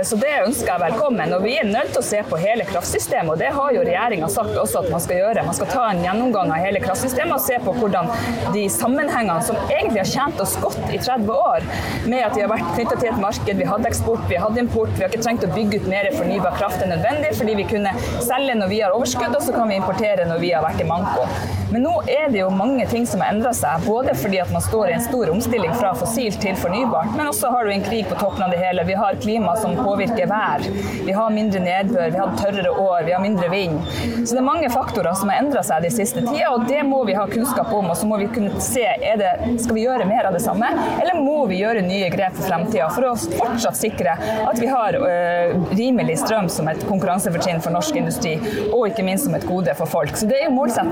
Så 0.07 0.17
Det 0.21 0.31
ønsker 0.45 0.71
jeg 0.71 0.81
velkommen. 0.85 1.33
og 1.33 1.43
Vi 1.43 1.57
er 1.59 1.67
nødt 1.67 1.91
til 1.93 2.01
å 2.01 2.05
se 2.05 2.21
på 2.29 2.39
hele 2.41 2.65
kraftsystemet, 2.69 3.31
og 3.33 3.39
det 3.39 3.51
har 3.55 3.71
jo 3.75 3.83
regjeringa 3.85 4.29
sagt 4.31 4.55
også 4.57 4.83
at 4.85 4.91
man 4.93 5.03
skal 5.03 5.21
gjøre. 5.21 5.45
Man 5.45 5.57
skal 5.57 5.71
ta 5.71 5.87
en 5.89 6.03
gjennomgang 6.05 6.51
av 6.53 6.63
hele 6.63 6.81
kraftsystemet 6.83 7.35
og 7.37 7.43
se 7.43 7.59
på 7.65 7.73
hvordan 7.79 8.09
de 8.55 8.65
sammenhengene 8.69 9.41
som 9.45 9.57
egentlig 9.67 10.03
har 10.03 10.11
tjent 10.11 10.41
oss 10.43 10.55
godt 10.61 10.79
i 10.93 10.99
30 11.01 11.31
år, 11.35 11.67
med 12.05 12.23
at 12.25 12.35
vi 12.35 12.43
har 12.45 12.51
vært 12.51 12.71
knytta 12.75 12.97
til 12.99 13.11
et 13.11 13.21
marked, 13.21 13.57
vi 13.61 13.69
hadde 13.71 13.89
eksport, 13.91 14.23
vi 14.29 14.39
hadde 14.41 14.63
import, 14.63 14.93
vi 14.95 15.05
har 15.05 15.11
ikke 15.11 15.23
trengt 15.25 15.45
å 15.47 15.51
bygge 15.55 15.81
ut 15.81 15.89
mer 15.91 16.09
fornybar 16.15 16.57
kraft 16.57 16.83
enn 16.83 16.93
nødvendig, 16.95 17.33
fordi 17.37 17.57
vi 17.59 17.67
kunne 17.73 17.93
selge 18.23 18.57
når 18.59 18.71
vi 18.71 18.81
har 18.83 18.95
overskudd, 18.95 19.35
og 19.35 19.45
så 19.45 19.55
kan 19.55 19.69
vi 19.71 19.79
importere 19.81 20.27
når 20.29 20.41
vi 20.43 20.51
har 20.55 20.65
vært 20.65 20.81
i 20.83 20.87
manko. 21.01 21.27
Men 21.71 21.85
nå 21.85 21.93
er 22.11 22.27
det 22.31 22.41
jo 22.41 22.49
mange 22.51 22.83
ting 22.91 23.05
som 23.07 23.21
har 23.23 23.31
endra 23.31 23.53
seg, 23.55 23.85
både 23.87 24.11
fordi 24.19 24.41
at 24.43 24.49
man 24.51 24.63
står 24.63 24.89
i 24.89 24.95
en 24.97 25.03
stor 25.05 25.29
omstilling 25.31 25.71
fra 25.79 25.93
fossilt 25.95 26.41
til 26.43 26.57
fornybart, 26.59 27.13
men 27.15 27.29
også 27.29 27.51
har 27.53 27.65
du 27.65 27.71
en 27.71 27.85
krig 27.85 28.09
på 28.09 28.17
toppen 28.19 28.43
av 28.43 28.51
det 28.51 28.59
hele. 28.59 28.83
Vi 28.87 28.97
har 28.99 29.19
klima 29.23 29.53
som 29.59 29.77
påvirker 29.79 30.27
vær, 30.27 30.65
vi 31.05 31.15
har 31.15 31.31
mindre 31.31 31.61
nedbør, 31.63 32.11
vi 32.11 32.19
har 32.19 32.33
tørrere 32.41 32.73
år, 32.75 33.05
vi 33.07 33.15
har 33.15 33.23
mindre 33.23 33.47
vind. 33.53 33.79
Så 34.25 34.35
det 34.35 34.41
er 34.41 34.47
mange 34.49 34.71
faktorer 34.73 35.15
som 35.17 35.31
har 35.31 35.39
endra 35.45 35.63
seg 35.63 35.85
de 35.85 35.93
siste 35.95 36.25
tida, 36.25 36.51
og 36.51 36.67
det 36.67 36.81
må 36.87 37.03
vi 37.07 37.15
ha 37.15 37.23
kunnskap 37.31 37.71
om. 37.73 37.87
Og 37.93 37.97
så 37.97 38.09
må 38.09 38.19
vi 38.19 38.27
kunne 38.35 38.59
se 38.63 38.83
er 38.83 39.17
det, 39.21 39.31
skal 39.63 39.77
vi 39.77 39.85
gjøre 39.85 40.09
mer 40.09 40.27
av 40.27 40.35
det 40.35 40.43
samme, 40.43 40.67
eller 40.97 41.23
må 41.23 41.45
vi 41.47 41.61
gjøre 41.61 41.85
nye 41.87 42.11
grep 42.11 42.35
for 42.35 42.49
fremtida 42.51 42.89
for 42.91 43.07
å 43.07 43.15
fortsatt 43.15 43.79
sikre 43.79 44.17
at 44.43 44.59
vi 44.59 44.67
har 44.67 44.99
øh, 44.99 45.55
rimelig 45.71 46.19
strøm 46.25 46.51
som 46.51 46.67
et 46.71 46.83
konkurransefortrinn 46.89 47.63
for 47.63 47.73
norsk 47.73 47.95
industri, 48.01 48.35
og 48.67 48.89
ikke 48.89 49.07
minst 49.07 49.29
som 49.29 49.39
et 49.39 49.47
gode 49.47 49.73
for 49.79 49.89
folk. 49.89 50.19
Så 50.19 50.27
det 50.27 50.41
er 50.41 50.49
jo 50.49 50.55
målsettinga. 50.59 50.90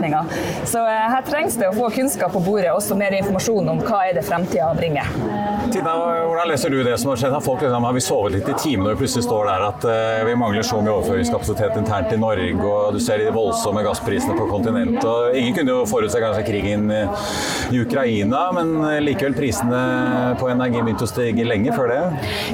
Så 0.69 0.83
her 0.85 1.21
trengs 1.27 1.57
det 1.59 1.69
å 1.69 1.75
få 1.75 1.89
kunnskap 1.93 2.33
på 2.35 2.41
bordet, 2.43 2.71
også 2.73 2.97
mer 2.99 3.15
informasjon 3.17 3.69
om 3.73 3.81
hva 3.83 4.03
er 4.09 4.17
det 4.17 4.25
fremtida 4.27 4.71
bringer. 4.77 5.09
Tina, 5.69 5.93
hvordan 6.25 6.49
leser 6.49 6.73
du 6.73 6.79
det 6.83 6.95
som 6.97 7.11
har 7.11 7.19
skjedd? 7.21 7.33
Har, 7.35 7.43
folk, 7.45 7.61
liksom, 7.61 7.85
har 7.85 7.93
vi 7.93 8.01
sovet 8.01 8.35
litt 8.37 8.49
i 8.49 8.55
timen 8.57 8.87
når 8.87 8.95
vi 8.95 9.03
plutselig 9.03 9.25
står 9.27 9.49
der 9.49 9.65
at 9.67 9.85
uh, 9.85 10.21
vi 10.25 10.35
mangler 10.39 10.65
så 10.65 10.79
mye 10.81 10.95
overføringskapasitet 10.95 11.77
internt 11.81 12.13
i 12.15 12.19
Norge, 12.21 12.55
og 12.65 12.95
du 12.95 12.99
ser 13.03 13.21
de 13.21 13.33
voldsomme 13.35 13.83
gassprisene 13.85 14.37
på 14.37 14.47
kontinentet. 14.49 15.05
og 15.05 15.37
Ingen 15.37 15.57
kunne 15.59 15.75
jo 15.75 15.85
forutse 15.89 16.21
kanskje 16.23 16.45
krigen 16.47 16.87
i 16.89 17.81
Ukraina, 17.83 18.47
men 18.55 18.73
likevel 19.03 19.35
prisene 19.37 19.81
på 20.39 20.49
energi 20.51 20.81
begynte 20.81 21.05
å 21.05 21.11
stige 21.11 21.45
lenge 21.47 21.73
før 21.75 21.91
det? 21.93 21.99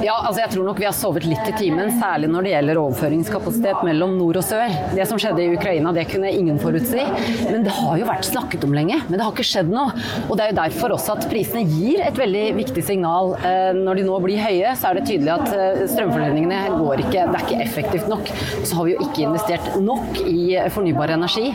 Ja, 0.04 0.18
altså 0.18 0.42
jeg 0.42 0.52
tror 0.54 0.68
nok 0.68 0.80
vi 0.80 0.88
har 0.88 0.96
sovet 0.96 1.26
litt 1.28 1.48
i 1.48 1.54
timen, 1.56 1.94
særlig 2.00 2.30
når 2.32 2.46
det 2.46 2.54
gjelder 2.54 2.80
overføringskapasitet 2.82 3.82
mellom 3.86 4.16
nord 4.18 4.40
og 4.40 4.46
sør. 4.46 4.76
Det 4.96 5.06
som 5.08 5.20
skjedde 5.20 5.44
i 5.44 5.54
Ukraina, 5.56 5.92
det 5.96 6.06
kunne 6.10 6.32
ingen 6.32 6.60
forutsi. 6.62 7.04
Men 7.44 7.64
det 7.66 7.74
har 7.76 7.98
jo 8.00 8.08
vært 8.08 8.28
snakket 8.28 8.64
om 8.66 8.74
lenge, 8.76 8.98
men 9.08 9.16
det 9.16 9.24
har 9.24 9.34
ikke 9.34 9.46
skjedd 9.46 9.70
noe. 9.72 9.92
Og 10.26 10.36
det 10.36 10.46
er 10.46 10.52
jo 10.52 10.58
derfor 10.60 10.94
også 10.96 11.16
at 11.16 11.26
prisene 11.30 11.64
gir 11.68 12.02
et 12.04 12.18
veldig 12.18 12.44
viktig 12.58 12.84
signal. 12.86 13.34
Når 13.76 14.00
de 14.00 14.06
nå 14.06 14.18
blir 14.24 14.42
høye, 14.42 14.74
så 14.78 14.90
er 14.90 15.00
det 15.00 15.06
tydelig 15.10 15.32
at 15.34 15.46
strømforledningene 15.92 16.60
går 16.76 17.04
ikke, 17.06 17.26
det 17.30 17.40
er 17.40 17.46
ikke 17.46 17.62
effektivt 17.64 18.10
nok. 18.10 18.30
Så 18.66 18.78
har 18.78 18.88
vi 18.88 18.96
jo 18.96 19.06
ikke 19.06 19.26
investert 19.26 19.78
nok 19.82 20.20
i 20.26 20.56
fornybar 20.74 21.14
energi. 21.16 21.52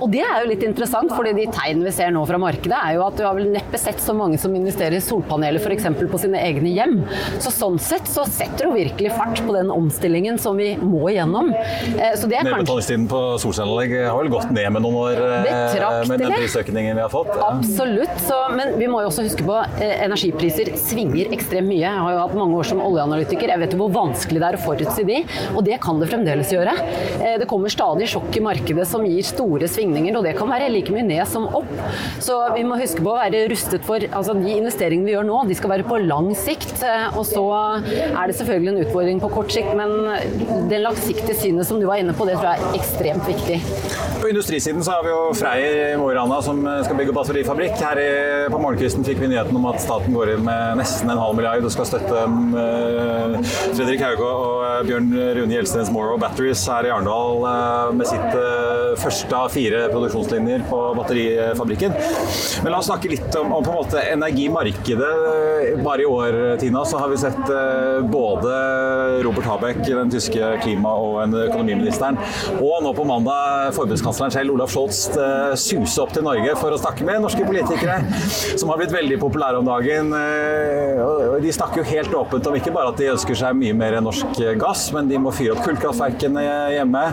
Og 0.00 0.08
det 0.12 0.24
er 0.24 0.42
jo 0.42 0.50
litt 0.52 0.66
interessant, 0.66 1.12
fordi 1.14 1.34
de 1.40 1.48
tegnene 1.54 1.88
vi 1.88 1.94
ser 1.94 2.12
nå 2.14 2.24
fra 2.28 2.40
markedet, 2.40 2.76
er 2.78 2.96
jo 2.98 3.04
at 3.06 3.18
du 3.18 3.24
har 3.26 3.36
vel 3.36 3.50
neppe 3.54 3.80
sett 3.80 4.00
så 4.02 4.14
mange 4.16 4.38
som 4.40 4.54
investerer 4.56 4.98
i 4.98 5.04
solpaneler 5.04 5.62
f.eks. 5.62 5.88
på 6.10 6.20
sine 6.22 6.40
egne 6.42 6.72
hjem. 6.74 6.96
Så 7.42 7.52
sånn 7.54 7.78
sett 7.82 8.08
så 8.10 8.26
setter 8.28 8.68
jo 8.68 8.74
virkelig 8.76 9.12
fart 9.16 9.42
på 9.44 9.54
den 9.56 9.70
omstillingen 9.74 10.38
som 10.40 10.58
vi 10.60 10.74
må 10.80 11.08
igjennom. 11.12 11.52
Så 12.18 12.28
det 12.30 12.38
er 12.40 12.48
Nedbetalingstiden 12.48 13.06
på 13.10 13.20
solcelleanlegg 13.42 13.96
har 14.08 14.18
vel 14.20 14.32
gått 14.32 14.50
ned 14.54 14.70
med 14.74 14.84
noen 14.84 14.93
år 14.96 15.20
med 16.08 16.20
den 16.22 16.32
prisøkningen 16.34 16.96
vi 16.96 17.02
har 17.02 17.12
fått? 17.12 17.30
Ja. 17.34 17.50
Absolutt. 17.54 18.14
Så, 18.24 18.38
men 18.56 18.74
vi 18.80 18.88
må 18.90 19.02
jo 19.04 19.10
også 19.10 19.24
huske 19.26 19.46
på 19.46 19.56
eh, 19.82 20.04
energipriser 20.04 20.72
svinger 20.80 21.32
ekstremt 21.34 21.68
mye. 21.68 21.82
Jeg 21.84 22.04
har 22.04 22.14
jo 22.16 22.22
hatt 22.22 22.36
mange 22.38 22.58
år 22.58 22.68
som 22.68 22.82
oljeanalytiker. 22.84 23.52
Jeg 23.54 23.62
vet 23.64 23.76
jo 23.76 23.80
hvor 23.82 23.92
vanskelig 23.94 24.42
det 24.42 24.48
er 24.50 24.58
å 24.58 24.62
forutsi 24.64 25.06
de, 25.08 25.20
og 25.54 25.64
det 25.66 25.78
kan 25.84 26.00
det 26.02 26.10
fremdeles 26.12 26.52
gjøre. 26.54 26.74
Eh, 27.20 27.36
det 27.40 27.48
kommer 27.50 27.72
stadig 27.72 28.08
sjokk 28.12 28.38
i 28.38 28.44
markedet 28.44 28.86
som 28.90 29.04
gir 29.08 29.26
store 29.26 29.68
svingninger, 29.70 30.16
og 30.18 30.26
det 30.26 30.34
kan 30.38 30.50
være 30.50 30.70
like 30.72 30.94
mye 30.94 31.06
ned 31.06 31.24
som 31.30 31.48
opp. 31.50 31.70
Så 32.24 32.38
vi 32.56 32.64
må 32.66 32.78
huske 32.80 33.04
på 33.04 33.14
å 33.14 33.18
være 33.18 33.44
rustet 33.52 33.84
for 33.86 34.02
altså 34.04 34.34
De 34.34 34.56
investeringene 34.58 35.08
vi 35.08 35.14
gjør 35.14 35.26
nå, 35.28 35.40
de 35.48 35.56
skal 35.58 35.72
være 35.76 35.86
på 35.88 36.00
lang 36.04 36.32
sikt. 36.38 36.76
Eh, 36.84 37.18
og 37.18 37.24
så 37.28 37.44
er 37.84 38.30
det 38.30 38.38
selvfølgelig 38.40 38.72
en 38.74 38.82
utfordring 38.84 39.22
på 39.22 39.32
kort 39.34 39.54
sikt, 39.54 39.72
men 39.78 40.68
det 40.70 40.82
langsiktige 40.82 41.36
synet 41.38 41.68
som 41.68 41.80
du 41.80 41.86
var 41.88 42.00
inne 42.02 42.14
på, 42.16 42.26
det 42.28 42.36
tror 42.38 42.52
jeg 42.52 42.64
er 42.64 42.78
ekstremt 42.78 43.28
viktig. 43.28 43.58
På 44.20 44.30
industrisiden 44.30 44.83
så 44.84 44.90
har 44.90 45.04
vi 45.04 45.12
jo 45.12 45.20
Freyr 45.32 45.76
i 45.94 45.96
Mo 45.96 46.10
i 46.12 46.14
Rana 46.14 46.36
som 46.44 46.58
skal 46.84 46.98
bygge 46.98 47.12
batterifabrikk. 47.16 47.78
Her 47.80 47.98
i, 48.00 48.08
på 48.52 48.58
morgenkvisten 48.60 49.04
fikk 49.06 49.22
vi 49.22 49.30
nyheten 49.30 49.56
om 49.56 49.64
at 49.70 49.78
staten 49.80 50.12
går 50.12 50.34
inn 50.34 50.42
med 50.44 50.76
nesten 50.80 51.08
en 51.08 51.20
halv 51.20 51.38
milliard 51.38 51.64
og 51.64 51.72
skal 51.72 51.88
støtte 51.88 52.24
uh, 52.28 53.38
Fredrik 53.72 54.02
Hauge 54.04 54.28
og 54.28 54.84
Bjørn 54.88 55.08
Rune 55.38 55.56
Gjelstenes 55.56 55.92
Morrow 55.94 56.18
Batteries 56.20 56.60
her 56.68 56.84
i 56.84 56.92
Arendal 56.92 57.46
uh, 57.46 57.94
med 57.96 58.10
sitt 58.10 58.36
uh, 58.36 58.92
første 59.00 59.38
av 59.38 59.54
fire 59.54 59.86
produksjonslinjer 59.94 60.66
på 60.68 60.80
batterifabrikken. 60.98 61.96
Men 62.66 62.74
la 62.74 62.82
oss 62.82 62.90
snakke 62.90 63.14
litt 63.14 63.40
om, 63.40 63.54
om 63.56 63.64
på 63.64 63.72
en 63.72 63.80
måte 63.80 64.04
energimarkedet. 64.04 65.12
bare 65.84 66.04
i 66.04 66.08
år 66.08 66.38
Tina, 66.60 66.84
så 66.84 67.00
har 67.00 67.08
vi 67.08 67.20
sett 67.20 67.40
både 68.12 68.52
Robert 69.24 69.48
Habeck, 69.48 69.80
den 69.86 70.12
tyske 70.12 70.52
klima- 70.62 70.94
og 71.00 71.34
økonomiministeren, 71.46 72.18
og 72.58 72.82
nå 72.84 72.92
på 72.96 73.06
mandag 73.08 73.72
forbundskansleren 73.76 74.34
selv, 74.34 74.54
Olaf 74.54 74.73
Scholz, 74.74 75.04
suse 75.60 76.02
opp 76.02 76.14
til 76.14 76.24
Norge 76.26 76.56
for 76.58 76.74
å 76.74 76.78
snakke 76.80 77.06
med 77.06 77.22
norske 77.22 77.46
politikere, 77.46 78.00
som 78.58 78.72
har 78.72 78.80
blitt 78.80 78.94
veldig 78.94 79.20
populære 79.22 79.60
om 79.60 79.68
dagen. 79.68 80.10
De 81.44 81.52
snakker 81.54 81.82
jo 81.82 81.86
helt 81.92 82.16
åpent 82.18 82.48
om 82.50 82.56
ikke 82.58 82.72
bare 82.74 82.90
at 82.90 82.98
de 82.98 83.12
ønsker 83.12 83.38
seg 83.38 83.54
mye 83.58 83.76
mer 83.76 84.00
norsk 84.02 84.40
gass, 84.58 84.88
men 84.94 85.10
de 85.10 85.20
må 85.22 85.32
fyre 85.34 85.54
opp 85.54 85.62
kullkraftverkene 85.66 86.42
hjemme. 86.74 87.04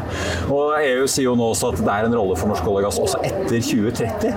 Og 0.49 0.73
EU 0.79 1.05
sier 1.05 1.27
jo 1.27 1.35
nå 1.37 1.51
også 1.53 1.71
at 1.71 1.81
det 1.83 1.93
er 1.93 2.07
en 2.07 2.15
rolle 2.17 2.37
for 2.39 2.51
norsk 2.51 2.67
olje 2.71 2.81
og 2.81 2.87
gass 2.87 2.99
også 3.01 3.21
etter 3.27 3.61
2030. 3.61 4.31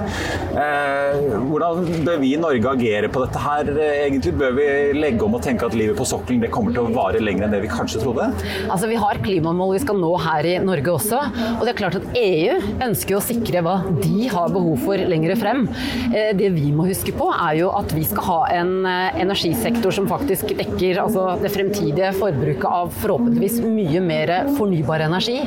Eh, 0.61 1.35
hvordan 1.49 1.89
bør 2.07 2.21
vi 2.23 2.33
i 2.35 2.41
Norge 2.41 2.75
agere 2.75 3.11
på 3.13 3.25
dette 3.25 3.41
her? 3.41 3.71
Egentlig 4.05 4.35
bør 4.39 4.55
vi 4.59 4.69
legge 4.99 5.25
om 5.27 5.37
og 5.39 5.45
tenke 5.45 5.69
at 5.69 5.77
livet 5.79 5.97
på 5.99 6.07
sokkelen 6.09 6.45
det 6.45 6.53
kommer 6.55 6.75
til 6.75 6.85
å 6.85 6.95
vare 6.95 7.23
lenger 7.23 7.47
enn 7.47 7.57
det 7.57 7.63
vi 7.65 7.73
kanskje 7.73 8.03
trodde? 8.05 8.29
Altså 8.69 8.91
Vi 8.91 9.01
har 9.01 9.23
klimamål 9.25 9.75
vi 9.79 9.83
skal 9.85 9.99
nå 10.01 10.13
her 10.27 10.49
i 10.49 10.57
Norge 10.65 10.97
også. 10.99 11.23
Og 11.57 11.65
det 11.65 11.75
er 11.75 11.81
klart 11.81 11.99
at 12.01 12.21
EU 12.21 12.59
ønsker 12.85 13.14
å 13.19 13.23
sikre 13.25 13.63
hva 13.65 13.77
de 14.01 14.29
har 14.33 14.53
behov 14.55 14.85
for 14.87 15.01
lenger 15.13 15.35
frem. 15.41 15.65
Eh, 16.11 16.33
det 16.37 16.51
vi 16.55 16.71
må 16.75 16.87
huske 16.89 17.15
på 17.17 17.29
er 17.33 17.61
jo 17.63 17.71
at 17.77 17.95
vi 17.97 18.05
skal 18.09 18.29
ha 18.29 18.41
en 18.59 18.75
eh, 18.89 19.21
energisektor 19.25 19.95
som 19.95 20.09
faktisk 20.11 20.55
dekker 20.59 21.03
altså, 21.03 21.27
det 21.43 21.53
fremtidige 21.55 22.13
forbruket 22.19 22.69
av 22.69 22.93
forhåpentligvis 23.03 23.61
mye 23.65 24.03
mer 24.05 24.35
fornybar 24.59 25.07
energi. 25.07 25.41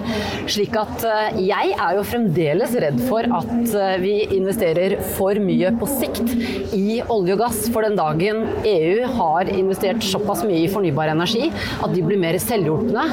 Slik 0.47 0.75
at 0.79 1.05
jeg 1.37 1.73
er 1.73 1.97
jo 1.97 2.05
fremdeles 2.07 2.73
redd 2.81 2.99
for 3.07 3.27
at 3.39 3.75
eh, 3.75 3.97
vi 4.03 4.15
investerer 4.37 4.97
for 5.15 5.37
mye 5.41 5.73
på 5.77 5.89
sikt 5.97 6.33
i 6.75 6.99
olje 7.03 7.35
og 7.35 7.41
gass. 7.43 7.63
For 7.73 7.85
den 7.85 7.97
dagen 7.99 8.43
EU 8.67 9.07
har 9.17 9.51
investert 9.51 10.03
såpass 10.05 10.43
mye 10.47 10.63
i 10.65 10.71
fornybar 10.71 11.11
energi 11.13 11.49
at 11.83 11.93
de 11.93 12.03
blir 12.05 12.19
mer 12.21 12.37
selvhjulpne, 12.41 13.05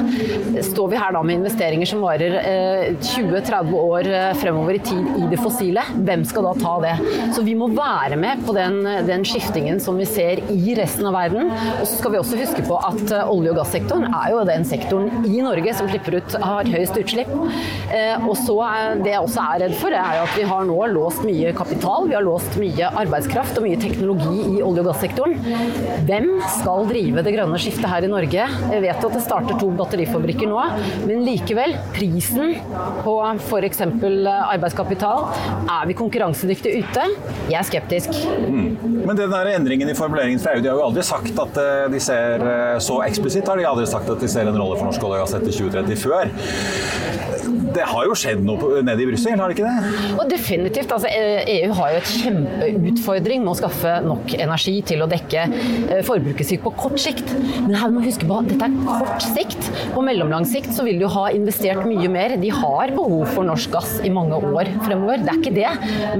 står 0.65 0.91
vi 0.91 0.99
her 0.99 1.15
da 1.15 1.21
med 1.25 1.39
investeringer 1.41 1.89
som 1.89 2.03
varer 2.05 2.37
20-30 3.01 3.51
eh, 3.51 3.75
år 3.79 4.09
eh, 4.11 4.31
fremover 4.39 4.77
i 4.77 4.81
tid 4.85 5.07
i 5.21 5.29
det 5.31 5.39
fossile. 5.41 5.83
Hvem 6.05 6.25
skal 6.27 6.47
da 6.49 6.53
ta 6.59 6.73
det? 6.83 6.93
Så 7.35 7.43
vi 7.45 7.55
må 7.57 7.69
være 7.75 8.17
med 8.19 8.43
på 8.45 8.55
den, 8.55 8.81
den 9.07 9.25
skiftingen 9.27 9.79
som 9.83 9.97
vi 9.99 10.07
ser 10.09 10.41
i 10.53 10.75
resten 10.77 11.07
av 11.09 11.15
verden. 11.17 11.51
Og 11.79 11.85
så 11.87 11.99
skal 11.99 12.13
vi 12.15 12.21
også 12.21 12.39
huske 12.39 12.65
på 12.67 12.79
at 12.79 13.03
olje- 13.25 13.53
og 13.53 13.59
gassektoren 13.61 14.07
er 14.09 14.31
jo 14.33 14.43
den 14.47 14.65
sektoren 14.67 15.25
i 15.29 15.41
Norge 15.45 15.73
som 15.77 15.89
slipper 15.91 16.19
ut, 16.19 16.37
har 16.41 16.69
høyest 16.75 16.99
utslipp. 17.01 17.31
Og 17.35 18.35
så 18.41 18.55
Det 19.05 19.11
jeg 19.11 19.21
også 19.21 19.41
er 19.43 19.59
redd 19.65 19.75
for, 19.77 19.93
er 19.93 20.21
at 20.23 20.31
vi 20.37 20.45
har 20.47 20.63
nå 20.67 20.77
låst 20.93 21.23
mye 21.27 21.51
kapital, 21.55 22.07
vi 22.09 22.15
har 22.15 22.23
låst 22.25 22.55
mye 22.59 22.87
arbeidskraft 23.01 23.57
og 23.59 23.65
mye 23.67 23.79
teknologi 23.81 24.57
i 24.57 24.63
olje- 24.65 24.81
og 24.83 24.89
gassektoren. 24.89 25.35
Hvem 26.07 26.29
skal 26.57 26.87
drive 26.89 27.23
det 27.25 27.33
grønne 27.35 27.59
skiftet 27.61 27.89
her 27.91 28.05
i 28.07 28.11
Norge? 28.11 28.45
Jeg 28.71 28.83
vet 28.83 29.05
at 29.07 29.15
det 29.17 29.23
starter 29.25 29.59
to 29.61 29.69
batterifabrikker 29.77 30.49
nå, 30.49 30.61
men 31.05 31.23
likevel, 31.27 31.75
prisen 31.95 32.55
på 33.05 33.15
f.eks. 33.35 33.81
arbeidskapital, 34.31 35.27
er 35.69 35.87
vi 35.89 35.95
konkurransedyktige 35.97 36.83
ute? 36.83 37.05
Jeg 37.49 37.59
er 37.59 37.67
skeptisk. 37.67 38.15
Mm. 38.47 38.95
Men 39.05 39.17
den 39.17 39.31
der 39.31 39.51
endringen 39.53 39.91
i 39.91 39.97
formuleringen 39.97 40.41
fra 40.41 40.55
EU, 40.55 40.63
de 40.63 40.71
har 40.71 40.79
jo 40.79 40.87
aldri 40.87 41.05
sagt 41.05 41.41
at 41.45 41.59
eh, 41.61 41.85
de 41.93 42.01
ser 42.01 42.45
eh, 42.45 42.77
så 42.83 43.01
eksplisitt 43.05 43.47
har 43.49 43.59
de 43.59 43.67
aldri 43.69 43.85
sagt 43.89 44.09
at 44.09 44.21
de 44.21 44.29
ser 44.31 44.49
en 44.49 44.57
rolle 44.57 44.79
for 44.79 44.89
norsk 44.89 45.05
olje 45.05 45.19
og 45.19 45.25
gass 45.25 45.37
etter 45.37 45.53
2030 45.53 46.01
før 46.05 47.44
det 47.75 47.85
har 47.89 48.07
jo 48.07 48.15
skjedd 48.17 48.43
noe 48.45 48.81
nede 48.85 49.03
i 49.03 49.07
Brussel, 49.09 49.39
har 49.39 49.51
det 49.51 49.57
ikke 49.57 49.69
det? 49.69 50.13
Og 50.15 50.29
definitivt. 50.31 50.91
altså 50.91 51.09
EU 51.11 51.71
har 51.79 51.93
jo 51.93 51.99
et 52.01 52.11
kjempeutfordring 52.21 53.43
med 53.43 53.51
å 53.53 53.57
skaffe 53.59 53.93
nok 54.05 54.35
energi 54.37 54.75
til 54.87 55.03
å 55.03 55.09
dekke 55.09 55.45
eh, 55.45 56.01
forbruket 56.05 56.49
sitt 56.49 56.63
på 56.63 56.73
kort 56.77 56.97
sikt. 57.01 57.31
Men 57.65 57.75
her 57.79 57.93
må 57.93 58.03
vi 58.03 58.11
huske 58.11 58.27
på 58.29 58.39
dette 58.47 58.67
er 58.67 58.77
kort 58.87 59.25
sikt. 59.25 59.69
På 59.93 60.03
mellomlang 60.05 60.47
sikt 60.49 60.73
så 60.75 60.85
vil 60.87 60.99
de 60.99 61.07
jo 61.07 61.11
ha 61.15 61.27
investert 61.35 61.85
mye 61.87 62.11
mer. 62.11 62.35
De 62.41 62.51
har 62.53 62.93
behov 62.95 63.25
for 63.33 63.47
norsk 63.47 63.73
gass 63.75 63.97
i 64.05 64.11
mange 64.13 64.39
år 64.39 64.71
fremover, 64.85 65.23
det 65.23 65.33
er 65.33 65.41
ikke 65.41 65.55
det. 65.55 65.71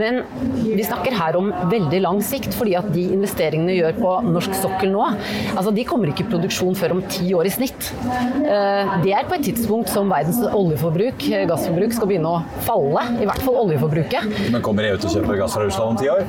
Men 0.01 0.21
vi 0.65 0.85
snakker 0.85 1.15
her 1.17 1.39
om 1.39 1.51
veldig 1.71 2.01
lang 2.03 2.21
sikt, 2.25 2.55
fordi 2.55 2.75
at 2.79 2.89
de 2.95 3.07
investeringene 3.15 3.75
gjør 3.77 3.99
på 3.99 4.15
norsk 4.29 4.55
sokkel 4.59 4.93
nå, 4.93 5.07
altså 5.55 5.73
de 5.75 5.85
kommer 5.87 6.11
ikke 6.11 6.25
i 6.25 6.31
produksjon 6.31 6.77
før 6.77 6.97
om 6.97 7.03
ti 7.11 7.31
år 7.37 7.49
i 7.49 7.53
snitt. 7.53 7.91
Eh, 8.05 8.95
det 9.05 9.15
er 9.15 9.27
på 9.27 9.37
et 9.37 9.47
tidspunkt 9.49 9.91
som 9.93 10.11
verdens 10.11 10.41
oljeforbruk 10.45 11.24
gassforbruk 11.49 11.95
skal 11.95 12.09
begynne 12.09 12.31
å 12.31 12.41
falle. 12.65 13.05
I 13.21 13.27
hvert 13.27 13.43
fall 13.45 13.59
oljeforbruket. 13.65 14.29
Men 14.53 14.63
kommer 14.65 14.87
EU 14.89 14.97
til 14.99 15.09
å 15.09 15.13
kjøpe 15.17 15.37
gass 15.39 15.55
fra 15.57 15.65
Russland 15.67 15.95
om 15.95 15.99
ti 16.01 16.09
år? 16.11 16.23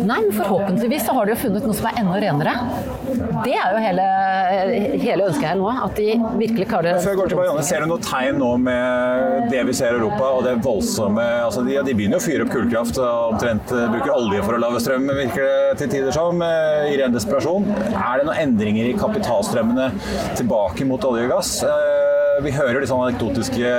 Nei, 0.00 0.20
men 0.26 0.32
forhåpentligvis 0.34 1.06
så 1.06 1.14
har 1.16 1.28
de 1.28 1.34
jo 1.34 1.40
funnet 1.44 1.66
noe 1.66 1.76
som 1.76 1.88
er 1.90 2.00
enda 2.02 2.20
renere. 2.22 2.54
Det 3.44 3.54
er 3.56 3.74
jo 3.74 3.80
hele, 3.82 4.06
hele 5.00 5.28
ønsket 5.28 5.48
her 5.50 5.58
nå. 5.60 5.68
At 5.86 5.96
de 5.98 6.14
virkelig 6.40 6.68
klarer 6.70 7.00
Før 7.00 7.14
jeg 7.14 7.20
går 7.20 7.32
til 7.32 7.40
Marianne, 7.40 7.64
Ser 7.70 7.84
du 7.84 7.90
noe 7.90 8.04
tegn 8.04 8.40
nå 8.40 8.50
med 8.60 9.50
det 9.52 9.64
vi 9.68 9.74
ser 9.76 9.94
i 9.94 10.00
Europa 10.00 10.30
og 10.36 10.44
det 10.46 10.56
voldsomme 10.64 11.24
altså 11.44 11.62
de, 11.66 11.76
de 11.86 11.94
begynner 11.96 12.18
jo 12.18 12.22
å 12.22 12.24
fyre 12.24 12.46
opp 12.46 12.52
kullkraft 12.52 13.00
og 13.00 13.34
omtrent 13.34 13.72
eh, 13.74 13.86
bruker 13.92 14.14
olje 14.14 14.42
for 14.44 14.56
å 14.56 14.60
lage 14.62 14.82
strøm, 14.84 15.08
virker 15.16 15.46
det 15.46 15.78
til 15.80 15.92
tider 15.96 16.14
som, 16.14 16.42
eh, 16.44 16.92
i 16.92 16.98
ren 17.00 17.14
desperasjon. 17.14 17.68
Er 17.90 18.20
det 18.20 18.28
noen 18.28 18.42
endringer 18.44 18.90
i 18.90 18.96
kapitalstrømmene 18.98 19.90
tilbake 20.38 20.88
mot 20.88 21.04
olje 21.10 21.28
og 21.28 21.36
gass? 21.36 21.54
Eh, 22.40 22.44
vi 22.44 22.52
hører 22.54 22.80
litt 22.80 22.90
sånne 22.90 23.10
anekdotiske 23.10 23.70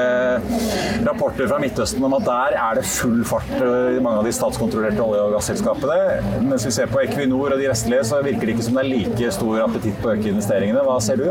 rapporter 1.07 1.49
fra 1.49 1.57
Midtøsten 1.61 2.03
om 2.05 2.15
at 2.17 2.25
der 2.27 2.57
er 2.59 2.77
det 2.77 2.85
full 2.87 3.21
fart 3.27 3.49
i 3.57 4.01
mange 4.03 4.21
av 4.21 4.27
de 4.27 4.33
statskontrollerte 4.35 5.01
olje- 5.03 5.25
og 5.25 5.35
gasselskapene. 5.35 6.41
Mens 6.45 6.65
vi 6.67 6.73
ser 6.75 6.89
på 6.91 7.01
Equinor 7.01 7.55
og 7.55 7.61
de 7.61 7.69
vestlige, 7.71 8.05
så 8.07 8.21
virker 8.25 8.47
det 8.47 8.55
ikke 8.55 8.67
som 8.67 8.77
det 8.77 8.83
er 8.85 8.91
like 8.91 9.31
stor 9.35 9.63
appetitt 9.65 9.97
på 10.01 10.09
å 10.09 10.15
øke 10.15 10.31
investeringene. 10.31 10.83
Hva 10.85 10.97
ser 11.03 11.21
du? 11.21 11.27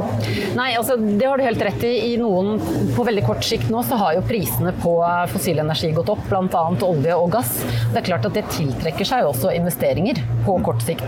Nei, 0.59 0.71
altså 0.79 0.97
det 1.01 1.27
har 1.27 1.39
du 1.39 1.47
helt 1.47 1.65
rett 1.71 1.87
i. 1.87 1.93
I 2.11 2.17
noen 2.21 2.59
på 2.97 3.07
veldig 3.07 3.25
kort 3.27 3.47
sikt 3.47 3.71
nå 3.71 3.83
så 3.87 3.99
har 4.01 4.17
jo 4.17 4.25
prisene 4.27 4.73
på 4.83 4.95
fossil 5.31 5.63
energi 5.63 5.93
gått 5.97 6.11
opp, 6.13 6.23
bl.a. 6.31 6.65
olje 6.87 7.17
og 7.17 7.31
gass. 7.35 7.53
Det 7.93 8.03
er 8.03 8.09
klart 8.11 8.27
at 8.29 8.37
det 8.37 8.47
tiltrekker 8.51 9.07
seg 9.07 9.29
også 9.29 9.53
investeringer 9.55 10.19
på 10.47 10.57
kort 10.67 10.83
sikt. 10.85 11.07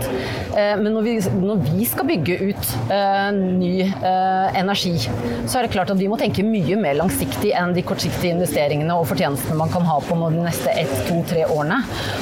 Eh, 0.55 0.75
men 0.79 0.91
når 0.95 1.07
vi, 1.07 1.15
når 1.41 1.63
vi 1.67 1.87
skal 1.89 2.07
bygge 2.07 2.39
ut 2.51 2.73
uh, 2.91 3.29
ny 3.33 3.73
energi, 4.59 4.95
så 5.01 5.59
er 5.59 5.65
det 5.65 5.73
klart 5.73 5.91
at 5.93 5.99
vi 5.99 6.07
må 6.11 6.12
tenke 6.19 6.43
mye 6.45 6.77
mer 6.79 6.97
langsiktig 6.99 7.53
enn 7.57 7.73
de 7.75 7.83
kortsiktige 7.85 8.33
investeringene 8.35 8.95
og 8.97 9.07
fortjenestene 9.09 9.57
man 9.59 9.71
kan 9.73 9.85
ha 9.87 9.99
på 10.03 10.17
de 10.19 10.43
neste 10.43 10.71
ett, 10.71 10.93
to, 11.07 11.19
tre 11.29 11.45
årene. 11.47 11.79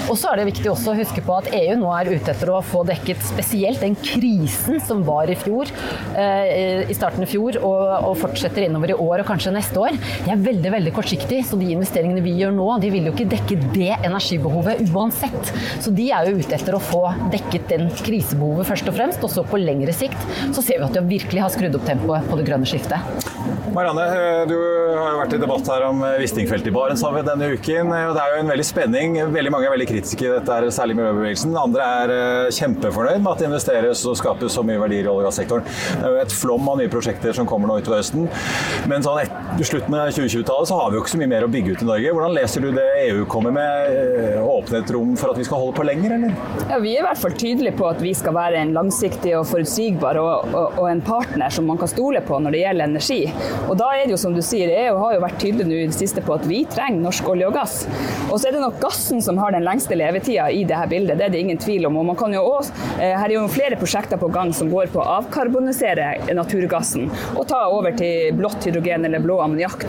Og 0.08 0.18
så 0.20 0.32
er 0.32 0.42
det 0.42 0.48
viktig 0.52 0.72
også 0.72 0.94
å 0.94 0.98
huske 1.00 1.24
på 1.26 1.38
at 1.38 1.50
EU 1.56 1.78
nå 1.80 1.92
er 1.96 2.12
ute 2.12 2.34
etter 2.34 2.52
å 2.54 2.62
få 2.66 2.84
dekket 2.88 3.24
spesielt 3.26 3.82
den 3.84 3.98
krisen 4.00 4.82
som 4.84 5.04
var 5.08 5.32
i 5.32 5.38
fjor, 5.40 5.72
eh, 6.16 6.86
i 6.90 6.98
starten 6.98 7.26
av 7.26 7.32
fjor 7.32 7.60
og, 7.62 7.84
og, 8.12 8.16
fortsetter 8.22 8.68
innover 8.68 8.94
i 8.94 8.98
år 8.98 9.24
og 9.24 9.30
kanskje 9.32 9.56
neste 9.56 9.82
år. 9.82 9.98
De 10.26 10.34
er 10.34 10.46
veldig 10.46 10.74
veldig 10.76 10.96
kortsiktig, 10.96 11.42
så 11.48 11.60
de 11.60 11.72
investeringene 11.76 12.24
vi 12.26 12.36
gjør 12.40 12.56
nå, 12.56 12.70
de 12.84 12.92
vil 12.94 13.10
jo 13.10 13.16
ikke 13.16 13.30
dekke 13.32 13.60
det 13.74 13.92
energibehovet 14.00 14.84
uansett. 14.92 15.54
Så 15.82 15.94
de 15.96 16.10
er 16.14 16.30
jo 16.30 16.40
ute 16.42 16.58
etter 16.58 16.78
å 16.78 16.84
få 16.84 17.04
dekket 17.34 17.70
den 17.72 17.90
krisebehovet 18.02 18.70
først 18.70 18.92
og 18.92 18.98
fremst, 19.00 19.26
og 19.26 19.34
så 19.34 19.46
på 19.48 19.62
lengre 19.62 19.96
sikt 19.96 20.30
så 20.54 20.62
ser 20.62 20.82
vi 20.82 20.88
at 20.88 20.98
de 20.98 21.06
virkelig 21.08 21.46
har 21.46 21.54
skrudd 21.54 21.78
opp 21.80 21.88
tempoet 21.88 22.28
på 22.30 22.40
det 22.40 22.50
grønne 22.50 22.70
skiftet. 22.70 23.41
Marianne, 23.72 24.04
eh, 24.04 24.46
du 24.50 24.56
har 25.00 25.14
jo 25.14 25.20
vært 25.22 25.34
i 25.36 25.38
debatt 25.40 25.68
her 25.72 25.84
om 25.88 26.02
eh, 26.04 26.18
Wisting-feltet 26.20 26.68
i 26.68 26.74
Barentshavet 26.76 27.24
denne 27.24 27.48
uken. 27.54 27.92
Eh, 27.96 28.08
Det 28.12 28.20
er 28.24 28.34
jo 28.34 28.40
en 28.42 28.50
veldig 28.52 28.66
spenning. 28.68 29.14
Veldig 29.32 29.52
mange 29.54 29.70
er 29.70 29.72
veldig 29.72 29.88
kritiske 29.88 30.26
i 30.28 30.32
dette, 30.34 30.58
særlig 30.76 30.98
miljøbevegelsen. 31.00 31.54
Andre 31.62 31.86
er 32.02 32.52
kjempefornøyd 32.52 33.22
med 33.24 33.30
at 33.32 33.40
det 33.40 33.48
investeres 33.48 34.02
og 34.12 34.18
skapes 34.20 34.58
så 34.58 34.64
mye 34.68 34.82
verdier 34.82 35.08
i 35.08 35.12
olje- 35.12 35.24
og 35.24 35.30
gassektoren. 35.30 35.64
Det 36.02 36.04
er 36.10 36.16
jo 36.18 36.20
et 36.26 36.36
flom 36.36 36.68
av 36.74 36.82
nye 36.82 36.92
prosjekter 36.92 37.38
som 37.38 37.48
kommer 37.48 37.72
nå 37.72 37.78
utover 37.80 38.02
høsten. 38.02 38.28
Men 38.92 39.06
sånn 39.08 39.22
etter 39.24 39.70
slutten 39.72 39.96
av 40.02 40.12
2020-tallet 40.18 40.72
så 40.74 40.82
har 40.82 40.92
vi 40.92 41.00
jo 41.00 41.06
ikke 41.06 41.14
så 41.16 41.22
mye 41.24 41.32
mer 41.32 41.48
å 41.48 41.52
bygge 41.56 41.78
ut 41.78 41.86
i 41.86 41.90
Norge. 41.94 42.12
Hvordan 42.18 42.36
leser 42.36 42.66
du 42.68 42.70
det 42.76 42.88
EU 43.08 43.24
kommer 43.32 43.56
med? 43.56 43.96
Åpne 44.52 44.84
et 44.84 44.94
rom 44.98 45.16
for 45.20 45.32
at 45.32 45.40
vi 45.40 45.48
skal 45.48 45.64
holde 45.64 45.78
på 45.80 45.88
lenger, 45.88 46.18
eller? 46.18 46.36
Ja, 46.68 46.82
Vi 46.84 46.98
er 46.98 47.06
i 47.06 47.08
hvert 47.08 47.24
fall 47.24 47.40
tydelige 47.40 47.78
på 47.80 47.88
at 47.88 48.04
vi 48.04 48.12
skal 48.20 48.36
være 48.36 48.60
en 48.66 48.76
langsiktig 48.76 49.32
og 49.40 49.48
forutsigbar 49.48 50.20
og, 50.20 50.52
og, 50.52 50.78
og 50.84 50.92
en 50.92 51.04
partner 51.08 51.56
som 51.56 51.72
man 51.72 51.80
kan 51.80 51.88
stole 51.92 52.20
på 52.28 52.42
når 52.44 52.58
det 52.58 52.66
gjelder 52.66 52.92
energi. 52.92 53.22
Og 53.70 53.78
da 53.80 53.92
er 53.96 54.06
det 54.06 54.16
jo 54.16 54.20
som 54.22 54.36
du 54.36 54.42
sier, 54.46 54.72
EU 54.88 54.98
har 55.00 55.16
jo 55.16 55.24
vært 55.24 55.40
tydelig 55.42 55.68
nå 55.68 55.78
i 55.78 55.88
det 55.90 55.98
siste 55.98 56.24
på 56.26 56.36
at 56.36 56.46
vi 56.50 56.64
trenger 56.70 57.04
norsk 57.04 57.28
olje 57.32 57.50
og 57.50 57.56
gass. 57.56 57.76
Og 58.30 58.38
så 58.40 58.50
er 58.50 58.56
det 58.56 58.64
nok 58.64 58.80
gassen 58.84 59.22
som 59.24 59.40
har 59.42 59.54
den 59.56 59.66
lengste 59.66 59.98
levetida 59.98 60.50
i 60.52 60.64
dette 60.68 60.90
bildet, 60.92 61.20
det 61.20 61.28
er 61.28 61.34
det 61.34 61.44
ingen 61.44 61.62
tvil 61.62 61.88
om. 61.90 62.00
Og 62.02 62.08
man 62.12 62.20
kan 62.20 62.34
jo 62.36 62.44
også, 62.48 62.74
eh, 62.98 63.16
her 63.16 63.28
er 63.28 63.36
jo 63.38 63.48
flere 63.52 63.80
prosjekter 63.80 64.20
på 64.22 64.32
gang 64.34 64.54
som 64.56 64.72
går 64.72 64.92
på 64.94 65.02
å 65.02 65.08
avkarbonisere 65.20 66.34
naturgassen 66.36 67.10
og 67.36 67.46
ta 67.50 67.64
over 67.70 67.96
til 67.98 68.34
blått 68.38 68.66
hydrogen 68.68 69.06
eller 69.06 69.24
blå 69.24 69.40
ammoniakk. 69.44 69.86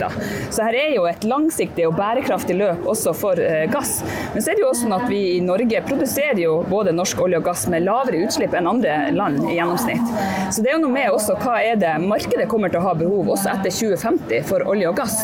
Så 0.49 0.63
her 0.65 0.73
er 0.73 0.95
jo 0.95 1.05
et 1.05 1.25
langsiktig 1.27 1.85
og 1.87 1.95
bærekraftig 1.97 2.55
løp 2.57 2.87
også 2.89 3.13
for 3.17 3.39
eh, 3.39 3.65
gass. 3.71 4.01
Men 4.33 4.41
så 4.41 4.51
er 4.51 4.57
det 4.57 4.63
jo 4.63 4.71
også 4.71 4.87
sånn 4.87 4.95
at 4.97 5.07
vi 5.09 5.21
i 5.37 5.41
Norge 5.43 5.83
produserer 5.87 6.39
jo 6.41 6.55
både 6.69 6.95
norsk 6.95 7.21
olje 7.23 7.39
og 7.39 7.45
gass 7.47 7.67
med 7.71 7.85
lavere 7.85 8.23
utslipp 8.25 8.55
enn 8.57 8.69
andre 8.69 8.97
land 9.15 9.43
i 9.49 9.57
gjennomsnitt. 9.57 10.13
Så 10.53 10.63
det 10.63 10.71
er 10.71 10.77
jo 10.77 10.83
noe 10.85 10.95
med 10.95 11.11
også 11.13 11.37
hva 11.43 11.59
er 11.63 11.79
det 11.79 11.93
markedet 12.03 12.49
kommer 12.51 12.73
til 12.73 12.81
å 12.81 12.87
ha 12.87 12.95
behov 12.97 13.33
også 13.35 13.52
etter 13.53 13.71
2050 13.73 14.43
for 14.49 14.65
olje 14.69 14.89
og 14.89 14.97
gass. 14.97 15.17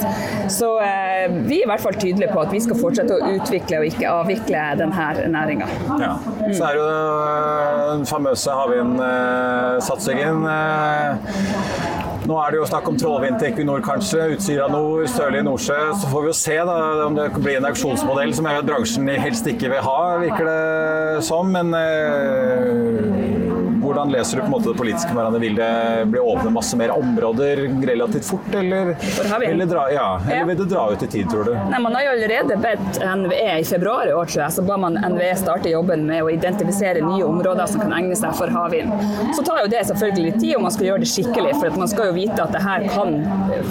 Så 0.54 0.72
eh, 0.84 1.28
vi 1.48 1.60
er 1.60 1.66
i 1.66 1.70
hvert 1.70 1.84
fall 1.84 1.98
tydelige 2.00 2.32
på 2.34 2.44
at 2.44 2.52
vi 2.54 2.62
skal 2.64 2.80
fortsette 2.80 3.16
å 3.16 3.32
utvikle 3.36 3.82
og 3.82 3.86
ikke 3.90 4.12
avvikle 4.12 4.66
denne 4.80 5.08
næringa. 5.36 5.68
Ja. 6.02 6.14
Så 6.50 6.62
er 6.70 6.74
jo 6.80 6.88
den 7.94 8.06
famøse 8.10 8.50
havvindsatsingen. 8.62 10.46
Nå 12.30 12.36
er 12.38 12.52
det 12.54 12.60
jo 12.60 12.66
snakk 12.70 12.86
om 12.92 12.98
trålvind 13.00 13.40
til 13.42 13.50
Equinor, 13.50 13.80
kanskje. 13.82 14.36
Utsira 14.36 14.68
nord, 14.70 15.08
Sørlige 15.10 15.46
Nordsjø. 15.48 15.78
Så 15.98 16.10
får 16.12 16.26
vi 16.26 16.30
jo 16.30 16.36
se 16.38 16.58
da, 16.70 16.76
om 17.08 17.18
det 17.18 17.30
blir 17.40 17.58
en 17.58 17.70
auksjonsmodell 17.72 18.36
som 18.38 18.46
jeg 18.46 18.60
vet 18.60 18.70
bransjen 18.70 19.10
helst 19.24 19.50
ikke 19.50 19.72
vil 19.74 19.82
ha, 19.88 20.00
virker 20.22 20.50
det 20.52 21.26
som. 21.26 21.50
Men 21.56 21.74
eh, 21.80 23.29
hvordan 23.90 24.14
leser 24.14 24.38
du 24.38 24.44
på 24.44 24.50
en 24.50 24.56
måte 24.56 24.70
det 24.70 24.78
politiske 24.78 25.16
hverandre? 25.16 25.42
Vil 25.42 25.56
det 25.58 25.72
bli 26.14 26.22
åpnet 26.22 26.54
masse 26.54 26.78
mer 26.78 26.94
områder 26.96 27.64
relativt 27.90 28.28
fort, 28.30 28.50
eller, 28.54 28.94
eller, 29.42 29.66
dra, 29.66 29.86
ja, 29.94 30.08
eller 30.28 30.46
vil 30.52 30.60
det 30.62 30.70
dra 30.74 30.86
ut 30.94 31.04
i 31.04 31.08
tid, 31.08 31.30
tror 31.32 31.50
du? 31.50 31.54
Nei, 31.72 31.80
Man 31.82 31.96
har 31.98 32.06
jo 32.06 32.14
allerede 32.16 32.60
bedt 32.62 33.02
NVE 33.24 33.60
i 33.60 33.66
februar 33.66 34.10
i 34.10 34.14
år, 34.14 34.30
tror 34.30 34.44
jeg, 34.46 34.56
så 34.60 34.66
ba 34.68 34.78
man 34.78 35.00
NVE 35.00 35.32
starte 35.40 35.72
jobben 35.74 36.06
med 36.10 36.24
å 36.24 36.30
identifisere 36.34 37.04
nye 37.06 37.26
områder 37.26 37.70
som 37.72 37.84
kan 37.84 37.96
egne 37.98 38.18
seg 38.20 38.36
for 38.38 38.54
havvind. 38.54 38.94
Så 39.38 39.44
tar 39.48 39.64
jo 39.64 39.72
det 39.72 39.84
selvfølgelig 39.90 40.26
litt 40.28 40.40
tid, 40.42 40.56
og 40.58 40.66
man 40.68 40.76
skal 40.76 40.90
gjøre 40.90 41.04
det 41.04 41.12
skikkelig. 41.14 41.56
For 41.60 41.80
man 41.82 41.92
skal 41.92 42.12
jo 42.12 42.18
vite 42.18 42.44
at 42.44 42.54
det 42.56 42.64
her 42.64 42.86
kan 42.94 43.18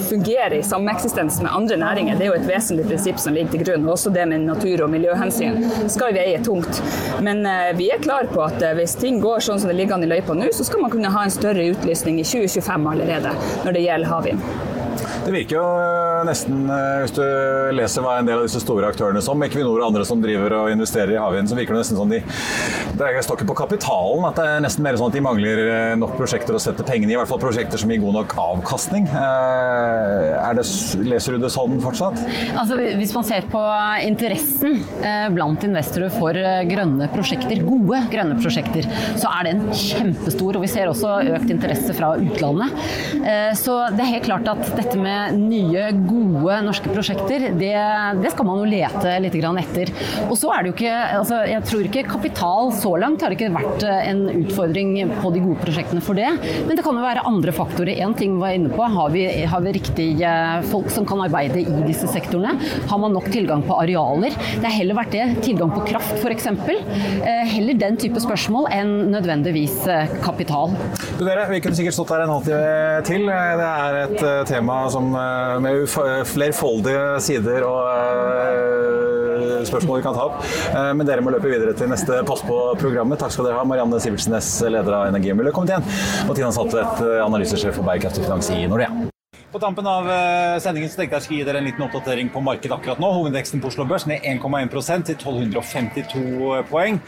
fungere 0.08 0.58
i 0.58 0.62
sameksistens 0.66 1.40
med 1.44 1.52
andre 1.54 1.78
næringer. 1.80 2.18
Det 2.18 2.26
er 2.26 2.32
jo 2.32 2.38
et 2.40 2.48
vesentlig 2.48 2.88
prinsipp 2.88 3.22
som 3.22 3.36
ligger 3.36 3.54
til 3.54 3.64
grunn. 3.66 3.88
Også 3.92 4.12
det 4.14 4.26
med 4.30 4.46
natur- 4.48 4.84
og 4.86 4.92
miljøhensyn 4.92 5.88
skal 5.90 6.16
veie 6.16 6.40
tungt. 6.44 6.82
Men 7.24 7.44
uh, 7.46 7.70
vi 7.78 7.90
er 7.94 8.02
klar 8.02 8.28
på 8.32 8.42
at 8.46 8.60
uh, 8.62 8.74
hvis 8.78 8.96
ting 9.00 9.20
går 9.22 9.44
sånn 9.44 9.60
som 9.60 9.72
det 9.72 9.78
ligger 9.80 9.98
an 9.98 10.06
i 10.06 10.07
løypa 10.10 10.36
nå, 10.36 10.50
så 10.54 10.66
skal 10.66 10.82
man 10.82 10.92
kunne 10.94 11.12
ha 11.12 11.24
en 11.24 11.34
større 11.34 11.70
utlysning 11.72 12.20
i 12.22 12.26
2025 12.26 12.90
allerede 12.92 13.36
når 13.64 13.76
det 13.76 13.86
gjelder 13.86 14.12
havvind. 14.14 14.77
Det 15.28 15.34
virker 15.34 15.58
jo 15.58 15.64
eh, 15.76 16.22
nesten, 16.24 16.62
eh, 16.72 17.02
hvis 17.02 17.12
du 17.12 17.24
leser 17.76 18.00
hva 18.00 18.14
en 18.16 18.28
del 18.28 18.38
av 18.40 18.46
disse 18.46 18.62
store 18.62 18.88
aktørene 18.88 19.20
som 19.20 19.42
Equinor 19.44 19.82
og 19.82 19.90
andre 19.90 20.06
som 20.08 20.22
driver 20.24 20.54
og 20.56 20.70
investerer 20.72 21.12
i 21.12 21.18
havvind, 21.20 21.50
så 21.50 21.58
virker 21.58 21.76
det 21.76 21.82
nesten 21.82 21.98
som 22.00 22.08
de 22.08 22.22
Det 22.96 23.10
står 23.26 23.36
ikke 23.36 23.48
på 23.50 23.56
kapitalen 23.58 24.24
at 24.24 24.40
det 24.40 24.46
er 24.48 24.62
nesten 24.64 24.86
mer 24.86 24.96
sånn 24.96 25.12
at 25.12 25.18
de 25.18 25.22
mangler 25.26 25.60
eh, 25.66 25.92
nok 26.00 26.14
prosjekter 26.16 26.56
å 26.56 26.62
sette 26.62 26.86
pengene 26.88 27.12
i. 27.12 27.16
I 27.18 27.20
hvert 27.20 27.28
fall 27.28 27.42
prosjekter 27.42 27.82
som 27.82 27.92
gir 27.92 28.00
god 28.00 28.16
nok 28.22 28.32
avkastning. 28.40 29.04
Det, 29.08 30.64
leser 31.10 31.36
du 31.36 31.44
det 31.44 31.52
sånn 31.52 31.76
fortsatt? 31.84 32.24
Altså, 32.54 32.80
hvis 32.96 33.12
man 33.12 33.28
ser 33.28 33.44
på 33.52 33.60
interessen 34.06 34.80
blant 35.34 35.66
investorer 35.66 36.12
for 36.14 36.40
grønne 36.70 37.10
prosjekter, 37.12 37.60
gode 37.66 38.00
grønne 38.12 38.38
prosjekter, 38.40 38.88
så 39.20 39.34
er 39.36 39.50
den 39.50 39.64
kjempestor. 39.76 40.56
Og 40.56 40.64
vi 40.64 40.72
ser 40.72 40.88
også 40.88 41.18
økt 41.36 41.52
interesse 41.52 41.96
fra 41.98 42.14
utlandet. 42.16 42.80
Så 43.60 43.76
det 43.92 44.04
er 44.06 44.12
helt 44.16 44.28
klart 44.30 44.48
at 44.54 44.64
dette 44.78 44.96
med 44.98 45.17
nye, 45.34 45.88
gode 46.08 46.60
norske 46.66 46.90
prosjekter, 46.92 47.48
det, 47.58 47.74
det 48.22 48.32
skal 48.34 48.48
man 48.48 48.62
jo 48.62 48.68
lete 48.68 49.14
litt 49.22 49.36
etter. 49.38 49.92
Og 50.28 50.36
så 50.38 50.50
er 50.54 50.64
det 50.64 50.70
jo 50.70 50.76
ikke 50.76 50.94
altså, 51.20 51.40
Jeg 51.48 51.64
tror 51.68 51.86
ikke 51.88 52.04
kapital 52.08 52.72
så 52.76 52.92
langt 53.00 53.22
har 53.24 53.34
ikke 53.34 53.50
vært 53.54 53.84
eh, 53.86 54.10
en 54.10 54.24
utfordring 54.42 54.94
på 55.18 55.32
de 55.34 55.42
gode 55.44 55.62
prosjektene 55.62 56.02
for 56.04 56.18
det. 56.18 56.28
Men 56.66 56.78
det 56.78 56.84
kan 56.86 56.98
jo 56.98 57.04
være 57.04 57.24
andre 57.28 57.54
faktorer. 57.54 57.98
Én 58.04 58.14
ting 58.18 58.36
vi 58.36 58.42
var 58.42 58.56
inne 58.56 58.72
på, 58.72 58.82
har 58.98 59.12
vi, 59.14 59.24
har 59.48 59.64
vi 59.64 59.74
riktige 59.78 60.32
folk 60.70 60.90
som 60.94 61.06
kan 61.08 61.22
arbeide 61.24 61.62
i 61.62 61.84
disse 61.86 62.08
sektorene? 62.10 62.56
Har 62.90 63.02
man 63.02 63.14
nok 63.16 63.30
tilgang 63.32 63.64
på 63.66 63.76
arealer? 63.78 64.36
Det 64.58 64.66
har 64.66 64.76
heller 64.76 64.98
vært 64.98 65.14
det. 65.16 65.26
Tilgang 65.46 65.72
på 65.74 65.84
kraft, 65.88 66.14
f.eks. 66.20 66.48
Eh, 66.48 67.44
heller 67.54 67.78
den 67.78 67.98
type 68.00 68.20
spørsmål 68.22 68.70
enn 68.74 68.94
nødvendigvis 69.14 69.80
eh, 69.90 70.16
kapital. 70.24 70.74
Du 71.18 71.24
dere, 71.24 71.48
Vi 71.52 71.62
kunne 71.64 71.78
sikkert 71.78 71.96
stått 71.96 72.14
her 72.14 72.26
en 72.26 72.34
halvtime 72.34 73.02
til. 73.08 73.26
Det 73.28 73.68
er 73.68 74.00
et 74.04 74.26
tema 74.48 74.80
som 74.92 75.07
Eh, 75.16 75.60
med 75.60 75.88
flerfoldige 76.28 77.20
sider 77.24 77.64
og 77.66 77.88
eh, 77.88 79.64
spørsmål 79.68 80.00
vi 80.00 80.04
kan 80.06 80.16
ta 80.16 80.26
opp. 80.28 80.40
Eh, 80.72 80.90
men 80.98 81.08
dere 81.08 81.24
må 81.24 81.32
løpe 81.34 81.50
videre 81.50 81.74
til 81.76 81.90
neste 81.90 82.20
post 82.28 82.46
på 82.48 82.58
programmet. 82.80 83.20
Takk 83.20 83.34
skal 83.34 83.48
dere 83.48 83.60
ha. 83.60 83.66
Marianne 83.68 84.00
Sivertsen 84.02 84.34
Næss, 84.36 84.50
leder 84.68 85.00
av 85.00 85.08
Energi- 85.10 85.32
og 85.34 85.40
miljøkomiteen, 85.40 85.86
og 86.26 86.34
Tina 86.36 86.50
Saltvedt, 86.54 87.04
analysesjef 87.24 87.78
for 87.78 87.88
bærekraftig 87.88 88.26
finans 88.26 88.50
i 88.54 88.66
Nordea. 88.68 89.08
På 89.48 89.60
tampen 89.62 89.86
av 89.88 90.04
sendingen 90.60 90.90
så 90.92 90.98
tenkte 91.00 91.16
jeg 91.16 91.24
skulle 91.24 91.38
gi 91.40 91.46
dere 91.48 91.62
en 91.62 91.68
liten 91.70 91.84
oppdatering 91.86 92.28
på 92.34 92.42
markedet 92.44 92.74
akkurat 92.76 93.00
nå. 93.00 93.08
Hovedveksten 93.16 93.62
på 93.64 93.70
Oslo 93.70 93.86
Børs 93.88 94.04
ned 94.10 94.26
1,1% 94.28 95.08
til 95.08 95.16
1252 95.16 96.66
poeng. 96.68 97.00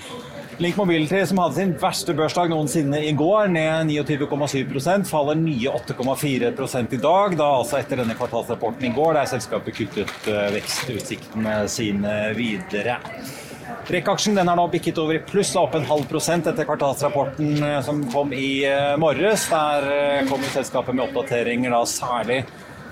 Link 0.61 0.77
Mobility, 0.77 1.27
som 1.27 1.39
hadde 1.41 1.57
sin 1.57 1.71
verste 1.81 2.13
børsdag 2.13 2.51
noensinne 2.53 2.99
i 3.09 3.15
går, 3.17 3.47
ned 3.49 3.89
29,7 3.95 5.07
faller 5.09 5.39
nye 5.41 5.71
8,4 5.73 6.51
i 6.93 6.99
dag. 7.01 7.37
Da 7.39 7.47
altså 7.63 7.79
etter 7.79 8.03
denne 8.03 8.13
kvartalsrapporten 8.19 8.85
i 8.85 8.93
går, 8.93 9.15
der 9.17 9.31
selskapet 9.31 9.79
kuttet 9.79 10.29
eh, 10.29 10.51
vekstutsiktene 10.53 11.55
sine 11.65 12.13
videre. 12.37 12.99
REC-aksjen 13.89 14.37
den 14.37 14.53
har 14.53 14.61
nå 14.61 14.67
bikket 14.69 15.01
over 15.01 15.17
i 15.17 15.23
pluss, 15.25 15.55
opp 15.57 15.79
en 15.79 15.89
halv 15.89 16.05
prosent 16.11 16.53
etter 16.53 16.69
kvartalsrapporten 16.69 17.57
eh, 17.65 17.81
som 17.87 18.05
kom 18.13 18.37
i 18.37 18.59
eh, 18.69 18.99
morges. 19.01 19.49
Der 19.49 20.29
kommer 20.29 20.53
selskapet 20.53 20.93
med 20.93 21.07
oppdateringer 21.09 21.73
da 21.73 21.87
særlig 21.89 22.43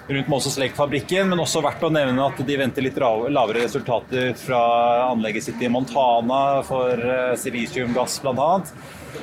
rundt 0.09 0.29
Moses 0.29 0.59
Lake-fabrikken, 0.59 1.29
men 1.29 1.41
også 1.43 1.61
verdt 1.65 1.83
å 1.85 1.91
nevne 1.93 2.29
at 2.31 2.41
de 2.47 2.57
venter 2.57 2.85
litt 2.85 2.97
lavere 2.99 3.61
resultater 3.61 4.33
fra 4.41 4.61
anlegget 5.11 5.49
sitt 5.51 5.61
i 5.63 5.69
Montana 5.73 6.63
for 6.67 6.97
eh, 6.97 7.35
silisiumgass 7.37 8.23
bl.a. 8.25 8.49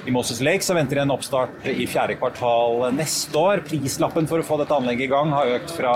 I 0.06 0.14
Moses 0.14 0.42
Lake 0.46 0.66
så 0.66 0.76
venter 0.78 1.00
de 1.00 1.02
en 1.02 1.14
oppstart 1.14 1.66
i 1.70 1.86
fjerde 1.90 2.18
kvartal 2.20 2.84
neste 2.94 3.38
år. 3.38 3.64
Prislappen 3.66 4.28
for 4.30 4.42
å 4.42 4.46
få 4.46 4.58
dette 4.62 4.78
anlegget 4.78 5.08
i 5.08 5.10
gang 5.14 5.34
har 5.34 5.54
økt 5.56 5.74
fra 5.74 5.94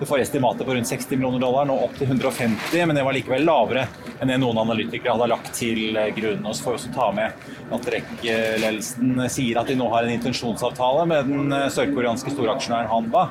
det 0.00 0.08
forrige 0.08 0.26
estimatet 0.28 0.68
på 0.68 0.76
rundt 0.76 0.88
60 0.88 1.16
millioner 1.16 1.40
dollar, 1.40 1.68
nå 1.68 1.76
opp 1.86 1.96
til 1.96 2.08
150, 2.10 2.84
men 2.84 2.96
det 2.96 3.04
var 3.06 3.16
likevel 3.16 3.48
lavere 3.48 3.86
enn 4.20 4.32
det 4.32 4.40
noen 4.42 4.60
analytikere 4.60 5.16
hadde 5.16 5.30
lagt 5.32 5.52
til 5.56 5.96
grunn. 6.18 6.44
Og 6.44 6.56
så 6.56 6.66
får 6.66 6.74
vi 6.74 6.80
også 6.82 6.94
ta 6.96 7.10
med 7.16 7.46
at 7.76 7.90
REC-ledelsen 7.96 9.28
sier 9.32 9.60
at 9.60 9.72
de 9.72 9.80
nå 9.80 9.88
har 9.92 10.04
en 10.04 10.16
intensjonsavtale 10.16 11.08
med 11.08 11.32
den 11.32 11.60
sørkoreanske 11.72 12.36
storaksjonæren 12.36 12.92
Hanba 12.92 13.30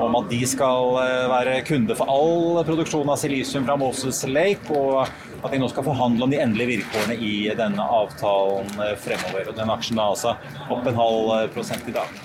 om 0.00 0.16
at 0.18 0.30
de 0.30 0.40
skal 0.48 0.96
eh, 1.02 1.26
være 1.30 1.58
kunde 1.68 1.96
for 1.98 2.10
all 2.10 2.62
produksjon 2.66 3.10
av 3.12 3.20
silisium 3.20 3.66
fra 3.68 3.76
Moses 3.80 4.22
Lake, 4.28 4.72
og 4.72 5.04
at 5.42 5.52
de 5.52 5.60
nå 5.60 5.68
skal 5.72 5.86
forhandle 5.86 6.26
om 6.26 6.32
de 6.32 6.40
endelige 6.42 6.76
vilkårene 6.76 7.16
i 7.18 7.34
denne 7.58 7.88
avtalen 8.00 8.70
eh, 8.78 8.94
fremover. 9.00 9.50
Og 9.50 9.58
den 9.58 9.74
aksjen 9.74 10.00
da 10.00 10.12
altså 10.14 10.36
opp 10.72 10.88
en 10.88 10.98
halv 10.98 11.34
eh, 11.36 11.50
prosent 11.54 11.90
i 11.90 11.96
dag. 11.96 12.22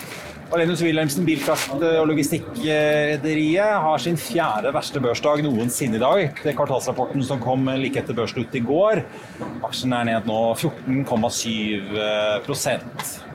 Valenius 0.48 0.80
Wilhelmsen 0.80 1.26
Bilkraft- 1.28 1.74
og 1.76 2.06
logistikkrederiet 2.08 3.82
har 3.84 4.00
sin 4.00 4.16
fjerde 4.16 4.70
verste 4.72 5.02
børsdag 5.04 5.42
noensinne 5.44 5.98
i 5.98 6.00
dag. 6.00 6.30
Det 6.40 6.54
er 6.54 6.56
kvartalsrapporten 6.56 7.20
som 7.28 7.42
kom 7.42 7.68
like 7.76 8.00
etter 8.00 8.16
børsslutt 8.16 8.56
i 8.56 8.64
går. 8.64 9.02
Aksjen 9.68 9.92
er 9.92 10.08
ned 10.08 10.30
nå 10.30 10.38
14,7 10.56 13.27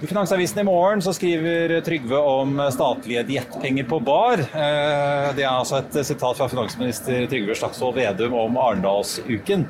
i 0.00 0.06
Finansavisen 0.06 0.58
i 0.58 0.64
morgen 0.64 1.02
så 1.02 1.12
skriver 1.12 1.80
Trygve 1.84 2.16
om 2.16 2.60
statlige 2.72 3.22
diettpenger 3.28 3.84
på 3.84 3.98
bar. 4.00 4.40
Eh, 4.40 5.26
det 5.36 5.44
er 5.44 5.50
altså 5.50 5.82
et 5.82 5.98
sitat 6.08 6.38
fra 6.38 6.48
finansminister 6.48 7.26
Trygve 7.28 7.56
Slagsvold 7.58 7.98
Vedum 7.98 8.34
om 8.40 8.56
Arendalsuken. 8.56 9.66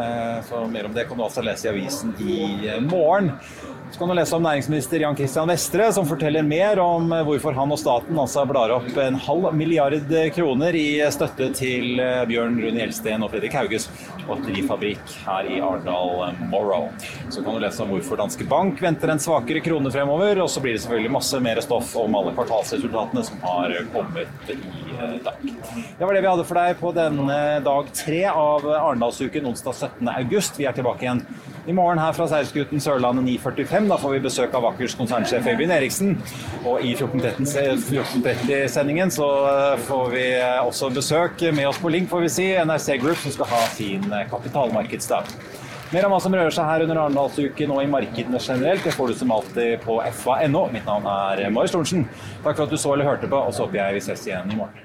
Eh, 0.00 0.38
så 0.48 0.64
mer 0.72 0.88
om 0.88 0.96
det 0.96 1.04
kan 1.08 1.20
du 1.20 1.26
altså 1.26 1.44
lese 1.44 1.68
i 1.68 1.72
avisen 1.74 2.14
i 2.24 2.78
morgen. 2.80 3.34
Så 3.94 3.98
kan 3.98 4.08
du 4.08 4.14
lese 4.14 4.34
om 4.34 4.42
næringsminister 4.42 4.98
Jan 4.98 5.14
Christian 5.14 5.46
Vestre, 5.48 5.84
som 5.94 6.06
forteller 6.06 6.42
mer 6.42 6.80
om 6.82 7.12
hvorfor 7.28 7.54
han 7.54 7.70
og 7.70 7.78
staten 7.78 8.16
altså 8.18 8.42
blar 8.50 8.72
opp 8.74 8.96
en 8.98 9.14
halv 9.22 9.46
milliard 9.54 9.94
kroner 10.34 10.74
i 10.74 10.96
støtte 11.14 11.46
til 11.54 12.02
eh, 12.02 12.24
Bjørn 12.26 12.58
Rune 12.58 12.82
Gjelsten 12.82 13.22
og 13.22 13.30
Fredrik 13.30 13.54
Hauges 13.54 13.86
batterifabrikk 14.26 15.14
her 15.28 15.46
i 15.46 15.60
Arendal 15.62 16.34
Morrow. 16.50 16.90
Så 17.30 17.46
kan 17.46 17.54
du 17.54 17.62
lese 17.62 17.86
om 17.86 17.94
hvorfor 17.94 18.18
Danske 18.18 18.48
Bank 18.50 18.82
venter 18.82 19.14
en 19.14 19.22
svakere 19.22 19.62
krone 19.62 19.94
fremover, 19.94 20.42
og 20.42 20.50
så 20.50 20.64
blir 20.64 20.74
det 20.74 20.82
selvfølgelig 20.82 21.14
masse 21.20 21.44
mer 21.46 21.62
stoff 21.62 21.94
om 22.02 22.18
alle 22.18 22.34
kvartalsresultatene 22.34 23.26
som 23.30 23.46
har 23.46 23.78
kommet 23.94 24.54
i 24.58 25.22
dag. 25.22 25.50
Det 25.70 26.02
var 26.02 26.18
det 26.18 26.26
vi 26.26 26.32
hadde 26.34 26.50
for 26.50 26.64
deg 26.64 26.82
på 26.82 26.96
denne 26.98 27.42
dag 27.62 27.94
tre 27.94 28.24
av 28.26 28.72
Arendalsuken 28.74 29.52
onsdag 29.54 29.84
17.8. 30.02 30.56
Vi 30.58 30.66
er 30.66 30.82
tilbake 30.82 31.06
igjen 31.06 31.28
i 31.66 31.72
morgen 31.72 31.98
her 31.98 32.12
fra 32.12 32.26
seilskuten 32.28 32.82
Sørlandet 32.82 33.24
9.45. 33.24 33.88
Da 33.88 33.96
får 34.00 34.14
vi 34.14 34.20
besøk 34.26 34.54
av 34.56 34.66
Akers 34.68 34.96
konsernsjef 34.98 35.46
Øyvind 35.48 35.72
Eriksen. 35.72 36.14
Og 36.64 36.84
i 36.84 36.92
14.30-sendingen 36.98 39.12
så 39.14 39.28
eh, 39.48 39.82
får 39.88 40.06
vi 40.12 40.24
eh, 40.36 40.60
også 40.60 40.90
besøk 40.94 41.46
med 41.56 41.68
oss 41.70 41.80
på 41.80 41.92
link, 41.92 42.10
får 42.12 42.26
vi 42.26 42.32
si, 42.36 42.48
NRC 42.60 42.98
Group, 43.02 43.20
som 43.22 43.36
skal 43.36 43.52
ha 43.54 43.66
sin 43.76 44.04
eh, 44.12 44.26
kapitalmarkedsdag. 44.30 45.36
Mer 45.94 46.08
om 46.08 46.14
hva 46.16 46.20
som 46.20 46.34
rører 46.34 46.52
seg 46.52 46.66
her 46.66 46.84
under 46.84 47.04
Arendalsuken 47.04 47.72
og 47.72 47.84
i 47.84 47.90
markedene 47.90 48.40
generelt, 48.42 48.84
det 48.84 48.96
får 48.96 49.12
du 49.12 49.18
som 49.20 49.32
alltid 49.36 49.78
på 49.84 50.00
fa.no. 50.24 50.66
Mitt 50.74 50.88
navn 50.88 51.06
er 51.06 51.46
Marius 51.54 51.76
Thorensen. 51.76 52.08
Takk 52.42 52.58
for 52.58 52.66
at 52.66 52.74
du 52.74 52.80
så 52.80 52.96
eller 52.96 53.08
hørte 53.08 53.30
på, 53.30 53.38
og 53.38 53.54
så 53.54 53.68
håper 53.68 53.84
jeg 53.84 54.00
vi 54.00 54.04
ses 54.08 54.26
igjen 54.28 54.52
i 54.52 54.58
morgen. 54.58 54.84